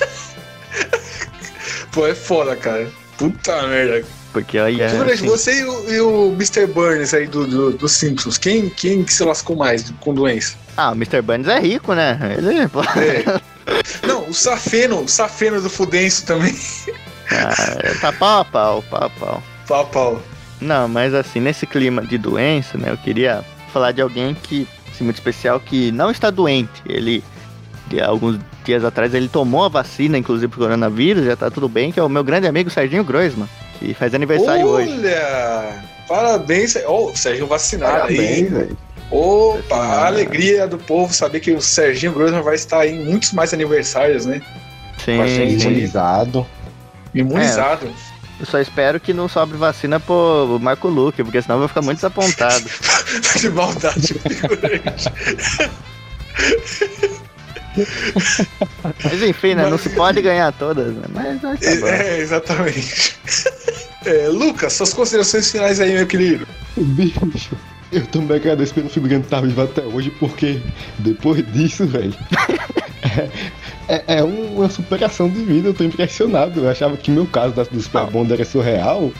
Pô, 1.92 2.06
é 2.06 2.14
foda, 2.14 2.54
cara. 2.56 2.86
Puta 3.16 3.66
merda. 3.66 4.06
Porque 4.32 4.58
aí 4.58 4.80
é. 4.80 4.88
figurante, 4.90 5.14
assim, 5.14 5.26
você 5.26 5.60
e 5.60 5.64
o, 5.64 5.90
e 5.90 6.00
o 6.00 6.32
Mr. 6.34 6.66
Burns 6.66 7.14
aí 7.14 7.26
do, 7.26 7.46
do, 7.46 7.72
do 7.72 7.88
Simpsons, 7.88 8.36
quem, 8.36 8.68
quem 8.68 9.02
que 9.02 9.12
se 9.12 9.24
lascou 9.24 9.56
mais 9.56 9.90
com 10.00 10.12
doença? 10.12 10.54
Ah, 10.76 10.90
o 10.90 10.94
Mr. 10.94 11.22
Burns 11.22 11.48
é 11.48 11.58
rico, 11.58 11.94
né? 11.94 12.18
Ele. 12.36 12.58
É. 12.58 14.06
Não, 14.06 14.28
o 14.28 14.34
Safeno, 14.34 15.02
o 15.02 15.08
Safeno 15.08 15.60
do 15.62 15.70
Fudenso 15.70 16.26
também. 16.26 16.54
Ah, 17.30 18.00
tá 18.00 18.12
pau 18.12 18.40
a 18.40 18.44
pau, 18.44 18.82
pau 18.82 19.04
a 19.04 19.10
pau. 19.10 19.42
Pau, 19.66 19.86
pau. 19.86 20.22
Não, 20.60 20.88
mas 20.88 21.14
assim, 21.14 21.40
nesse 21.40 21.66
clima 21.66 22.02
de 22.02 22.18
doença, 22.18 22.76
né? 22.76 22.90
Eu 22.90 22.96
queria 22.96 23.44
falar 23.72 23.92
de 23.92 24.00
alguém 24.00 24.34
que, 24.34 24.66
assim, 24.90 25.04
muito 25.04 25.16
especial, 25.16 25.60
que 25.60 25.92
não 25.92 26.10
está 26.10 26.30
doente. 26.30 26.82
Ele, 26.86 27.22
de 27.86 28.00
alguns 28.00 28.38
dias 28.64 28.84
atrás, 28.84 29.14
ele 29.14 29.28
tomou 29.28 29.64
a 29.64 29.68
vacina, 29.68 30.18
inclusive 30.18 30.48
pro 30.48 30.60
coronavírus, 30.60 31.24
já 31.24 31.36
tá 31.36 31.50
tudo 31.50 31.68
bem, 31.68 31.92
que 31.92 32.00
é 32.00 32.02
o 32.02 32.08
meu 32.08 32.24
grande 32.24 32.46
amigo 32.46 32.70
Serginho 32.70 33.04
Groisman, 33.04 33.48
que 33.78 33.94
faz 33.94 34.14
aniversário 34.14 34.66
hoje. 34.66 34.92
Olha! 34.92 35.98
Parabéns, 36.08 36.74
Ó, 36.86 37.10
o 37.10 37.16
Sérgio 37.16 37.46
vacinado 37.46 38.08
aí. 38.08 38.16
Parabéns, 38.16 38.50
velho. 38.50 38.78
Opa, 39.10 39.76
a 39.76 40.06
alegria 40.06 40.66
do 40.66 40.78
povo 40.78 41.12
saber 41.14 41.40
que 41.40 41.52
o 41.52 41.60
Serginho 41.60 42.12
Grossman 42.12 42.42
vai 42.42 42.56
estar 42.56 42.86
em 42.86 43.04
muitos 43.04 43.32
mais 43.32 43.54
aniversários, 43.54 44.26
né? 44.26 44.42
Sim, 45.04 45.58
sim. 45.58 45.90
Imunizado. 47.20 47.84
Imunizado. 47.84 48.18
Eu 48.40 48.46
só 48.46 48.60
espero 48.60 49.00
que 49.00 49.12
não 49.12 49.28
sobre 49.28 49.56
vacina 49.56 49.98
pro 49.98 50.58
Marco 50.60 50.86
Luque, 50.88 51.24
porque 51.24 51.42
senão 51.42 51.56
eu 51.56 51.60
vou 51.60 51.68
ficar 51.68 51.82
muito 51.82 51.98
desapontado. 51.98 52.64
de 53.36 53.50
maldade, 53.50 54.14
figurante. 54.14 55.12
Mas 59.04 59.22
enfim, 59.22 59.54
né? 59.54 59.68
Não 59.68 59.78
se 59.78 59.88
pode 59.90 60.22
ganhar 60.22 60.52
todas, 60.52 60.94
né? 60.94 61.04
Mas 61.12 61.42
mas 61.42 61.60
tá 61.60 61.74
bom. 61.80 61.86
É, 61.88 62.18
exatamente. 62.18 63.16
É, 64.04 64.28
Lucas, 64.28 64.72
suas 64.74 64.92
considerações 64.92 65.50
finais 65.50 65.80
aí, 65.80 65.94
meu 65.94 66.06
querido. 66.06 66.46
Bicho, 66.76 67.56
eu 67.90 68.06
também 68.06 68.36
agradeço 68.36 68.72
pelo 68.72 68.88
figurante 68.88 69.24
estar 69.24 69.40
vivo 69.40 69.62
até 69.62 69.82
hoje, 69.82 70.10
porque 70.10 70.60
depois 70.98 71.44
disso, 71.52 71.86
velho. 71.86 72.14
É, 73.00 73.30
é- 73.88 74.04
é 74.18 74.22
uma 74.22 74.68
superação 74.68 75.28
de 75.28 75.42
vida, 75.42 75.68
eu 75.68 75.74
tô 75.74 75.82
impressionado. 75.84 76.60
Eu 76.60 76.68
achava 76.70 76.96
que 76.96 77.10
meu 77.10 77.26
caso 77.26 77.54
da- 77.54 77.64
do 77.64 77.80
Super 77.80 78.06
Bond 78.06 78.32
era 78.32 78.44
surreal, 78.44 79.10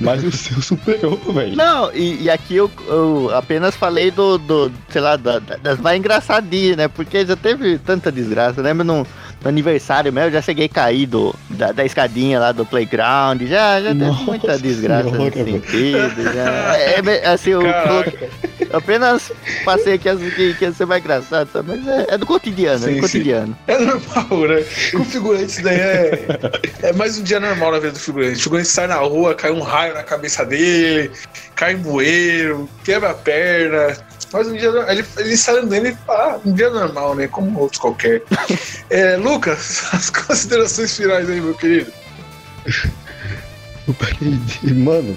mas 0.00 0.22
o 0.24 0.30
seu 0.32 0.60
superou, 0.62 1.16
velho. 1.32 1.56
Não, 1.56 1.92
e, 1.94 2.22
e 2.24 2.30
aqui 2.30 2.56
eu, 2.56 2.70
eu 2.88 3.30
apenas 3.34 3.74
falei 3.76 4.10
do, 4.10 4.36
do 4.38 4.70
sei 4.90 5.00
lá, 5.00 5.16
da- 5.16 5.38
da- 5.38 5.56
das 5.56 5.78
mais 5.80 5.98
engraçadinhas, 5.98 6.76
né? 6.76 6.88
Porque 6.88 7.24
já 7.24 7.36
teve 7.36 7.78
tanta 7.78 8.10
desgraça. 8.12 8.60
Eu 8.60 8.64
lembro 8.64 8.84
no, 8.84 9.06
no 9.42 9.48
aniversário 9.48 10.12
meu, 10.12 10.24
eu 10.24 10.30
já 10.30 10.42
cheguei 10.42 10.66
a 10.66 10.68
cair 10.68 11.06
do, 11.06 11.34
da, 11.50 11.72
da 11.72 11.84
escadinha 11.84 12.38
lá 12.40 12.52
do 12.52 12.64
playground. 12.64 13.42
Já, 13.42 13.80
já 13.80 13.88
teve 13.90 14.10
muita 14.24 14.58
desgraça 14.58 15.10
senhora, 15.10 15.24
nesse 15.24 15.44
sentido. 15.44 16.22
Já. 16.34 16.76
É, 16.76 17.00
é, 17.00 17.28
assim, 17.28 17.50
eu 17.50 17.62
eu 17.62 18.78
apenas 18.78 19.32
passei 19.64 19.94
aqui 19.94 20.08
as 20.08 20.18
que, 20.18 20.54
que 20.54 20.64
ia 20.64 20.72
ser 20.72 20.86
mais 20.86 21.02
engraçado, 21.02 21.48
sabe? 21.52 21.76
Mas 21.76 21.86
é, 21.86 22.14
é 22.14 22.18
do 22.18 22.26
cotidiano, 22.26 22.84
é 22.84 22.88
Sim, 22.88 22.88
do 22.88 22.94
sim. 22.94 23.00
cotidiano. 23.00 23.58
É 23.66 23.78
normal, 23.78 24.48
né? 24.48 24.64
Com 24.92 24.98
o 24.98 25.04
figurante 25.04 25.46
isso 25.46 25.62
daí 25.62 25.78
é, 25.78 26.26
é 26.82 26.92
mais 26.92 27.18
um 27.18 27.22
dia 27.22 27.40
normal 27.40 27.72
na 27.72 27.78
vida 27.78 27.92
do 27.92 27.98
figurante. 27.98 28.38
O 28.38 28.42
figurante 28.42 28.68
sai 28.68 28.86
na 28.86 28.96
rua, 28.96 29.34
cai 29.34 29.50
um 29.50 29.60
raio 29.60 29.94
na 29.94 30.02
cabeça 30.02 30.44
dele, 30.44 31.10
cai 31.54 31.74
em 31.74 31.78
bueiro, 31.78 32.68
quebra 32.84 33.10
a 33.10 33.14
perna. 33.14 33.96
Mas 34.32 34.48
um 34.48 34.54
dia 34.54 34.68
ele, 34.88 35.04
ele 35.18 35.36
sai 35.36 35.58
andando 35.58 35.86
e 35.86 35.94
fala, 35.94 36.34
ah, 36.34 36.40
um 36.44 36.52
dia 36.52 36.70
normal, 36.70 37.14
né? 37.14 37.28
Como 37.28 37.58
outros 37.58 37.80
qualquer. 37.80 38.22
É, 38.88 39.16
Lucas, 39.16 39.82
as 39.92 40.10
considerações 40.10 40.96
finais 40.96 41.28
aí, 41.28 41.40
meu 41.40 41.54
querido. 41.54 41.92
Mano. 44.62 45.16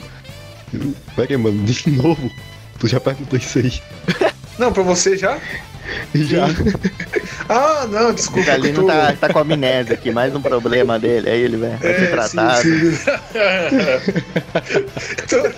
Peraí, 1.16 1.38
mano, 1.38 1.64
de 1.64 1.92
novo. 1.92 2.32
Tu 2.80 2.88
já 2.88 3.00
perguntou 3.00 3.38
isso 3.38 3.60
aí. 3.60 3.80
Não, 4.58 4.74
pra 4.74 4.82
você 4.82 5.16
já? 5.16 5.40
Já. 6.16 6.48
Ah, 7.52 7.88
não, 7.90 8.10
O 8.10 8.14
desculpa. 8.14 8.42
eu 8.42 8.46
Galino 8.46 8.82
tô- 8.82 8.86
tá, 8.88 9.12
tá 9.22 9.34
com 9.34 9.40
amnésia 9.40 9.96
aqui, 9.96 10.12
mais 10.12 10.36
um 10.36 10.42
problema 10.42 11.00
dele. 11.00 11.28
Aí 11.32 11.42
ele 11.42 11.58
vai, 11.58 11.72
vai 11.78 11.94
ser 11.96 12.04
É, 12.04 12.08
tratado. 12.08 12.62
sim, 12.62 12.92
sim. 12.92 13.10
então, 15.24 15.52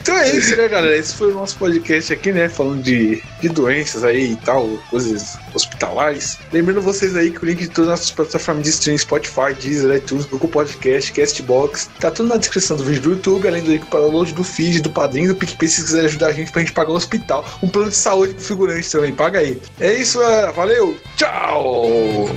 então 0.00 0.16
é 0.16 0.30
isso, 0.36 0.56
né, 0.56 0.66
galera? 0.66 0.96
Esse 0.96 1.14
foi 1.14 1.30
o 1.30 1.34
nosso 1.34 1.56
podcast 1.56 2.12
aqui, 2.12 2.32
né? 2.32 2.48
Falando 2.48 2.82
de, 2.82 3.22
de 3.40 3.48
doenças 3.48 4.02
aí 4.02 4.32
e 4.32 4.36
tal, 4.38 4.66
coisas 4.90 5.38
hospitalares. 5.54 6.36
Lembrando 6.52 6.82
vocês 6.82 7.14
aí 7.14 7.30
que 7.30 7.44
o 7.44 7.46
link 7.46 7.60
de 7.60 7.68
todas 7.68 7.90
as 7.92 8.00
nossas 8.00 8.10
plataformas 8.10 8.64
de 8.64 8.70
streaming, 8.70 8.98
Spotify, 8.98 9.54
Deezer, 9.60 9.94
iTunes, 9.96 10.26
Google 10.26 10.48
Podcast, 10.48 11.12
Castbox, 11.12 11.88
tá 12.00 12.10
tudo 12.10 12.28
na 12.28 12.38
descrição 12.38 12.76
do 12.76 12.82
vídeo 12.84 13.02
do 13.02 13.10
YouTube, 13.12 13.46
além 13.46 13.62
do 13.62 13.70
link 13.70 13.86
para 13.86 14.00
o 14.00 14.02
download 14.04 14.34
do 14.34 14.42
feed, 14.42 14.80
do 14.82 14.90
padrinho, 14.90 15.28
do 15.28 15.36
PicPay, 15.36 15.68
se 15.68 15.84
quiser 15.84 16.06
ajudar 16.06 16.26
a 16.28 16.32
gente 16.32 16.50
pra 16.50 16.60
gente 16.60 16.72
pagar 16.72 16.90
o 16.90 16.96
hospital. 16.96 17.44
Um 17.62 17.68
plano 17.68 17.88
de 17.90 17.96
saúde 17.96 18.34
pro 18.34 18.42
figurante 18.44 18.90
também, 18.90 19.12
paga 19.12 19.38
aí. 19.38 19.59
É 19.80 19.94
isso, 19.94 20.18
galera. 20.20 20.52
Valeu, 20.52 20.96
tchau! 21.16 22.28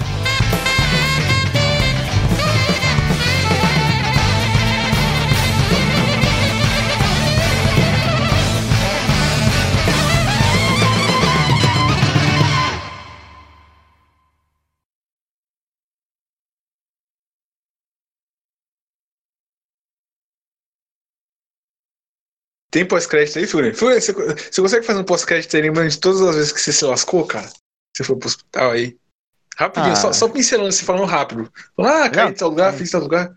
Tem 22.74 22.84
pós-crédito 22.84 23.38
aí, 23.38 23.46
Figurante? 23.46 23.78
Figurante, 23.78 24.02
você, 24.04 24.14
você 24.52 24.62
consegue 24.62 24.84
fazer 24.86 25.00
um 25.00 25.04
pós-crédito 25.04 25.56
aí 25.56 25.62
lembrando 25.62 25.90
de 25.92 26.00
todas 26.00 26.20
as 26.22 26.36
vezes 26.36 26.52
que 26.52 26.60
você 26.60 26.74
se 26.74 26.84
lascou, 26.84 27.24
cara? 27.24 27.48
Você 27.96 28.04
foi 28.04 28.16
pro 28.18 28.28
hospital 28.28 28.72
aí? 28.72 28.98
Rapidinho, 29.56 29.94
Ah. 29.94 29.96
só, 29.96 30.12
só 30.12 30.28
pincelando, 30.28 30.72
você 30.72 30.84
falando 30.84 31.06
rápido. 31.06 31.52
Ah, 31.80 32.10
caí 32.10 32.32
em 32.32 32.34
tal 32.34 32.50
lugar, 32.50 32.74
fiz 32.74 32.90
tal 32.90 33.02
lugar. 33.02 33.32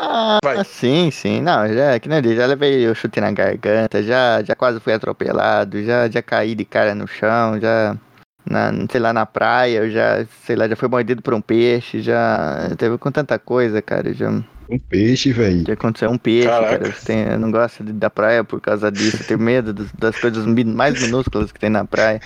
Ah, 0.00 0.38
Vai. 0.42 0.64
sim, 0.64 1.12
sim. 1.12 1.40
Não, 1.40 1.72
já, 1.72 2.00
que 2.00 2.08
nem 2.08 2.18
eu 2.24 2.34
já 2.34 2.46
levei 2.46 2.88
o 2.88 2.94
chute 2.94 3.20
na 3.20 3.30
garganta, 3.30 4.02
já, 4.02 4.42
já 4.42 4.56
quase 4.56 4.80
fui 4.80 4.92
atropelado, 4.92 5.80
já, 5.84 6.08
já 6.10 6.20
caí 6.20 6.56
de 6.56 6.64
cara 6.64 6.92
no 6.92 7.06
chão, 7.06 7.60
já, 7.60 7.96
na, 8.44 8.72
sei 8.90 9.00
lá, 9.00 9.12
na 9.12 9.24
praia, 9.26 9.78
eu 9.78 9.90
já, 9.92 10.26
sei 10.44 10.56
lá, 10.56 10.66
já 10.66 10.74
fui 10.74 10.88
mordido 10.88 11.22
por 11.22 11.34
um 11.34 11.40
peixe, 11.40 12.02
já 12.02 12.68
teve 12.76 12.98
com 12.98 13.12
tanta 13.12 13.38
coisa, 13.38 13.80
cara, 13.80 14.12
já, 14.12 14.28
Um 14.70 14.78
peixe, 14.78 15.32
velho. 15.32 15.64
já 15.66 15.72
aconteceu 15.74 16.08
um 16.10 16.16
peixe, 16.18 16.46
Caraca. 16.48 16.78
cara, 16.78 16.94
tenho- 17.04 17.28
eu 17.32 17.38
não 17.38 17.50
gosto 17.50 17.82
de- 17.82 17.92
da 17.92 18.08
praia 18.08 18.44
por 18.44 18.60
causa 18.60 18.90
disso, 18.90 19.24
tenho 19.24 19.40
medo 19.40 19.72
dos- 19.72 19.90
das 19.92 20.16
coisas 20.18 20.46
mais 20.46 21.00
minúsculas 21.02 21.50
que 21.50 21.58
tem 21.58 21.68
na 21.70 21.84
praia. 21.84 22.20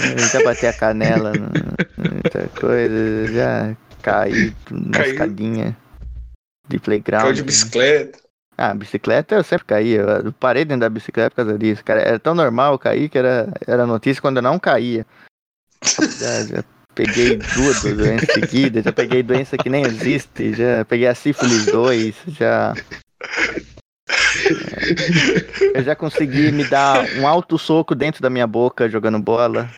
Eu 0.00 0.18
já 0.18 0.42
bati 0.42 0.66
a 0.66 0.72
canela, 0.72 1.32
no- 1.34 2.10
muita 2.12 2.48
coisa, 2.58 3.26
já 3.32 3.76
caí 4.00 4.52
na 4.70 4.98
Caiu. 4.98 5.12
escadinha 5.12 5.76
de 6.68 6.78
playground. 6.78 7.22
Caiu 7.24 7.34
de 7.34 7.42
bicicleta. 7.42 8.18
Ah, 8.56 8.74
bicicleta 8.74 9.34
eu 9.34 9.44
sempre 9.44 9.64
caía. 9.66 10.00
Eu 10.24 10.32
parei 10.32 10.64
dentro 10.64 10.80
da 10.82 10.88
bicicleta 10.88 11.30
por 11.30 11.36
causa 11.36 11.58
disso, 11.58 11.84
cara. 11.84 12.00
Era 12.00 12.18
tão 12.18 12.34
normal 12.34 12.78
cair 12.78 13.08
que 13.08 13.18
era, 13.18 13.52
era 13.66 13.86
notícia 13.86 14.20
quando 14.22 14.36
eu 14.38 14.42
não 14.42 14.58
caía. 14.58 15.04
Já, 16.18 16.44
já 16.44 16.64
peguei 16.94 17.36
duas 17.54 17.80
doenças 17.82 18.32
seguidas, 18.32 18.84
já 18.84 18.92
peguei 18.92 19.22
doença 19.22 19.56
que 19.58 19.68
nem 19.70 19.84
existe, 19.84 20.52
já 20.54 20.84
peguei 20.84 21.06
a 21.08 21.14
sífilis 21.14 21.66
2, 21.66 22.14
já. 22.28 22.74
É, 25.74 25.78
Eu 25.78 25.82
já 25.82 25.94
consegui 25.96 26.50
me 26.52 26.64
dar 26.64 27.04
um 27.18 27.26
alto 27.26 27.58
soco 27.58 27.94
dentro 27.94 28.20
da 28.22 28.28
minha 28.30 28.46
boca 28.46 28.88
jogando 28.88 29.18
bola. 29.18 29.68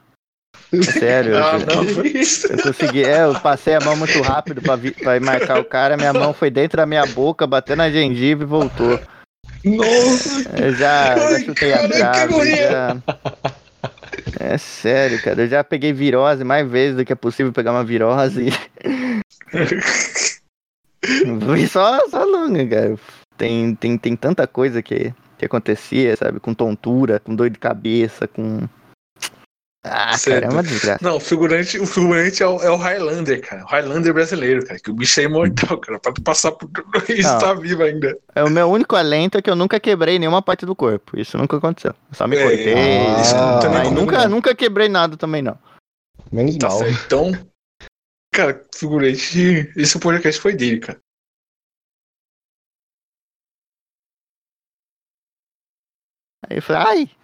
É 0.73 0.83
sério, 0.91 1.37
Ah, 1.37 1.59
eu, 1.97 2.05
isso. 2.07 2.53
eu 2.53 2.59
consegui. 2.61 3.05
É, 3.05 3.25
eu 3.25 3.35
passei 3.41 3.75
a 3.75 3.81
mão 3.81 3.97
muito 3.97 4.21
rápido 4.23 4.61
pra, 4.61 4.75
vi- 4.75 4.91
pra 4.91 5.19
marcar 5.21 5.61
o 5.61 5.65
cara, 5.65 5.97
minha 5.97 6.13
mão 6.13 6.33
foi 6.33 6.51
dentro 6.51 6.77
da 6.79 6.87
minha 6.87 7.07
boca, 7.07 7.47
bateu 7.47 7.77
na 7.77 7.91
gengiva 7.91 8.43
e 8.43 8.47
voltou. 8.47 8.99
Nossa, 9.65 10.51
Eu 10.59 10.73
já, 10.75 11.17
já 11.17 11.27
Ai, 11.29 11.45
chutei 11.45 11.73
a 11.73 11.89
trave, 11.89 12.57
já... 12.57 12.97
É 14.39 14.59
sério, 14.59 15.23
cara. 15.23 15.43
Eu 15.43 15.49
já 15.49 15.65
peguei 15.65 15.93
virose 15.93 16.45
mais 16.45 16.69
vezes 16.69 16.97
do 16.97 17.05
que 17.05 17.13
é 17.13 17.17
possível 17.17 17.53
pegar 17.53 17.73
uma 17.73 17.85
virose. 17.85 18.51
Foi 21.47 21.67
só, 21.69 22.01
só 22.09 22.25
longa, 22.25 22.67
cara. 22.67 22.97
Tem, 23.37 23.75
tem, 23.75 23.99
tem 23.99 24.17
tanta 24.17 24.47
coisa 24.47 24.83
que, 24.83 25.13
que 25.39 25.45
acontecia, 25.45 26.17
sabe? 26.17 26.41
Com 26.41 26.55
tontura, 26.55 27.19
com 27.21 27.35
dor 27.35 27.51
de 27.51 27.59
cabeça, 27.59 28.29
com. 28.29 28.69
Ah, 29.87 30.17
Certo. 30.17 30.41
cara, 30.45 30.47
é 30.47 30.57
uma 30.57 30.63
desgraça. 30.65 30.99
Não, 31.05 31.17
o 31.17 31.21
figurante, 31.21 31.79
o 31.79 31.87
figurante 31.87 32.43
é 32.43 32.47
o, 32.47 32.59
é 32.63 32.71
o 32.71 32.77
Highlander, 32.77 33.41
cara. 33.47 33.65
O 33.65 33.67
Highlander 33.67 34.15
brasileiro, 34.15 34.65
cara. 34.67 34.81
Que 34.81 34.91
o 34.91 34.95
bicho 34.95 35.21
é 35.21 35.25
imortal, 35.25 35.79
cara. 35.79 36.01
Pra 36.01 36.11
tu 36.13 36.23
passar 36.23 36.53
por 36.53 36.69
tudo 36.71 36.91
isso, 37.13 37.29
Não. 37.29 37.39
tá 37.39 37.53
vivo 37.53 37.83
ainda. 37.83 38.17
É 38.35 38.43
o 38.43 38.49
meu 38.49 38.67
único 38.71 38.97
alento 38.97 39.37
é 39.37 39.43
que 39.43 39.51
eu 39.51 39.55
nunca 39.57 39.79
quebrei 39.79 40.19
nenhuma 40.19 40.41
parte 40.41 40.65
do 40.65 40.75
corpo. 40.75 41.21
Isso 41.21 41.37
nunca 41.37 41.59
aconteceu. 41.59 41.91
Eu 42.09 42.15
só 42.15 42.27
me 42.27 42.35
É, 42.37 42.43
cortei. 42.43 43.21
isso 43.21 43.35
também 43.61 43.79
mas 43.81 43.89
comigo 43.89 44.01
nunca, 44.01 44.23
não. 44.23 44.29
nunca 44.31 44.55
quebrei 44.55 44.89
nada 44.89 45.19
também, 45.19 45.43
não. 45.43 45.59
Menos 46.33 46.57
Tá 46.57 46.69
mal. 46.69 46.79
certo. 46.79 47.05
Então, 47.05 47.33
cara, 48.33 48.65
figurante. 48.75 49.71
Esse 49.77 49.99
podcast 49.99 50.41
foi 50.41 50.55
dele, 50.55 50.81
cara. 50.81 50.99
Aí 56.49 56.59
eu 56.59 56.63
falei, 56.63 56.83
ai, 56.83 57.11